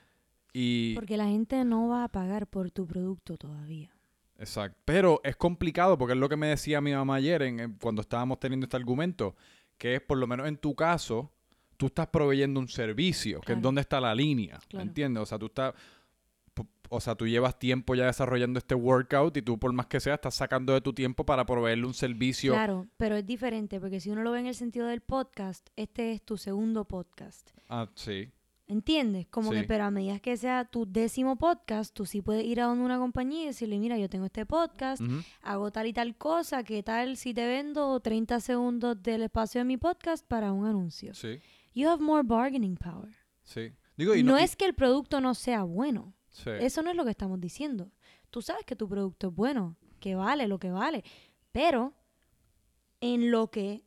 Y, 0.52 0.94
Porque 0.94 1.16
la 1.16 1.26
gente 1.26 1.64
no 1.64 1.88
va 1.88 2.04
a 2.04 2.08
pagar 2.08 2.46
por 2.46 2.70
tu 2.70 2.86
producto 2.86 3.36
todavía. 3.38 3.90
Exacto. 4.38 4.78
Pero 4.84 5.20
es 5.24 5.36
complicado 5.36 5.96
porque 5.98 6.14
es 6.14 6.18
lo 6.18 6.28
que 6.28 6.36
me 6.36 6.48
decía 6.48 6.80
mi 6.80 6.92
mamá 6.92 7.16
ayer 7.16 7.42
en- 7.42 7.60
en- 7.60 7.74
cuando 7.74 8.02
estábamos 8.02 8.38
teniendo 8.40 8.64
este 8.64 8.76
argumento, 8.76 9.36
que 9.78 9.94
es 9.96 10.00
por 10.00 10.18
lo 10.18 10.26
menos 10.26 10.48
en 10.48 10.56
tu 10.56 10.74
caso, 10.74 11.30
tú 11.76 11.86
estás 11.86 12.08
proveyendo 12.08 12.60
un 12.60 12.68
servicio, 12.68 13.40
que 13.40 13.52
es 13.54 13.62
donde 13.62 13.80
está 13.82 14.00
la 14.00 14.14
línea, 14.14 14.58
Claro. 14.68 14.86
¿entiendes? 14.86 15.22
O 15.22 15.26
sea, 15.26 15.38
tú 15.38 15.46
estás, 15.46 15.72
o 16.92 17.00
sea, 17.00 17.14
tú 17.14 17.26
llevas 17.26 17.59
tiempo 17.59 17.94
ya 17.94 18.07
desarrollando 18.07 18.59
este 18.59 18.74
workout 18.74 19.37
y 19.37 19.42
tú 19.42 19.59
por 19.59 19.72
más 19.72 19.87
que 19.87 20.00
sea 20.00 20.14
estás 20.14 20.35
sacando 20.35 20.74
de 20.74 20.81
tu 20.81 20.92
tiempo 20.92 21.24
para 21.24 21.46
proveerle 21.46 21.87
un 21.87 21.94
servicio. 21.94 22.53
Claro, 22.53 22.88
pero 22.96 23.16
es 23.16 23.24
diferente, 23.24 23.80
porque 23.80 24.01
si 24.01 24.11
uno 24.11 24.22
lo 24.22 24.32
ve 24.32 24.41
en 24.41 24.47
el 24.49 24.55
sentido 24.55 24.86
del 24.88 25.01
podcast, 25.01 25.68
este 25.76 26.12
es 26.12 26.22
tu 26.22 26.36
segundo 26.36 26.84
podcast. 26.86 27.51
Ah, 27.68 27.88
sí. 27.95 28.28
¿Entiendes? 28.66 29.26
Como 29.28 29.51
que, 29.51 29.64
pero 29.64 29.82
a 29.84 29.91
medida 29.91 30.20
que 30.20 30.36
sea 30.36 30.64
tu 30.64 30.86
décimo 30.86 31.34
podcast, 31.36 31.93
tú 31.93 32.07
sí 32.07 32.22
puedes 32.22 32.45
ir 32.45 32.61
a 32.61 32.66
donde 32.66 32.84
una 32.84 32.99
compañía 32.99 33.43
y 33.43 33.47
decirle, 33.47 33.80
mira, 33.80 33.99
yo 33.99 34.09
tengo 34.09 34.26
este 34.26 34.47
podcast, 34.47 35.03
hago 35.43 35.72
tal 35.72 35.88
y 35.88 35.93
tal 35.93 36.16
cosa, 36.16 36.62
¿qué 36.62 36.82
tal 36.84 37.16
si 37.16 37.34
te 37.34 37.47
vendo 37.49 37.99
30 37.99 38.38
segundos 38.38 39.03
del 39.03 39.22
espacio 39.22 39.61
de 39.61 39.64
mi 39.64 39.76
podcast 39.76 40.24
para 40.24 40.53
un 40.53 40.66
anuncio? 40.66 41.14
Sí, 41.14 41.41
You 41.74 41.88
have 41.88 42.01
more 42.03 42.22
bargaining 42.24 42.76
power. 42.76 43.12
sí. 43.43 43.72
Digo, 43.97 44.14
y 44.14 44.22
no, 44.22 44.38
y- 44.38 44.43
es 44.45 44.55
que 44.57 44.64
el 44.66 44.74
producto 44.74 45.20
no 45.20 45.34
sea 45.34 45.62
bueno. 45.64 46.14
Sí. 46.31 46.51
Eso 46.61 46.83
no 46.83 46.91
es 46.91 46.97
lo 46.97 47.05
que 47.05 47.11
estamos 47.11 47.41
diciendo. 47.41 47.91
Tú 48.31 48.43
sabes 48.43 48.64
que 48.64 48.76
tu 48.76 48.89
producto 48.89 49.28
es 49.28 49.35
bueno, 49.35 49.76
que 49.99 50.14
vale 50.14 50.47
lo 50.49 50.59
que 50.59 50.70
vale, 50.70 51.05
Pero 51.53 51.93
en 53.01 53.31
lo 53.31 53.51
que 53.51 53.83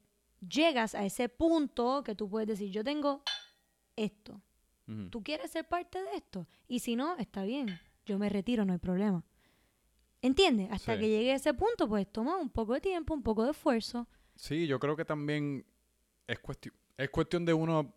llegas 0.47 0.95
a 0.95 1.05
ese 1.05 1.29
punto 1.29 2.03
que 2.03 2.13
tú 2.15 2.29
puedes 2.29 2.47
decir, 2.47 2.69
yo 2.71 2.83
tengo 2.83 3.23
esto. 3.95 4.41
¿Tú 5.11 5.23
quieres 5.23 5.49
ser 5.51 5.65
parte 5.67 6.01
de 6.03 6.15
esto? 6.17 6.45
Y 6.67 6.79
si 6.79 6.95
no, 6.97 7.15
está 7.17 7.43
bien. 7.43 7.79
Yo 8.05 8.19
me 8.19 8.27
retiro, 8.27 8.65
no 8.65 8.73
hay 8.73 8.79
problema. 8.79 9.23
¿Entiendes? 10.21 10.67
Hasta 10.71 10.95
Sí. 10.95 10.99
que 11.01 11.07
llegue 11.09 11.31
a 11.31 11.35
ese 11.35 11.53
punto, 11.53 11.87
pues 11.87 12.11
toma 12.11 12.35
un 12.37 12.49
poco 12.49 12.73
de 12.73 12.81
tiempo, 12.81 13.13
un 13.13 13.23
poco 13.23 13.45
de 13.45 13.51
esfuerzo. 13.51 14.07
Sí, 14.35 14.67
yo 14.67 14.79
creo 14.79 14.95
que 14.97 15.05
también 15.05 15.65
es 16.27 16.39
cuestión, 16.39 16.75
es 16.97 17.09
cuestión 17.09 17.45
de 17.45 17.53
uno 17.53 17.93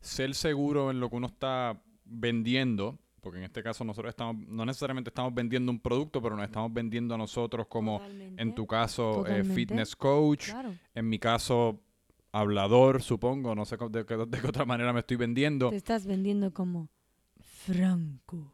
ser 0.00 0.34
seguro 0.34 0.90
en 0.92 1.00
lo 1.00 1.10
que 1.10 1.16
uno 1.16 1.26
está 1.26 1.82
vendiendo, 2.04 2.98
porque 3.20 3.38
en 3.38 3.44
este 3.44 3.62
caso 3.62 3.84
nosotros 3.84 4.10
estamos, 4.10 4.36
no 4.48 4.64
necesariamente 4.64 5.10
estamos 5.10 5.34
vendiendo 5.34 5.70
un 5.70 5.80
producto, 5.80 6.22
pero 6.22 6.36
nos 6.36 6.44
estamos 6.46 6.72
vendiendo 6.72 7.14
a 7.14 7.18
nosotros 7.18 7.66
como, 7.68 7.98
Totalmente. 7.98 8.42
en 8.42 8.54
tu 8.54 8.66
caso, 8.66 9.26
eh, 9.26 9.44
fitness 9.44 9.94
coach, 9.96 10.50
Claro. 10.50 10.74
en 10.94 11.08
mi 11.08 11.18
caso, 11.18 11.80
hablador, 12.32 13.02
supongo, 13.02 13.54
no 13.54 13.64
sé 13.64 13.76
de, 13.90 14.06
qué- 14.06 14.16
de 14.16 14.40
qué 14.40 14.46
otra 14.46 14.64
manera 14.64 14.92
me 14.92 15.00
estoy 15.00 15.16
vendiendo. 15.16 15.70
Te 15.70 15.76
estás 15.76 16.06
vendiendo 16.06 16.52
como 16.52 16.88
Franco. 17.40 18.52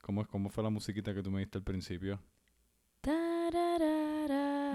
¿Cómo, 0.00 0.22
es- 0.22 0.28
¿Cómo 0.28 0.48
fue 0.50 0.64
la 0.64 0.70
musiquita 0.70 1.14
que 1.14 1.22
tú 1.22 1.30
me 1.30 1.40
diste 1.40 1.58
al 1.58 1.64
principio? 1.64 2.20
Tararara. 3.00 4.72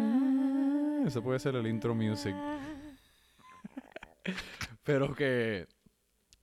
Ese 1.06 1.22
puede 1.22 1.40
ser 1.40 1.56
el 1.56 1.68
intro 1.68 1.94
music. 1.96 2.36
Pero 4.84 5.14
que, 5.16 5.68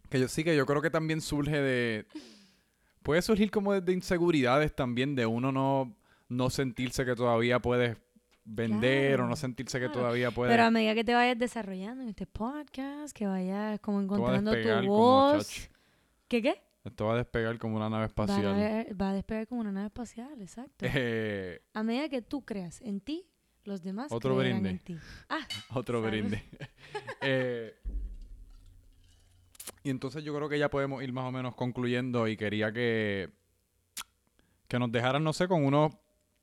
que 0.08 0.20
yo 0.20 0.28
sí 0.28 0.44
que 0.44 0.56
yo 0.56 0.64
creo 0.66 0.80
que 0.82 0.90
también 0.90 1.20
surge 1.20 1.60
de 1.60 2.06
puede 3.02 3.22
surgir 3.22 3.50
como 3.50 3.72
de, 3.72 3.80
de 3.80 3.92
inseguridades 3.92 4.74
también 4.74 5.14
de 5.14 5.26
uno 5.26 5.52
no 5.52 5.94
no 6.28 6.48
sentirse 6.50 7.04
que 7.04 7.14
todavía 7.14 7.58
puedes 7.60 7.96
vender 8.44 9.20
o 9.20 9.26
no 9.28 9.36
sentirse 9.36 9.78
que 9.78 9.88
todavía 9.88 10.30
puedes 10.30 10.52
Pero 10.52 10.64
a 10.64 10.70
medida 10.70 10.94
que 10.94 11.04
te 11.04 11.14
vayas 11.14 11.38
desarrollando 11.38 12.02
en 12.02 12.08
este 12.08 12.26
podcast, 12.26 13.14
que 13.16 13.26
vayas 13.26 13.78
como 13.80 14.00
encontrando 14.00 14.52
tu 14.52 14.86
voz. 14.86 15.68
¿Qué 16.28 16.40
qué? 16.42 16.62
esto 16.84 17.06
va 17.06 17.14
a 17.14 17.16
despegar 17.18 17.58
como 17.58 17.76
una 17.76 17.88
nave 17.88 18.00
Va 18.00 18.04
a, 18.04 18.06
espacial. 18.08 18.56
ver- 18.56 19.00
va 19.00 19.10
a 19.10 19.14
despegar 19.14 19.46
como 19.46 19.60
una 19.60 19.70
nave 19.70 19.86
espacial, 19.86 20.40
exacto. 20.42 20.84
Eh, 20.88 21.60
A 21.74 21.82
medida 21.84 22.08
que 22.08 22.22
tú 22.22 22.44
creas 22.44 22.80
en 22.80 23.00
ti, 23.00 23.24
los 23.64 23.82
demás 23.84 24.10
Otro 24.10 24.34
brinde. 24.36 24.70
en 24.70 24.78
ti. 24.80 24.96
Ah, 25.28 25.38
otro 25.74 26.02
brinde. 26.02 26.42
Eh, 27.24 27.78
y 29.82 29.90
entonces 29.90 30.24
yo 30.24 30.34
creo 30.34 30.48
que 30.48 30.58
ya 30.58 30.70
podemos 30.70 31.02
ir 31.02 31.12
más 31.12 31.24
o 31.26 31.32
menos 31.32 31.54
concluyendo 31.54 32.28
y 32.28 32.36
quería 32.36 32.72
que, 32.72 33.30
que 34.68 34.78
nos 34.78 34.90
dejaran, 34.90 35.22
no 35.24 35.32
sé, 35.32 35.48
con 35.48 35.64
unos, 35.64 35.92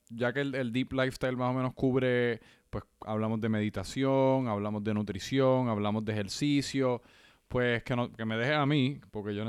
ya 0.10 0.34
que 0.34 0.42
el, 0.42 0.72
Deep 0.72 0.94
Lifestyle 0.94 1.38
más 1.38 1.50
o 1.52 1.54
menos 1.54 1.74
cubre, 1.74 2.42
pues 2.70 2.84
hablamos 3.02 3.42
de 3.42 3.50
meditación, 3.50 4.48
hablamos 4.48 4.84
de 4.84 4.94
nutrición, 4.94 5.70
hablamos 5.70 6.06
de 6.06 6.14
ejercicio, 6.14 7.02
pues 7.48 7.84
que, 7.84 7.96
no, 7.96 8.12
que 8.12 8.26
me 8.26 8.38
deje 8.38 8.54
a 8.54 8.66
mí, 8.66 9.00
porque 9.12 9.34
yo 9.36 9.44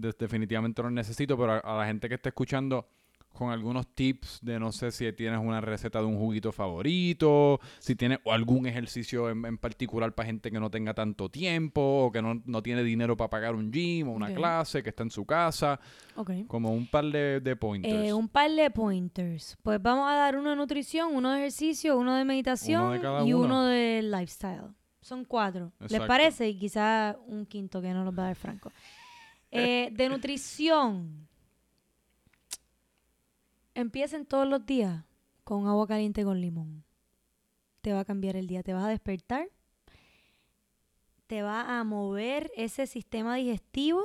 de- 0.00 0.14
definitivamente 0.18 0.82
lo 0.82 0.90
necesito, 0.90 1.36
pero 1.36 1.52
a, 1.52 1.58
a 1.58 1.76
la 1.78 1.86
gente 1.86 2.08
que 2.08 2.14
esté 2.14 2.30
escuchando 2.30 2.88
con 3.32 3.50
algunos 3.50 3.86
tips 3.94 4.40
de 4.42 4.58
no 4.58 4.72
sé 4.72 4.90
si 4.92 5.10
tienes 5.12 5.40
una 5.40 5.60
receta 5.60 5.98
de 6.00 6.06
un 6.06 6.18
juguito 6.18 6.52
favorito, 6.52 7.60
si 7.78 7.94
tienes 7.94 8.18
algún 8.26 8.66
ejercicio 8.66 9.30
en, 9.30 9.44
en 9.44 9.58
particular 9.58 10.14
para 10.14 10.26
gente 10.26 10.50
que 10.50 10.60
no 10.60 10.70
tenga 10.70 10.94
tanto 10.94 11.28
tiempo 11.28 11.80
o 12.06 12.12
que 12.12 12.22
no, 12.22 12.40
no 12.44 12.62
tiene 12.62 12.82
dinero 12.82 13.16
para 13.16 13.30
pagar 13.30 13.54
un 13.54 13.72
gym 13.72 14.08
o 14.08 14.12
una 14.12 14.34
clase, 14.34 14.82
que 14.82 14.90
está 14.90 15.02
en 15.02 15.10
su 15.10 15.24
casa, 15.24 15.80
ok. 16.16 16.46
como 16.46 16.72
un 16.72 16.86
par 16.86 17.04
de, 17.06 17.40
de 17.40 17.56
pointers. 17.56 18.08
Eh, 18.08 18.12
un 18.12 18.28
par 18.28 18.50
de 18.50 18.70
pointers. 18.70 19.56
Pues 19.62 19.82
vamos 19.82 20.08
a 20.10 20.14
dar 20.14 20.36
uno 20.36 20.50
de 20.50 20.56
nutrición, 20.56 21.14
uno 21.14 21.32
de 21.32 21.38
ejercicio, 21.38 21.98
uno 21.98 22.14
de 22.16 22.24
meditación 22.24 23.00
y 23.26 23.32
uno. 23.32 23.44
uno 23.44 23.64
de 23.64 24.02
lifestyle. 24.02 24.74
Son 25.00 25.24
cuatro. 25.24 25.72
¿Les 25.88 26.00
parece? 26.02 26.48
Y 26.48 26.56
quizá 26.56 27.16
un 27.26 27.44
quinto 27.46 27.82
que 27.82 27.92
no 27.92 28.04
los 28.04 28.16
va 28.16 28.24
a 28.24 28.26
dar 28.26 28.36
Franco. 28.36 28.72
Eh, 29.50 29.90
de 29.92 30.08
nutrición. 30.08 31.28
Empiecen 33.74 34.26
todos 34.26 34.46
los 34.46 34.64
días 34.66 35.04
con 35.44 35.66
agua 35.66 35.86
caliente 35.86 36.24
con 36.24 36.40
limón. 36.40 36.84
Te 37.80 37.92
va 37.92 38.00
a 38.00 38.04
cambiar 38.04 38.36
el 38.36 38.46
día. 38.46 38.62
Te 38.62 38.72
vas 38.72 38.84
a 38.84 38.88
despertar. 38.88 39.48
Te 41.26 41.42
va 41.42 41.78
a 41.78 41.84
mover 41.84 42.50
ese 42.56 42.86
sistema 42.86 43.36
digestivo. 43.36 44.04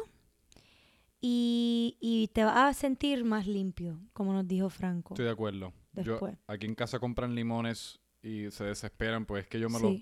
Y, 1.19 1.97
y 1.99 2.27
te 2.29 2.43
vas 2.43 2.57
a 2.57 2.73
sentir 2.73 3.23
más 3.23 3.47
limpio, 3.47 3.99
como 4.13 4.33
nos 4.33 4.47
dijo 4.47 4.69
Franco. 4.69 5.15
Estoy 5.15 5.25
de 5.25 5.31
acuerdo. 5.31 5.73
Yo, 5.93 6.11
Después. 6.13 6.37
aquí 6.45 6.67
en 6.67 6.75
casa 6.75 6.99
compran 6.99 7.33
limones 7.33 7.99
y 8.21 8.51
se 8.51 8.65
desesperan, 8.65 9.25
pues 9.25 9.43
es 9.43 9.49
que 9.49 9.59
yo 9.59 9.67
me, 9.67 9.79
los, 9.79 9.95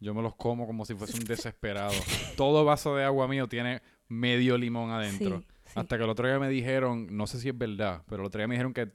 yo 0.00 0.14
me 0.14 0.22
los 0.22 0.34
como 0.34 0.66
como 0.66 0.86
si 0.86 0.94
fuese 0.94 1.18
un 1.18 1.24
desesperado. 1.26 1.92
Todo 2.36 2.64
vaso 2.64 2.96
de 2.96 3.04
agua 3.04 3.28
mío 3.28 3.48
tiene 3.48 3.82
medio 4.08 4.56
limón 4.56 4.90
adentro. 4.90 5.40
Sí, 5.40 5.46
sí. 5.66 5.72
Hasta 5.74 5.98
que 5.98 6.04
el 6.04 6.10
otro 6.10 6.26
día 6.26 6.38
me 6.38 6.48
dijeron, 6.48 7.06
no 7.14 7.26
sé 7.26 7.38
si 7.38 7.50
es 7.50 7.56
verdad, 7.56 8.02
pero 8.08 8.22
el 8.22 8.26
otro 8.26 8.38
día 8.38 8.48
me 8.48 8.54
dijeron 8.54 8.72
que 8.72 8.92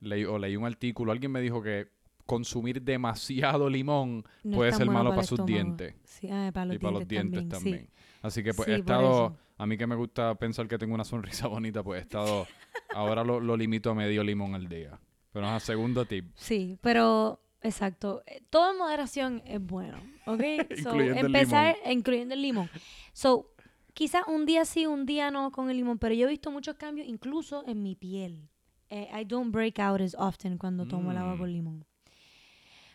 leí, 0.00 0.24
o 0.24 0.38
leí 0.38 0.56
un 0.56 0.66
artículo, 0.66 1.12
alguien 1.12 1.32
me 1.32 1.40
dijo 1.40 1.62
que 1.62 1.88
consumir 2.26 2.80
demasiado 2.82 3.68
limón 3.68 4.22
No 4.44 4.56
puede 4.56 4.70
es 4.70 4.76
ser 4.76 4.86
malo 4.86 5.10
para 5.10 5.22
sus 5.24 5.40
estómago. 5.40 5.46
dientes 5.52 5.94
Sí, 6.04 6.28
ah, 6.30 6.50
para 6.54 6.66
los 6.66 6.76
y 6.76 6.78
para 6.78 6.92
los 6.92 7.08
dientes 7.08 7.48
también. 7.48 7.90
Así 8.22 8.42
que 8.42 8.54
pues 8.54 8.66
Sí, 8.66 8.72
he 8.72 8.76
estado, 8.76 9.36
a 9.58 9.66
mí 9.66 9.76
que 9.76 9.86
me 9.86 9.96
gusta 9.96 10.34
pensar 10.36 10.68
que 10.68 10.78
tengo 10.78 10.94
una 10.94 11.04
sonrisa 11.04 11.46
bonita, 11.48 11.82
pues 11.82 11.98
he 12.00 12.02
estado, 12.02 12.46
ahora 12.94 13.24
lo, 13.24 13.40
lo 13.40 13.56
limito 13.56 13.90
a 13.90 13.94
medio 13.94 14.22
limón 14.22 14.54
al 14.54 14.68
día. 14.68 15.00
Pero 15.32 15.46
a 15.46 15.58
segundo 15.60 16.04
tip. 16.04 16.26
Sí, 16.34 16.76
pero 16.80 17.40
exacto. 17.62 18.22
Eh, 18.26 18.42
Todo 18.50 18.72
en 18.72 18.78
moderación 18.78 19.42
es 19.46 19.60
bueno, 19.64 19.96
¿ok? 20.26 20.40
So, 20.82 20.90
Incluyendo 20.90 21.20
el 21.20 21.26
empezar 21.26 21.76
incluyendo 21.90 22.34
el 22.34 22.42
limón. 22.42 22.68
So, 23.12 23.52
quizás 23.94 24.22
un 24.28 24.44
día 24.46 24.64
sí, 24.64 24.86
un 24.86 25.06
día 25.06 25.30
no 25.30 25.50
con 25.50 25.70
el 25.70 25.76
limón, 25.76 25.98
pero 25.98 26.14
yo 26.14 26.26
he 26.26 26.30
visto 26.30 26.50
muchos 26.50 26.76
cambios 26.76 27.08
incluso 27.08 27.64
en 27.66 27.82
mi 27.82 27.94
piel. 27.96 28.49
Eh, 28.90 29.08
I 29.18 29.24
don't 29.24 29.52
break 29.52 29.78
out 29.78 30.00
as 30.00 30.14
often 30.18 30.58
cuando 30.58 30.84
tomo 30.86 31.10
el 31.12 31.16
agua 31.18 31.34
Mm. 31.36 31.38
con 31.38 31.52
limón. 31.52 31.84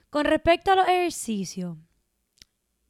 Con 0.09 0.25
respecto 0.25 0.71
a 0.71 0.75
los 0.75 0.87
ejercicios, 0.87 1.77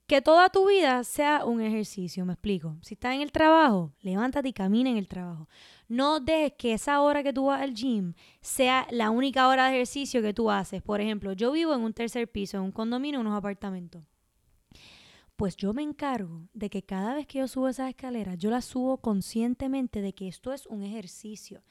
que 0.07 0.21
toda 0.21 0.49
tu 0.49 0.67
vida 0.67 1.03
sea 1.03 1.45
un 1.45 1.61
ejercicio, 1.61 2.25
me 2.25 2.33
explico. 2.33 2.77
Si 2.81 2.93
estás 2.93 3.15
en 3.15 3.21
el 3.21 3.31
trabajo, 3.31 3.91
levántate 4.01 4.49
y 4.49 4.53
camina 4.53 4.89
en 4.91 4.97
el 4.97 5.07
trabajo. 5.07 5.47
No 5.87 6.19
dejes 6.19 6.53
que 6.57 6.73
esa 6.73 7.01
hora 7.01 7.23
que 7.23 7.33
tú 7.33 7.45
vas 7.45 7.61
al 7.61 7.73
gym 7.73 8.13
sea 8.41 8.85
la 8.91 9.09
única 9.09 9.47
hora 9.47 9.65
de 9.67 9.75
ejercicio 9.75 10.21
que 10.21 10.33
tú 10.33 10.51
haces. 10.51 10.83
Por 10.83 11.01
ejemplo, 11.01 11.33
yo 11.33 11.51
vivo 11.51 11.73
en 11.73 11.81
un 11.81 11.93
tercer 11.93 12.31
piso, 12.31 12.57
en 12.57 12.63
un 12.63 12.71
condominio, 12.71 13.19
en 13.19 13.25
unos 13.25 13.37
apartamentos. 13.37 14.03
Pues 15.35 15.57
yo 15.57 15.73
me 15.73 15.81
encargo 15.81 16.47
de 16.53 16.69
que 16.69 16.83
cada 16.83 17.13
vez 17.15 17.27
que 17.27 17.39
yo 17.39 17.47
subo 17.47 17.67
esas 17.67 17.89
escaleras, 17.89 18.37
yo 18.37 18.49
las 18.51 18.65
subo 18.65 18.97
conscientemente 18.97 20.01
de 20.01 20.13
que 20.13 20.27
esto 20.27 20.53
es 20.53 20.65
un 20.67 20.83
ejercicio. 20.83 21.61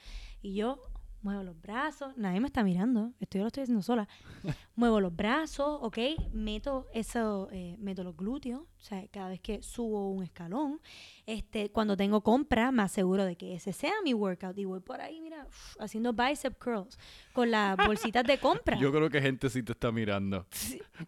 Y 0.43 0.55
yo 0.55 0.83
muevo 1.25 1.43
los 1.43 1.61
brazos, 1.61 2.17
nadie 2.17 2.39
me 2.39 2.47
está 2.47 2.63
mirando, 2.63 3.13
esto 3.19 3.39
yo 3.39 3.45
lo 3.45 3.49
estoy 3.49 3.63
haciendo 3.65 3.83
sola. 3.83 4.07
muevo 4.77 5.01
los 5.01 5.17
brazos, 5.17 5.79
¿ok? 5.81 5.99
Meto 6.33 6.87
eso, 6.93 7.49
eh, 7.51 7.77
meto 7.79 8.05
los 8.05 8.15
glúteos, 8.17 8.61
o 8.61 8.81
sea, 8.85 9.05
cada 9.09 9.31
vez 9.31 9.41
que 9.41 9.63
subo 9.63 10.11
un 10.11 10.23
escalón. 10.23 10.81
Este, 11.27 11.71
cuando 11.71 11.97
tengo 11.97 12.21
compra, 12.23 12.71
me 12.71 12.83
aseguro 12.83 13.25
de 13.25 13.37
que 13.37 13.55
ese 13.55 13.73
sea 13.73 13.95
mi 14.05 14.13
workout. 14.13 14.59
Y 14.59 14.67
voy 14.67 14.81
por 14.81 15.01
ahí, 15.01 15.21
mira, 15.23 15.47
haciendo 15.81 16.13
bicep 16.13 16.63
curls 16.63 16.99
con 17.33 17.51
las 17.51 17.77
bolsitas 17.89 18.25
de 18.25 18.37
compra. 18.39 18.79
Yo 18.79 18.93
creo 18.93 19.09
que 19.09 19.23
gente 19.23 19.49
sí 19.49 19.63
te 19.63 19.73
está 19.73 19.91
mirando. 19.91 20.47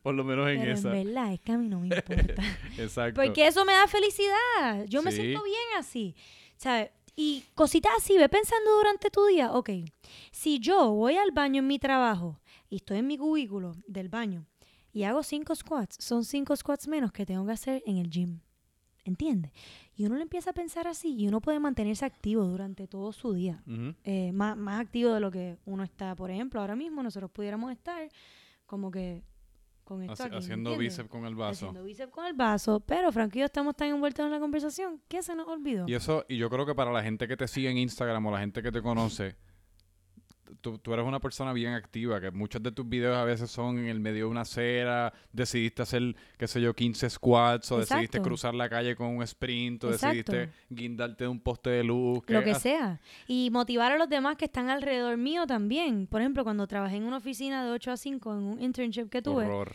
Por 0.02 0.14
lo 0.14 0.24
menos 0.24 0.48
en 0.48 0.58
Pero 0.60 0.70
en 0.72 0.76
esa. 0.78 0.88
verdad 0.88 1.32
es 1.34 1.40
que 1.40 1.52
a 1.52 1.58
mí 1.58 1.68
no 1.68 1.80
me 1.80 1.88
importa. 1.88 2.42
Exacto. 2.78 3.22
Porque 3.22 3.46
eso 3.46 3.66
me 3.66 3.74
da 3.74 3.86
felicidad. 3.86 4.86
Yo 4.88 5.02
me 5.02 5.12
Sí. 5.12 5.18
siento 5.20 5.44
bien 5.44 5.56
así. 5.78 6.16
¿Sabes? 6.56 6.88
Y 7.18 7.44
cositas 7.54 7.92
así, 7.96 8.18
ve 8.18 8.28
pensando 8.28 8.76
durante 8.76 9.10
tu 9.10 9.24
día, 9.24 9.52
ok, 9.52 9.70
si 10.30 10.58
yo 10.58 10.92
voy 10.92 11.16
al 11.16 11.32
baño 11.32 11.60
en 11.60 11.66
mi 11.66 11.78
trabajo 11.78 12.38
y 12.68 12.76
estoy 12.76 12.98
en 12.98 13.06
mi 13.06 13.16
cubículo 13.16 13.74
del 13.86 14.10
baño 14.10 14.44
y 14.92 15.04
hago 15.04 15.22
cinco 15.22 15.54
squats, 15.54 15.96
son 15.98 16.24
cinco 16.24 16.54
squats 16.54 16.86
menos 16.88 17.12
que 17.12 17.24
tengo 17.24 17.46
que 17.46 17.52
hacer 17.52 17.82
en 17.86 17.96
el 17.96 18.10
gym. 18.10 18.40
¿Entiendes? 19.04 19.52
Y 19.94 20.04
uno 20.04 20.16
lo 20.16 20.22
empieza 20.22 20.50
a 20.50 20.52
pensar 20.52 20.88
así 20.88 21.14
y 21.14 21.28
uno 21.28 21.40
puede 21.40 21.60
mantenerse 21.60 22.04
activo 22.04 22.42
durante 22.44 22.88
todo 22.88 23.12
su 23.12 23.32
día. 23.32 23.62
Eh, 24.02 24.32
más, 24.32 24.56
más 24.56 24.80
activo 24.80 25.12
de 25.12 25.20
lo 25.20 25.30
que 25.30 25.58
uno 25.64 25.84
está, 25.84 26.16
por 26.16 26.30
ejemplo, 26.30 26.60
ahora 26.60 26.74
mismo 26.74 27.04
nosotros 27.04 27.30
pudiéramos 27.30 27.70
estar 27.70 28.10
como 28.66 28.90
que 28.90 29.22
con 29.86 30.02
esto 30.02 30.12
Haci- 30.22 30.26
aquí, 30.26 30.36
haciendo 30.36 30.70
¿entiendes? 30.72 30.94
bíceps 30.98 31.08
con 31.08 31.24
el 31.24 31.34
vaso. 31.34 31.66
Haciendo 31.68 31.84
bíceps 31.84 32.12
con 32.12 32.26
el 32.26 32.34
vaso, 32.34 32.80
pero 32.80 33.10
y 33.12 33.38
yo 33.38 33.44
estamos 33.46 33.74
tan 33.76 33.88
envueltos 33.88 34.26
en 34.26 34.32
la 34.32 34.40
conversación 34.40 35.00
que 35.08 35.22
se 35.22 35.34
nos 35.34 35.46
olvidó. 35.48 35.86
Y 35.88 35.94
eso, 35.94 36.24
y 36.28 36.36
yo 36.36 36.50
creo 36.50 36.66
que 36.66 36.74
para 36.74 36.92
la 36.92 37.02
gente 37.02 37.26
que 37.28 37.36
te 37.36 37.46
sigue 37.48 37.70
en 37.70 37.78
Instagram 37.78 38.26
o 38.26 38.30
la 38.32 38.40
gente 38.40 38.62
que 38.62 38.70
te 38.72 38.82
conoce, 38.82 39.36
tú, 40.60 40.78
tú 40.78 40.92
eres 40.94 41.04
una 41.06 41.20
persona 41.20 41.52
bien 41.52 41.72
activa, 41.72 42.20
que 42.20 42.30
muchos 42.30 42.62
de 42.62 42.72
tus 42.72 42.88
videos 42.88 43.16
a 43.16 43.24
veces 43.24 43.50
son 43.50 43.78
en 43.78 43.86
el 43.86 44.00
medio 44.00 44.24
de 44.26 44.30
una 44.30 44.42
acera, 44.42 45.12
decidiste 45.32 45.82
hacer, 45.82 46.14
qué 46.38 46.46
sé 46.46 46.60
yo, 46.60 46.74
15 46.74 47.10
squats, 47.10 47.70
o 47.72 47.78
decidiste 47.78 48.20
cruzar 48.20 48.54
la 48.54 48.68
calle 48.68 48.94
con 48.96 49.08
un 49.08 49.22
sprint, 49.22 49.84
o 49.84 49.90
Exacto. 49.90 50.32
decidiste 50.32 50.50
guindarte 50.70 51.24
de 51.24 51.28
un 51.28 51.40
poste 51.40 51.70
de 51.70 51.84
luz. 51.84 52.22
lo 52.26 52.42
que 52.44 52.50
has- 52.52 52.62
sea. 52.62 53.00
Y 53.26 53.50
motivar 53.50 53.92
a 53.92 53.98
los 53.98 54.08
demás 54.08 54.36
que 54.36 54.44
están 54.46 54.70
alrededor 54.70 55.16
mío 55.16 55.46
también. 55.46 56.06
Por 56.06 56.20
ejemplo, 56.20 56.44
cuando 56.44 56.66
trabajé 56.66 56.96
en 56.96 57.04
una 57.04 57.18
oficina 57.18 57.64
de 57.64 57.70
8 57.70 57.90
a 57.92 57.96
5 57.96 58.32
en 58.32 58.42
un 58.44 58.60
internship 58.60 59.08
que 59.08 59.22
tuve, 59.22 59.44
Horror. 59.44 59.72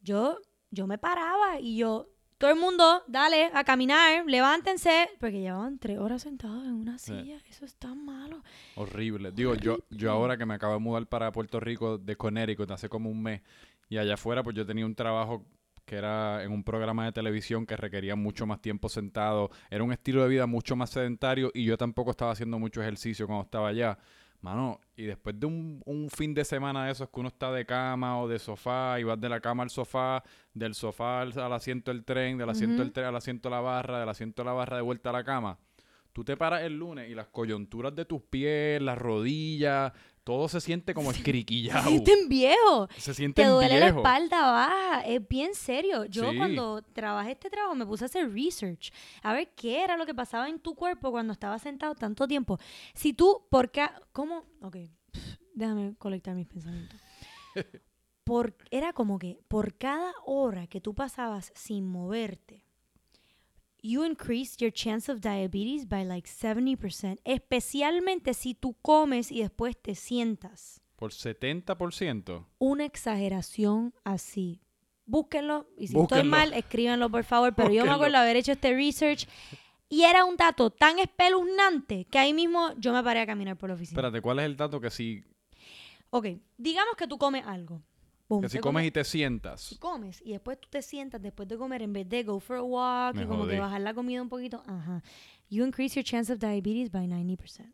yo, 0.00 0.38
yo 0.70 0.86
me 0.86 0.98
paraba 0.98 1.58
y 1.60 1.76
yo, 1.76 2.08
todo 2.38 2.50
el 2.50 2.56
mundo, 2.58 3.02
dale, 3.08 3.50
a 3.52 3.64
caminar, 3.64 4.24
levántense, 4.26 5.10
porque 5.20 5.40
llevaban 5.40 5.78
tres 5.78 5.98
horas 5.98 6.22
sentados 6.22 6.64
en 6.64 6.72
una 6.72 6.98
Sí. 6.98 7.12
silla. 7.18 7.38
Eso 7.50 7.64
es 7.64 7.74
tan 7.76 8.04
malo. 8.04 8.42
Horrible. 8.76 9.32
Digo, 9.32 9.54
yo, 9.56 9.78
yo 9.90 10.10
ahora 10.12 10.36
que 10.36 10.46
me 10.46 10.54
acabo 10.54 10.74
de 10.74 10.78
mudar 10.80 11.06
para 11.06 11.32
Puerto 11.32 11.60
Rico 11.60 11.98
de 11.98 12.16
Connecticut 12.16 12.70
hace 12.70 12.88
como 12.88 13.10
un 13.10 13.22
mes 13.22 13.42
y 13.88 13.98
allá 13.98 14.14
afuera 14.14 14.42
pues 14.42 14.54
yo 14.56 14.64
tenía 14.64 14.86
un 14.86 14.94
trabajo 14.94 15.44
que 15.84 15.96
era 15.96 16.44
en 16.44 16.52
un 16.52 16.62
programa 16.64 17.06
de 17.06 17.12
televisión 17.12 17.64
que 17.64 17.74
requería 17.76 18.14
mucho 18.14 18.46
más 18.46 18.60
tiempo 18.60 18.88
sentado. 18.90 19.50
Era 19.70 19.82
un 19.82 19.90
estilo 19.92 20.22
de 20.22 20.28
vida 20.28 20.46
mucho 20.46 20.76
más 20.76 20.90
sedentario 20.90 21.50
y 21.54 21.64
yo 21.64 21.78
tampoco 21.78 22.10
estaba 22.10 22.30
haciendo 22.32 22.58
mucho 22.58 22.82
ejercicio 22.82 23.26
cuando 23.26 23.44
estaba 23.44 23.68
allá. 23.68 23.98
Mano, 24.40 24.80
y 24.96 25.04
después 25.04 25.38
de 25.38 25.46
un, 25.46 25.82
un 25.84 26.08
fin 26.10 26.32
de 26.32 26.44
semana 26.44 26.86
de 26.86 26.92
esos 26.92 27.08
que 27.08 27.18
uno 27.18 27.28
está 27.28 27.50
de 27.50 27.66
cama 27.66 28.20
o 28.20 28.28
de 28.28 28.38
sofá 28.38 29.00
y 29.00 29.02
vas 29.02 29.20
de 29.20 29.28
la 29.28 29.40
cama 29.40 29.64
al 29.64 29.70
sofá, 29.70 30.22
del 30.54 30.74
sofá 30.74 31.22
al, 31.22 31.36
al 31.38 31.52
asiento 31.52 31.90
del 31.90 32.04
tren, 32.04 32.38
del 32.38 32.48
asiento 32.48 32.82
del 32.82 32.92
tren 32.92 33.06
al 33.06 33.16
asiento 33.16 33.48
de 33.48 33.54
la 33.56 33.60
barra, 33.60 33.98
del 33.98 34.08
asiento 34.08 34.42
de 34.42 34.46
la 34.46 34.52
barra 34.52 34.76
de 34.76 34.82
vuelta 34.82 35.10
a 35.10 35.12
la 35.12 35.24
cama, 35.24 35.58
Tú 36.18 36.24
te 36.24 36.36
paras 36.36 36.62
el 36.62 36.76
lunes 36.76 37.08
y 37.08 37.14
las 37.14 37.28
coyunturas 37.28 37.94
de 37.94 38.04
tus 38.04 38.22
pies, 38.22 38.82
las 38.82 38.98
rodillas, 38.98 39.92
todo 40.28 40.46
se 40.46 40.60
siente 40.60 40.92
como 40.92 41.10
escriquillado. 41.10 41.84
Se 41.84 41.88
sienten 41.88 42.28
viejos. 42.28 42.90
Se 42.98 43.14
siente 43.14 43.40
Te 43.42 43.48
duele 43.48 43.80
la 43.80 43.86
viejo. 43.86 44.00
espalda 44.00 44.42
baja. 44.50 45.00
Es 45.06 45.26
bien 45.26 45.54
serio. 45.54 46.04
Yo 46.04 46.30
Sí. 46.30 46.36
cuando 46.36 46.82
trabajé 46.82 47.32
este 47.32 47.48
trabajo 47.48 47.74
me 47.74 47.86
puse 47.86 48.04
a 48.04 48.08
hacer 48.08 48.30
research. 48.30 48.92
A 49.22 49.32
ver 49.32 49.48
qué 49.56 49.82
era 49.82 49.96
lo 49.96 50.04
que 50.04 50.14
pasaba 50.14 50.50
en 50.50 50.58
tu 50.60 50.74
cuerpo 50.74 51.10
cuando 51.10 51.32
estabas 51.32 51.62
sentado 51.62 51.94
tanto 51.94 52.28
tiempo. 52.28 52.58
Si 52.92 53.14
tú, 53.14 53.46
por 53.48 53.70
qué, 53.70 53.86
¿cómo? 54.12 54.44
Ok, 54.60 54.76
déjame 55.54 55.94
colectar 55.96 56.34
mis 56.34 56.46
pensamientos. 56.46 57.00
Por, 58.24 58.54
era 58.70 58.92
como 58.92 59.18
que 59.18 59.40
por 59.48 59.78
cada 59.78 60.12
hora 60.26 60.66
que 60.66 60.82
tú 60.82 60.94
pasabas 60.94 61.50
sin 61.54 61.88
moverte, 61.88 62.66
you 63.82 64.04
increase 64.04 64.56
your 64.58 64.72
chance 64.72 65.10
of 65.10 65.20
diabetes 65.20 65.86
by 65.88 66.04
like 66.04 66.28
70%. 66.28 67.18
Especialmente 67.24 68.34
si 68.34 68.54
tú 68.54 68.74
comes 68.82 69.30
y 69.30 69.40
después 69.40 69.76
te 69.80 69.94
sientas 69.94 70.80
Por 70.96 71.12
70%. 71.12 72.44
una 72.58 72.84
exageración 72.84 73.94
así. 74.04 74.60
Búsquenlo 75.06 75.66
y 75.76 75.86
si 75.88 75.92
estoy 75.98 76.02
Búsquenlo. 76.02 76.30
mal, 76.30 76.52
escríbanlo 76.52 77.08
por 77.10 77.24
favor. 77.24 77.54
Pero 77.54 77.68
yo 77.68 77.74
me 77.74 77.78
Búsquenlo. 77.80 77.94
acuerdo 77.94 78.18
haber 78.18 78.36
hecho 78.36 78.52
este 78.52 78.74
research 78.74 79.26
y 79.88 80.02
era 80.02 80.24
un 80.26 80.36
dato 80.36 80.70
tan 80.70 80.98
espeluznante 80.98 82.04
que 82.04 82.18
ahí 82.18 82.34
mismo 82.34 82.72
yo 82.76 82.92
me 82.92 83.02
paré 83.02 83.20
a 83.20 83.26
caminar 83.26 83.56
por 83.56 83.70
la 83.70 83.74
oficina. 83.76 83.96
Espérate, 83.98 84.20
¿cuál 84.20 84.40
es 84.40 84.44
el 84.44 84.56
dato 84.56 84.80
que 84.80 84.90
si, 84.90 85.22
Ok, 86.10 86.26
digamos 86.56 86.94
que 86.96 87.06
tú 87.06 87.16
comes 87.18 87.44
algo. 87.46 87.82
Boom, 88.28 88.42
que 88.42 88.48
si 88.50 88.58
comes 88.58 88.84
y 88.86 88.90
te 88.90 89.04
sientas? 89.04 89.76
comes 89.80 90.20
y 90.22 90.32
después 90.32 90.60
tú 90.60 90.68
te 90.70 90.82
sientas 90.82 91.22
después 91.22 91.48
de 91.48 91.56
comer 91.56 91.80
en 91.82 91.92
vez 91.94 92.08
de 92.08 92.22
go 92.24 92.38
for 92.40 92.56
a 92.58 92.62
walk 92.62 93.14
Me 93.16 93.22
y 93.22 93.26
como 93.26 93.44
que 93.44 93.50
jodí. 93.52 93.58
bajar 93.58 93.80
la 93.80 93.94
comida 93.94 94.20
un 94.20 94.28
poquito, 94.28 94.62
ajá. 94.66 95.02
You 95.48 95.64
increase 95.64 95.94
your 95.94 96.04
chance 96.04 96.30
of 96.30 96.38
diabetes 96.38 96.90
by 96.90 97.06
90%. 97.06 97.72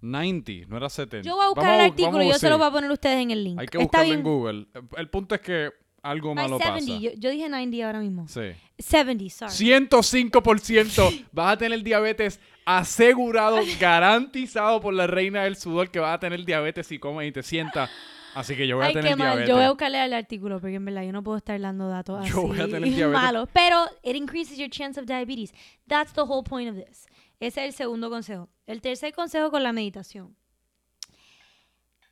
90, 0.00 0.52
no 0.68 0.78
era 0.78 0.88
70. 0.88 1.28
Yo 1.28 1.36
voy 1.36 1.44
a 1.44 1.48
buscar 1.48 1.64
Vamos 1.66 1.80
el 1.80 1.90
artículo 1.90 2.22
y 2.22 2.28
yo 2.28 2.34
se 2.38 2.48
lo 2.48 2.56
voy 2.56 2.66
a 2.68 2.70
poner 2.70 2.88
a 2.90 2.92
ustedes 2.94 3.18
en 3.20 3.30
el 3.30 3.44
link. 3.44 3.60
Hay 3.60 3.66
que 3.66 3.76
Está 3.78 3.98
buscarlo 3.98 4.14
en. 4.14 4.22
Google. 4.22 4.66
El 4.96 5.10
punto 5.10 5.34
es 5.34 5.40
que 5.42 5.70
algo 6.02 6.34
malo 6.34 6.56
70, 6.56 6.74
pasa. 6.78 6.98
yo, 6.98 7.10
yo 7.18 7.30
dije 7.30 7.46
90 7.50 7.84
ahora 7.86 8.00
mismo. 8.00 8.26
Sí. 8.26 8.52
70, 8.78 9.28
sorry. 9.28 9.52
105% 9.52 11.26
vas 11.32 11.52
a 11.52 11.58
tener 11.58 11.82
diabetes 11.82 12.40
asegurado, 12.64 13.58
garantizado 13.78 14.80
por 14.80 14.94
la 14.94 15.06
reina 15.06 15.44
del 15.44 15.56
sudor 15.56 15.90
que 15.90 15.98
vas 15.98 16.14
a 16.14 16.20
tener 16.20 16.46
diabetes 16.46 16.86
si 16.86 16.98
comes 16.98 17.28
y 17.28 17.32
te 17.32 17.42
sientas. 17.42 17.90
Así 18.34 18.56
que 18.56 18.66
yo 18.66 18.76
voy 18.76 18.84
a 18.84 18.88
Ay, 18.88 18.94
tener 18.94 19.10
qué 19.10 19.16
mal. 19.16 19.26
diabetes. 19.28 19.48
Yo 19.48 19.56
voy 19.56 19.64
a 19.64 19.68
buscarle 19.70 20.04
el 20.04 20.12
artículo 20.12 20.60
porque 20.60 20.76
en 20.76 20.84
verdad 20.84 21.02
yo 21.02 21.12
no 21.12 21.22
puedo 21.22 21.36
estar 21.38 21.60
dando 21.60 21.88
datos 21.88 22.20
así 22.20 22.30
Yo 22.30 22.42
voy 22.42 22.60
a 22.60 22.64
tener 22.66 22.82
diabetes. 22.84 23.22
malos. 23.22 23.48
Pero 23.52 23.84
it 24.02 24.14
increases 24.16 24.56
your 24.58 24.70
chance 24.70 24.98
of 25.00 25.06
diabetes. 25.06 25.52
That's 25.88 26.12
the 26.12 26.22
whole 26.22 26.42
point 26.44 26.70
of 26.70 26.76
this. 26.76 27.06
Ese 27.40 27.60
es 27.64 27.68
el 27.68 27.72
segundo 27.72 28.08
consejo. 28.10 28.48
El 28.66 28.80
tercer 28.80 29.12
consejo 29.14 29.50
con 29.50 29.62
la 29.62 29.72
meditación. 29.72 30.36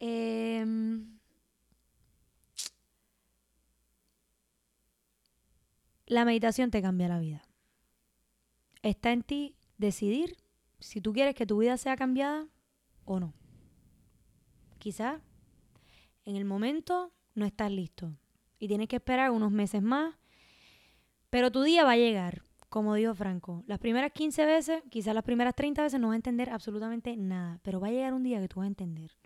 Em, 0.00 1.18
la 6.06 6.24
meditación 6.24 6.70
te 6.70 6.80
cambia 6.82 7.08
la 7.08 7.18
vida. 7.18 7.42
Está 8.82 9.12
en 9.12 9.22
ti 9.22 9.56
decidir 9.76 10.36
si 10.78 11.00
tú 11.00 11.12
quieres 11.12 11.34
que 11.34 11.46
tu 11.46 11.58
vida 11.58 11.76
sea 11.76 11.96
cambiada 11.96 12.46
o 13.04 13.20
no. 13.20 13.34
Quizás 14.78 15.20
en 16.28 16.36
el 16.36 16.44
momento 16.44 17.10
no 17.34 17.46
estás 17.46 17.72
listo 17.72 18.14
y 18.58 18.68
tienes 18.68 18.86
que 18.88 18.96
esperar 18.96 19.30
unos 19.30 19.50
meses 19.50 19.82
más, 19.82 20.14
pero 21.30 21.50
tu 21.50 21.62
día 21.62 21.84
va 21.84 21.92
a 21.92 21.96
llegar. 21.96 22.42
Como 22.68 22.94
dijo 22.94 23.14
Franco, 23.14 23.64
las 23.66 23.78
primeras 23.78 24.12
15 24.12 24.44
veces, 24.44 24.82
quizás 24.90 25.14
las 25.14 25.24
primeras 25.24 25.54
30 25.54 25.82
veces 25.82 25.98
no 25.98 26.08
vas 26.08 26.12
a 26.14 26.16
entender 26.16 26.50
absolutamente 26.50 27.16
nada, 27.16 27.60
pero 27.62 27.80
va 27.80 27.88
a 27.88 27.90
llegar 27.92 28.12
un 28.12 28.22
día 28.24 28.40
que 28.40 28.48
tú 28.48 28.60
vas 28.60 28.66
a 28.66 28.68
entender. 28.68 29.16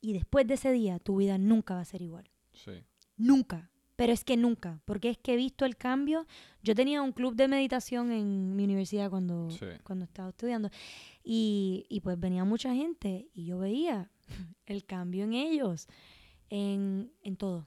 Y 0.00 0.14
después 0.14 0.48
de 0.48 0.54
ese 0.54 0.72
día, 0.72 0.98
tu 0.98 1.16
vida 1.18 1.38
nunca 1.38 1.74
va 1.74 1.80
a 1.82 1.84
ser 1.84 2.02
igual. 2.02 2.28
Sí. 2.52 2.72
Nunca. 3.16 3.70
Pero 3.94 4.12
es 4.12 4.24
que 4.24 4.36
nunca. 4.36 4.80
Porque 4.84 5.10
es 5.10 5.16
que 5.18 5.34
he 5.34 5.36
visto 5.36 5.64
el 5.64 5.76
cambio. 5.76 6.26
Yo 6.62 6.74
tenía 6.74 7.02
un 7.02 7.12
club 7.12 7.36
de 7.36 7.46
meditación 7.46 8.10
en 8.10 8.56
mi 8.56 8.64
universidad 8.64 9.10
cuando, 9.10 9.48
Sí. 9.50 9.66
cuando 9.84 10.04
estaba 10.04 10.30
estudiando. 10.30 10.68
Y, 11.22 11.86
y 11.88 12.00
pues 12.00 12.18
venía 12.18 12.44
mucha 12.44 12.74
gente 12.74 13.28
y 13.32 13.44
yo 13.46 13.58
veía 13.58 14.10
el 14.66 14.84
cambio 14.84 15.22
en 15.24 15.34
ellos. 15.34 15.86
En, 16.50 17.12
en 17.22 17.36
todo. 17.36 17.66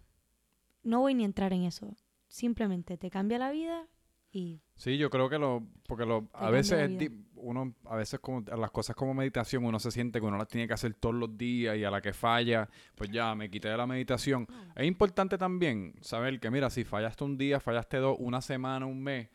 No 0.83 1.01
voy 1.01 1.13
ni 1.13 1.23
a 1.23 1.25
entrar 1.25 1.53
en 1.53 1.63
eso. 1.63 1.95
Simplemente 2.27 2.97
te 2.97 3.09
cambia 3.09 3.37
la 3.39 3.51
vida 3.51 3.87
y 4.31 4.61
Sí, 4.79 4.97
yo 4.97 5.09
creo 5.09 5.29
que 5.29 5.37
lo, 5.37 5.67
porque 5.87 6.05
lo, 6.05 6.29
a 6.31 6.49
veces 6.49 6.89
es 6.89 7.11
uno, 7.35 7.75
a 7.83 7.97
veces 7.97 8.21
como 8.21 8.41
las 8.41 8.71
cosas 8.71 8.95
como 8.95 9.13
meditación, 9.13 9.65
uno 9.65 9.77
se 9.77 9.91
siente 9.91 10.21
que 10.21 10.25
uno 10.25 10.37
las 10.37 10.47
tiene 10.47 10.67
que 10.67 10.73
hacer 10.73 10.93
todos 10.93 11.15
los 11.15 11.37
días 11.37 11.75
y 11.75 11.83
a 11.83 11.91
la 11.91 12.01
que 12.01 12.13
falla, 12.13 12.69
pues 12.95 13.09
ya 13.09 13.35
me 13.35 13.49
quité 13.49 13.67
de 13.67 13.75
la 13.75 13.85
meditación. 13.85 14.47
Es 14.77 14.87
importante 14.87 15.37
también 15.37 15.95
saber 15.99 16.39
que 16.39 16.49
mira, 16.49 16.69
si 16.69 16.85
fallaste 16.85 17.25
un 17.25 17.37
día, 17.37 17.59
fallaste 17.59 17.97
dos, 17.97 18.15
una 18.19 18.39
semana, 18.39 18.85
un 18.85 19.03
mes, 19.03 19.27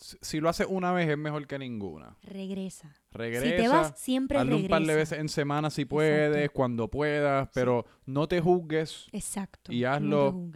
si, 0.00 0.40
lo 0.40 0.48
haces 0.48 0.66
una 0.68 0.92
vez 0.92 1.08
es 1.08 1.18
mejor 1.18 1.46
que 1.46 1.58
ninguna. 1.58 2.16
regresa. 2.22 2.92
Regresa. 3.12 3.44
si 3.44 3.50
te 3.56 3.68
vas, 3.68 3.98
siempre 3.98 4.38
Hazlo 4.38 4.52
regresa. 4.56 4.66
un 4.66 4.70
par 4.70 4.86
de 4.88 4.94
veces 4.94 5.18
en 5.18 5.28
semana 5.28 5.70
si 5.70 5.84
puedes, 5.84 6.34
Exacto. 6.36 6.52
cuando 6.54 6.88
puedas, 6.88 7.48
pero 7.52 7.84
no 8.06 8.26
te 8.28 8.40
juzgues 8.40 9.08
Exacto. 9.12 9.72
y 9.72 9.84
hazlo 9.84 10.48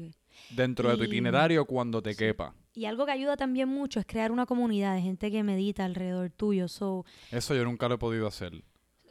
dentro 0.50 0.88
de 0.90 0.96
tu 0.96 1.04
itinerario 1.04 1.64
cuando 1.66 2.02
te 2.02 2.12
Sí. 2.12 2.18
quepa. 2.18 2.54
Y 2.76 2.86
algo 2.86 3.06
que 3.06 3.12
ayuda 3.12 3.36
también 3.36 3.68
mucho 3.68 4.00
es 4.00 4.06
crear 4.06 4.32
una 4.32 4.46
comunidad 4.46 4.94
de 4.96 5.02
gente 5.02 5.30
que 5.30 5.44
medita 5.44 5.84
alrededor 5.84 6.30
tuyo. 6.30 6.66
So, 6.66 7.04
Eso 7.30 7.54
yo 7.54 7.64
nunca 7.64 7.88
lo 7.88 7.94
he 7.94 7.98
podido 7.98 8.26
hacer. 8.26 8.64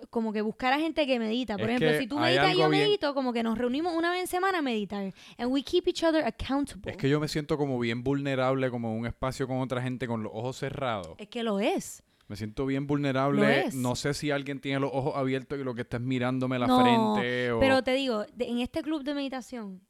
Como 0.10 0.32
que 0.34 0.42
buscar 0.42 0.74
a 0.74 0.80
gente 0.80 1.06
que 1.08 1.20
medita. 1.20 1.58
Por 1.58 1.70
Es 1.70 1.76
ejemplo, 1.82 2.00
si 2.00 2.08
tú 2.08 2.20
meditas 2.20 2.54
y 2.54 2.58
yo 2.58 2.70
bien- 2.70 2.84
medito, 2.84 3.14
como 3.14 3.34
que 3.34 3.44
nos 3.44 3.58
reunimos 3.58 3.94
una 3.96 4.12
vez 4.12 4.22
en 4.22 4.28
semana 4.28 4.60
a 4.60 4.62
meditar. 4.62 5.14
And 5.38 5.52
we 5.52 5.64
keep 5.64 5.88
each 5.88 6.04
other 6.04 6.24
accountable. 6.26 6.92
Es 6.92 6.98
que 6.98 7.10
yo 7.10 7.20
me 7.20 7.28
siento 7.28 7.58
como 7.58 7.80
bien 7.80 8.04
vulnerable, 8.04 8.70
como 8.70 8.92
en 8.92 9.00
un 9.00 9.06
espacio 9.06 9.48
con 9.48 9.60
otra 9.60 9.82
gente 9.82 10.08
con 10.08 10.24
los 10.24 10.32
ojos 10.34 10.58
cerrados. 10.58 11.16
Es 11.18 11.28
que 11.30 11.44
lo 11.44 11.60
es. 11.60 12.04
Me 12.28 12.36
siento 12.38 12.66
bien 12.66 12.88
vulnerable. 12.88 13.66
No 13.74 13.96
sé 13.96 14.14
si 14.14 14.32
alguien 14.32 14.60
tiene 14.60 14.80
los 14.80 14.92
ojos 14.94 15.14
abiertos 15.16 15.60
y 15.60 15.64
lo 15.64 15.76
que 15.76 15.82
está 15.82 15.98
es 15.98 16.04
mirándome 16.04 16.58
la 16.58 16.68
No, 16.68 16.80
frente. 16.82 17.52
O... 17.52 17.60
Pero 17.60 17.84
te 17.84 17.94
digo, 17.94 18.26
de- 18.34 18.46
en 18.48 18.60
este 18.60 18.82
club 18.82 19.04
de 19.04 19.14
meditación 19.14 19.82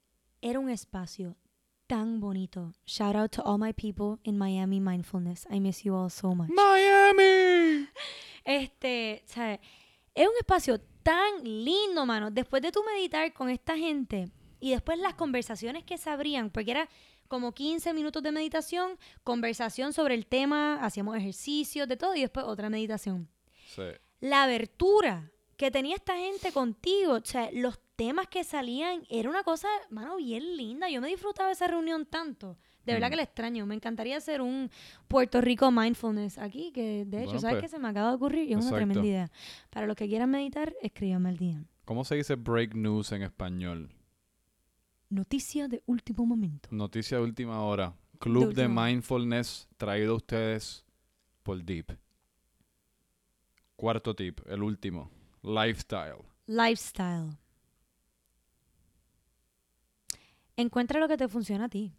era 0.41 0.59
un 0.59 0.69
espacio 0.69 1.37
tan 1.85 2.19
bonito. 2.19 2.73
Shout 2.85 3.15
out 3.15 3.31
to 3.31 3.43
all 3.43 3.59
my 3.59 3.71
people 3.71 4.19
in 4.23 4.37
Miami 4.37 4.79
Mindfulness. 4.79 5.45
I 5.51 5.59
miss 5.59 5.83
you 5.83 5.93
all 5.93 6.09
so 6.09 6.33
much. 6.33 6.49
¡Miami! 6.49 7.87
Este, 8.45 9.21
¿sabes? 9.25 9.59
Es 10.15 10.27
un 10.27 10.33
espacio 10.39 10.79
tan 11.01 11.43
lindo, 11.43 12.05
mano. 12.05 12.31
Después 12.31 12.61
de 12.61 12.71
tú 12.71 12.83
meditar 12.83 13.33
con 13.33 13.49
esta 13.49 13.77
gente 13.77 14.29
y 14.59 14.71
después 14.71 14.99
las 14.99 15.15
conversaciones 15.15 15.83
que 15.83 15.97
se 15.97 16.09
abrían, 16.09 16.49
porque 16.49 16.71
era 16.71 16.89
como 17.27 17.53
15 17.53 17.93
minutos 17.93 18.21
de 18.21 18.31
meditación, 18.31 18.97
conversación 19.23 19.91
sobre 19.91 20.13
el 20.13 20.27
tema, 20.27 20.83
hacíamos 20.83 21.17
ejercicios, 21.17 21.87
de 21.87 21.97
todo, 21.97 22.15
y 22.15 22.21
después 22.21 22.45
otra 22.45 22.69
meditación. 22.69 23.27
Sí. 23.75 23.81
La 24.19 24.43
abertura 24.43 25.31
que 25.57 25.71
tenía 25.71 25.95
esta 25.95 26.15
gente 26.15 26.51
contigo, 26.51 27.13
o 27.13 27.25
sea, 27.25 27.49
los 27.51 27.79
temas 27.95 28.27
que 28.27 28.43
salían, 28.43 29.05
era 29.09 29.29
una 29.29 29.43
cosa, 29.43 29.67
mano, 29.89 30.17
bien 30.17 30.55
linda. 30.57 30.89
Yo 30.89 31.01
me 31.01 31.07
disfrutaba 31.07 31.51
esa 31.51 31.67
reunión 31.67 32.05
tanto, 32.05 32.57
De 32.85 32.93
verdad 32.93 33.07
Mm. 33.07 33.11
que 33.11 33.15
le 33.17 33.23
extraño. 33.23 33.65
Me 33.65 33.75
encantaría 33.75 34.17
hacer 34.17 34.41
un 34.41 34.69
Puerto 35.07 35.39
Rico 35.41 35.71
Mindfulness 35.71 36.37
aquí, 36.37 36.71
que 36.73 37.05
de 37.05 37.17
hecho, 37.19 37.25
Bueno, 37.27 37.39
¿sabes 37.39 37.55
pues, 37.55 37.61
qué? 37.71 37.77
Se 37.77 37.79
me 37.79 37.87
acaba 37.87 38.09
de 38.09 38.15
ocurrir 38.15 38.49
y 38.49 38.53
es 38.53 38.59
una 38.65 38.75
tremenda 38.75 39.05
idea. 39.05 39.31
Para 39.69 39.87
los 39.87 39.95
que 39.95 40.07
quieran 40.07 40.29
meditar, 40.29 40.73
escríbanme 40.81 41.29
al 41.29 41.37
día. 41.37 41.63
¿Cómo 41.85 42.03
se 42.05 42.15
dice 42.15 42.35
break 42.35 42.75
news 42.75 43.11
en 43.11 43.23
español? 43.23 43.89
Noticia 45.09 45.67
de 45.67 45.81
último 45.85 46.25
momento. 46.25 46.69
Noticia 46.71 47.17
de 47.17 47.23
última 47.23 47.61
hora. 47.63 47.93
Club 48.19 48.53
de. 48.53 48.67
Mindfulness 48.67 49.67
traído 49.77 50.13
a 50.13 50.15
ustedes 50.17 50.85
por 51.43 51.61
Deep. 51.63 51.97
Cuarto 53.75 54.15
tip, 54.15 54.39
el 54.47 54.63
último. 54.63 55.11
Lifestyle. 55.43 56.23
Lifestyle. 56.47 57.37
Encuentra 60.55 60.99
lo 60.99 61.07
que 61.07 61.17
te 61.17 61.27
funciona 61.27 61.65
a 61.65 61.69
ti. 61.69 61.91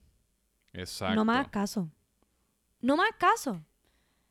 Exacto. 0.74 1.14
No 1.14 1.24
me 1.24 1.32
hagas 1.32 1.48
caso. 1.48 1.90
No 2.80 2.96
me 2.96 3.04
hagas 3.04 3.16
caso. 3.18 3.64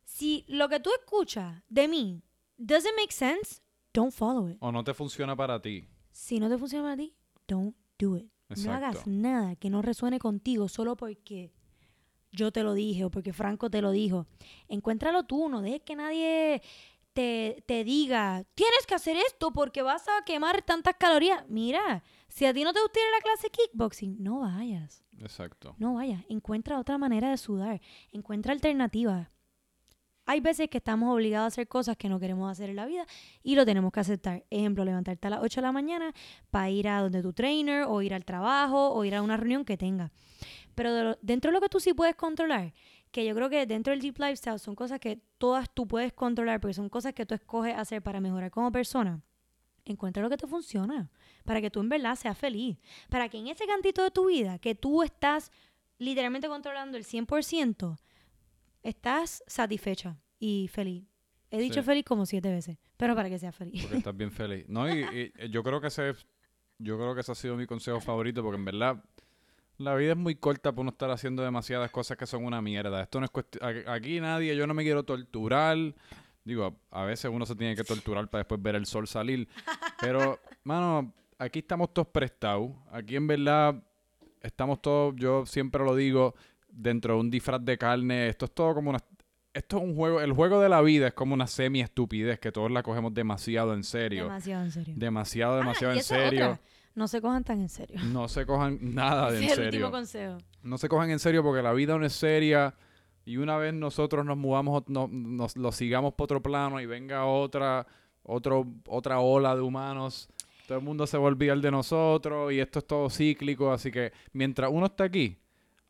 Si 0.04 0.46
lo 0.48 0.70
que 0.70 0.80
tú 0.80 0.92
escuchas 1.00 1.64
de 1.70 1.88
mí 1.88 2.22
doesn't 2.58 2.96
make 2.96 3.12
sense, 3.12 3.62
don't 3.94 4.14
follow 4.14 4.48
it. 4.50 4.58
O 4.60 4.72
no 4.72 4.84
te 4.84 4.94
funciona 4.94 5.36
para 5.36 5.60
ti. 5.62 5.88
Si 6.12 6.40
no 6.40 6.50
te 6.50 6.58
funciona 6.58 6.84
para 6.84 6.98
ti, 6.98 7.16
don't 7.48 7.76
do 7.98 8.18
it. 8.18 8.30
Exacto. 8.50 8.70
No 8.70 8.76
hagas 8.76 9.08
nada 9.08 9.56
que 9.56 9.70
no 9.70 9.82
resuene 9.82 10.20
contigo 10.20 10.68
solo 10.68 10.96
porque 10.96 11.52
yo 12.32 12.52
te 12.52 12.64
lo 12.64 12.74
dije 12.74 13.06
o 13.06 13.10
porque 13.10 13.34
Franco 13.34 13.70
te 13.70 13.82
lo 13.82 13.92
dijo. 13.92 14.28
Encuéntralo 14.68 15.24
tú, 15.24 15.50
no 15.50 15.62
dejes 15.62 15.82
que 15.82 15.96
nadie 15.96 16.62
te, 17.14 17.64
te 17.66 17.84
diga, 17.84 18.44
tienes 18.56 18.86
que 18.88 18.96
hacer 18.96 19.18
esto 19.18 19.52
porque 19.52 19.82
vas 19.82 20.08
a 20.08 20.26
quemar 20.26 20.62
tantas 20.64 20.96
calorías. 20.96 21.48
Mira, 21.48 22.04
si 22.28 22.46
a 22.46 22.54
ti 22.54 22.64
no 22.64 22.74
te 22.74 22.82
gusta 22.82 23.00
ir 23.00 23.08
a 23.08 23.18
la 23.18 23.22
clase 23.22 23.48
de 23.48 23.52
kickboxing, 23.52 24.22
no 24.22 24.42
vayas. 24.42 25.04
Exacto. 25.24 25.76
No 25.80 25.96
vayas. 25.96 26.24
Encuentra 26.30 26.80
otra 26.80 26.98
manera 26.98 27.30
de 27.30 27.38
sudar. 27.38 27.82
Encuentra 28.12 28.54
alternativas. 28.54 29.30
Hay 30.26 30.40
veces 30.40 30.70
que 30.70 30.78
estamos 30.78 31.14
obligados 31.14 31.46
a 31.46 31.48
hacer 31.48 31.68
cosas 31.68 31.98
que 31.98 32.08
no 32.08 32.20
queremos 32.20 32.50
hacer 32.50 32.70
en 32.70 32.78
la 32.78 32.86
vida 32.86 33.06
y 33.42 33.56
lo 33.56 33.66
tenemos 33.66 33.92
que 33.92 34.00
aceptar. 34.00 34.46
Ejemplo, 34.50 34.86
levantarte 34.86 35.28
a 35.28 35.32
las 35.32 35.42
8 35.42 35.60
de 35.60 35.68
la 35.68 35.72
mañana 35.74 36.14
para 36.50 36.70
ir 36.70 36.88
a 36.88 37.02
donde 37.02 37.22
tu 37.22 37.34
trainer 37.34 37.86
o 37.88 38.02
ir 38.02 38.14
al 38.14 38.24
trabajo 38.24 38.92
o 38.94 39.04
ir 39.04 39.16
a 39.16 39.22
una 39.22 39.36
reunión 39.36 39.66
que 39.66 39.76
tenga. 39.76 40.12
Pero 40.76 41.18
dentro 41.22 41.52
de 41.52 41.54
lo 41.54 41.62
que 41.62 41.68
tú 41.68 41.80
sí 41.80 41.94
puedes 41.94 42.16
controlar, 42.16 42.74
que 43.12 43.26
yo 43.26 43.36
creo 43.36 43.50
que 43.50 43.66
dentro 43.66 43.92
del 43.92 44.02
Deep 44.02 44.18
Lifestyle 44.18 44.60
son 44.60 44.76
cosas 44.76 45.00
que 45.00 45.22
todas 45.38 45.70
tú 45.74 45.88
puedes 45.88 46.14
controlar 46.14 46.62
porque 46.62 46.74
son 46.74 46.90
cosas 46.90 47.14
que 47.14 47.26
tú 47.26 47.36
escoges 47.36 47.76
hacer 47.78 48.02
para 48.02 48.22
mejorar 48.22 48.50
como 48.50 48.72
persona. 48.72 49.22
Encuentra 49.86 50.24
lo 50.24 50.30
que 50.30 50.38
te 50.38 50.48
funciona 50.48 51.12
para 51.44 51.62
que 51.62 51.70
tú 51.70 51.80
en 51.82 51.90
verdad 51.90 52.16
seas 52.16 52.38
feliz. 52.38 52.78
Para 53.10 53.30
que 53.30 53.38
en 53.38 53.48
ese 53.48 53.66
cantito 53.66 54.04
de 54.04 54.12
tu 54.12 54.28
vida 54.28 54.60
que 54.60 54.76
tú 54.76 55.04
estás 55.04 55.52
literalmente 55.98 56.48
controlando 56.48 56.98
el 56.98 57.04
100%, 57.06 57.98
estás 58.82 59.44
satisfecha 59.48 60.18
y 60.40 60.68
feliz. 60.72 61.06
He 61.52 61.60
dicho 61.60 61.82
Sí. 61.82 61.86
feliz 61.86 62.04
como 62.06 62.26
siete 62.26 62.52
veces, 62.52 62.78
pero 62.98 63.16
para 63.16 63.30
que 63.30 63.38
seas 63.40 63.56
feliz. 63.56 63.82
Porque 63.84 63.98
estás 63.98 64.18
bien 64.18 64.32
feliz. 64.32 64.66
No, 64.68 64.90
y, 64.94 65.32
y 65.38 65.50
yo 65.50 65.64
creo 65.64 65.80
que 65.80 65.88
ese 65.88 66.14
yo 66.80 66.98
creo 66.98 67.14
que 67.14 67.22
ese 67.22 67.32
ha 67.32 67.36
sido 67.36 67.56
mi 67.56 67.66
consejo 67.68 68.02
favorito 68.02 68.42
porque 68.44 68.58
en 68.58 68.66
verdad 68.66 69.04
la 69.78 69.96
vida 69.96 70.12
es 70.12 70.18
muy 70.18 70.36
corta 70.36 70.72
para 70.72 70.82
uno 70.82 70.90
estar 70.92 71.10
haciendo 71.12 71.44
demasiadas 71.44 71.92
cosas 71.92 72.18
que 72.18 72.26
son 72.26 72.44
una 72.44 72.62
mierda. 72.62 73.04
Esto 73.04 73.20
no 73.20 73.26
es 73.26 73.32
cuesti- 73.32 73.60
a- 73.62 73.94
aquí 73.94 74.20
nadie, 74.20 74.56
yo 74.56 74.66
no 74.68 74.74
me 74.74 74.84
quiero 74.84 75.04
torturar. 75.04 75.78
Digo, 76.44 76.78
a, 76.92 77.02
a 77.02 77.06
veces 77.06 77.32
uno 77.32 77.46
se 77.46 77.56
tiene 77.56 77.76
que 77.76 77.84
torturar 77.84 78.30
para 78.30 78.42
después 78.42 78.62
ver 78.62 78.76
el 78.76 78.86
sol 78.86 79.08
salir. 79.08 79.48
Pero, 80.02 80.40
mano, 80.64 81.14
aquí 81.38 81.60
estamos 81.60 81.94
todos 81.94 82.08
prestados. 82.10 82.72
Aquí 82.92 83.16
en 83.16 83.28
verdad 83.28 83.76
estamos 84.42 84.82
todos, 84.82 85.14
yo 85.18 85.46
siempre 85.46 85.84
lo 85.84 85.96
digo, 85.96 86.36
dentro 86.70 87.16
de 87.16 87.20
un 87.22 87.30
disfraz 87.32 87.64
de 87.64 87.78
carne. 87.78 88.28
Esto 88.30 88.46
es 88.46 88.52
todo 88.52 88.74
como 88.76 88.90
una... 88.90 89.00
Esto 89.54 89.78
es 89.78 89.84
un 89.84 89.96
juego, 89.96 90.20
el 90.20 90.34
juego 90.34 90.60
de 90.62 90.68
la 90.68 90.82
vida 90.82 91.08
es 91.08 91.14
como 91.14 91.36
una 91.36 91.46
semi-estupidez 91.46 92.40
que 92.40 92.52
todos 92.52 92.72
la 92.72 92.82
cogemos 92.82 93.14
demasiado 93.14 93.76
en 93.76 93.84
serio. 93.84 94.24
Demasiado 94.24 94.64
en 94.66 94.72
serio. 94.72 94.94
Demasiado, 94.98 95.54
Ah, 95.54 95.58
demasiado 95.58 95.94
en 95.94 96.04
serio. 96.04 96.46
otra. 96.54 96.62
No 96.96 97.08
se 97.08 97.22
cojan 97.22 97.44
tan 97.44 97.60
en 97.62 97.70
serio. 97.70 98.00
No 98.06 98.28
se 98.28 98.46
cojan 98.48 98.80
nada 98.96 99.30
de 99.32 99.38
en 99.38 99.44
es 99.44 99.52
el 99.58 99.66
último 99.66 99.72
serio. 99.72 99.92
consejo. 99.92 100.38
No 100.64 100.78
se 100.80 100.90
cojan 100.90 101.12
en 101.12 101.20
serio 101.20 101.44
porque 101.44 101.62
la 101.62 101.72
vida 101.74 101.96
no 102.00 102.06
es 102.06 102.14
seria. 102.14 102.74
Y 103.26 103.38
una 103.38 103.58
vez 103.58 103.74
nosotros 103.76 104.26
nos 104.26 104.38
movamos, 104.38 104.84
no- 104.88 105.08
nos 105.08 105.56
lo 105.56 105.72
sigamos 105.72 106.14
por 106.16 106.26
otro 106.26 106.42
plano 106.42 106.82
y 106.82 106.88
venga 106.88 107.26
otra, 107.26 107.86
otro, 108.24 108.66
otra 108.88 109.20
ola 109.20 109.56
de 109.56 109.62
humanos, 109.62 110.30
todo 110.68 110.78
el 110.78 110.84
mundo 110.84 111.06
se 111.08 111.18
va 111.18 111.24
a 111.26 111.28
olvidar 111.28 111.60
de 111.60 111.72
nosotros 111.72 112.52
y 112.54 112.60
esto 112.60 112.80
es 112.80 112.88
todo 112.88 113.10
cíclico. 113.10 113.72
Así 113.72 113.92
que 113.92 114.12
mientras 114.32 114.70
uno 114.72 114.86
está 114.88 115.06
aquí, 115.06 115.38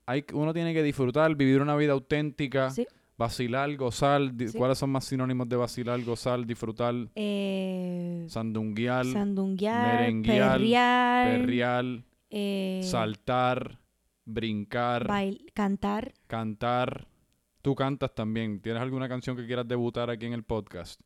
hay, 0.05 0.25
uno 0.33 0.53
tiene 0.53 0.73
que 0.73 0.83
disfrutar, 0.83 1.35
vivir 1.35 1.61
una 1.61 1.75
vida 1.75 1.93
auténtica, 1.93 2.69
Sí. 2.71 2.85
vacilar, 3.17 3.73
gozar. 3.77 4.21
Sí. 4.37 4.57
¿Cuáles 4.57 4.77
son 4.77 4.89
más 4.89 5.05
sinónimos 5.05 5.47
de 5.47 5.55
vacilar, 5.55 6.01
gozar, 6.03 6.45
disfrutar? 6.45 6.93
Eh, 7.15 8.25
Sandunguear, 8.27 9.05
sandunguear, 9.05 9.95
merenguear, 9.99 10.57
perrear, 10.57 11.39
perrear, 11.39 11.85
eh, 12.29 12.81
saltar, 12.83 13.79
brincar, 14.25 15.07
bail- 15.07 15.45
cantar. 15.53 16.13
cantar. 16.27 17.07
Tú 17.61 17.75
cantas 17.75 18.13
también. 18.13 18.59
¿Tienes 18.61 18.81
alguna 18.81 19.07
canción 19.07 19.37
que 19.37 19.45
quieras 19.45 19.67
debutar 19.67 20.09
aquí 20.09 20.25
en 20.25 20.33
el 20.33 20.43
podcast? 20.43 20.99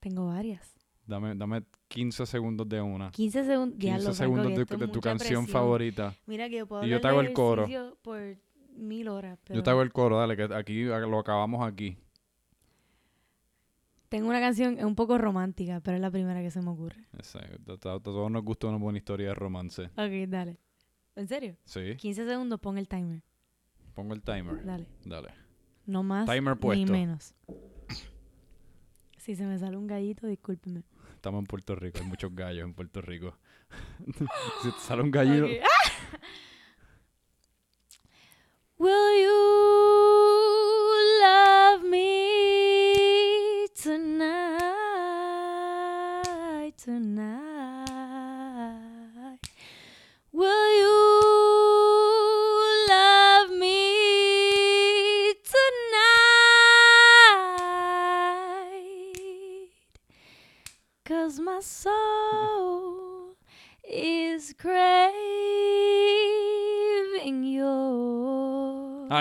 Tengo 0.00 0.26
varias. 0.26 0.74
Dame, 1.06 1.34
dame 1.34 1.64
15 1.88 2.26
segundos 2.26 2.68
de 2.68 2.80
una. 2.80 3.10
15 3.10 3.44
segundos. 3.44 3.78
15 3.78 4.14
segundos 4.14 4.54
de, 4.54 4.64
de 4.76 4.88
tu 4.88 5.00
canción 5.00 5.46
favorita. 5.46 6.14
Mira 6.26 6.48
que 6.48 6.58
yo 6.58 6.66
puedo 6.66 6.84
Y 6.84 6.90
yo 6.90 7.00
te 7.00 7.08
hago 7.08 7.20
el 7.20 7.32
coro. 7.32 7.66
por 8.02 8.36
mil 8.76 9.08
horas. 9.08 9.38
Yo 9.48 9.62
te 9.62 9.70
hago 9.70 9.82
el 9.82 9.92
coro, 9.92 10.18
dale, 10.18 10.36
que 10.36 10.54
aquí 10.54 10.84
lo 10.84 11.18
acabamos 11.18 11.66
aquí. 11.66 11.96
Tengo 14.08 14.28
una 14.28 14.40
canción 14.40 14.82
un 14.84 14.94
poco 14.94 15.18
romántica, 15.18 15.80
pero 15.80 15.96
es 15.96 16.00
la 16.00 16.10
primera 16.10 16.40
que 16.40 16.50
se 16.50 16.62
me 16.62 16.70
ocurre. 16.70 17.04
Ese, 17.18 17.38
a, 17.38 17.98
todos 18.00 18.30
nos 18.30 18.42
gusta 18.42 18.66
una 18.66 18.78
buena 18.78 18.98
historia 18.98 19.28
de 19.28 19.34
romance. 19.34 19.84
Ok, 19.96 20.28
dale. 20.28 20.58
¿En 21.14 21.28
serio? 21.28 21.56
Sí, 21.64 21.96
15 21.96 22.26
segundos, 22.26 22.60
pon 22.60 22.78
el 22.78 22.88
timer. 22.88 23.22
pongo 23.94 24.14
el 24.14 24.22
timer. 24.22 24.64
Dale. 24.64 24.86
Dale. 25.04 25.28
No 25.84 26.02
más 26.02 26.26
Timer 26.26 26.54
ni 26.54 26.60
puesto. 26.60 26.92
menos. 26.92 27.34
Si 29.28 29.36
se 29.36 29.44
me 29.44 29.58
sale 29.58 29.76
un 29.76 29.86
gallito, 29.86 30.26
discúlpeme. 30.26 30.84
Estamos 31.14 31.40
en 31.40 31.46
Puerto 31.46 31.76
Rico, 31.76 31.98
hay 31.98 32.06
muchos 32.06 32.34
gallos 32.34 32.64
en 32.64 32.72
Puerto 32.72 33.02
Rico. 33.02 33.36
si 34.62 34.72
te 34.72 34.78
sale 34.80 35.02
un 35.02 35.10
gallito, 35.10 35.44
Ok. 35.44 35.50
Will 38.78 39.22
you 39.22 39.36
love 41.20 41.82
me 41.84 43.66
tonight, 43.74 44.62
tonight? 46.82 47.37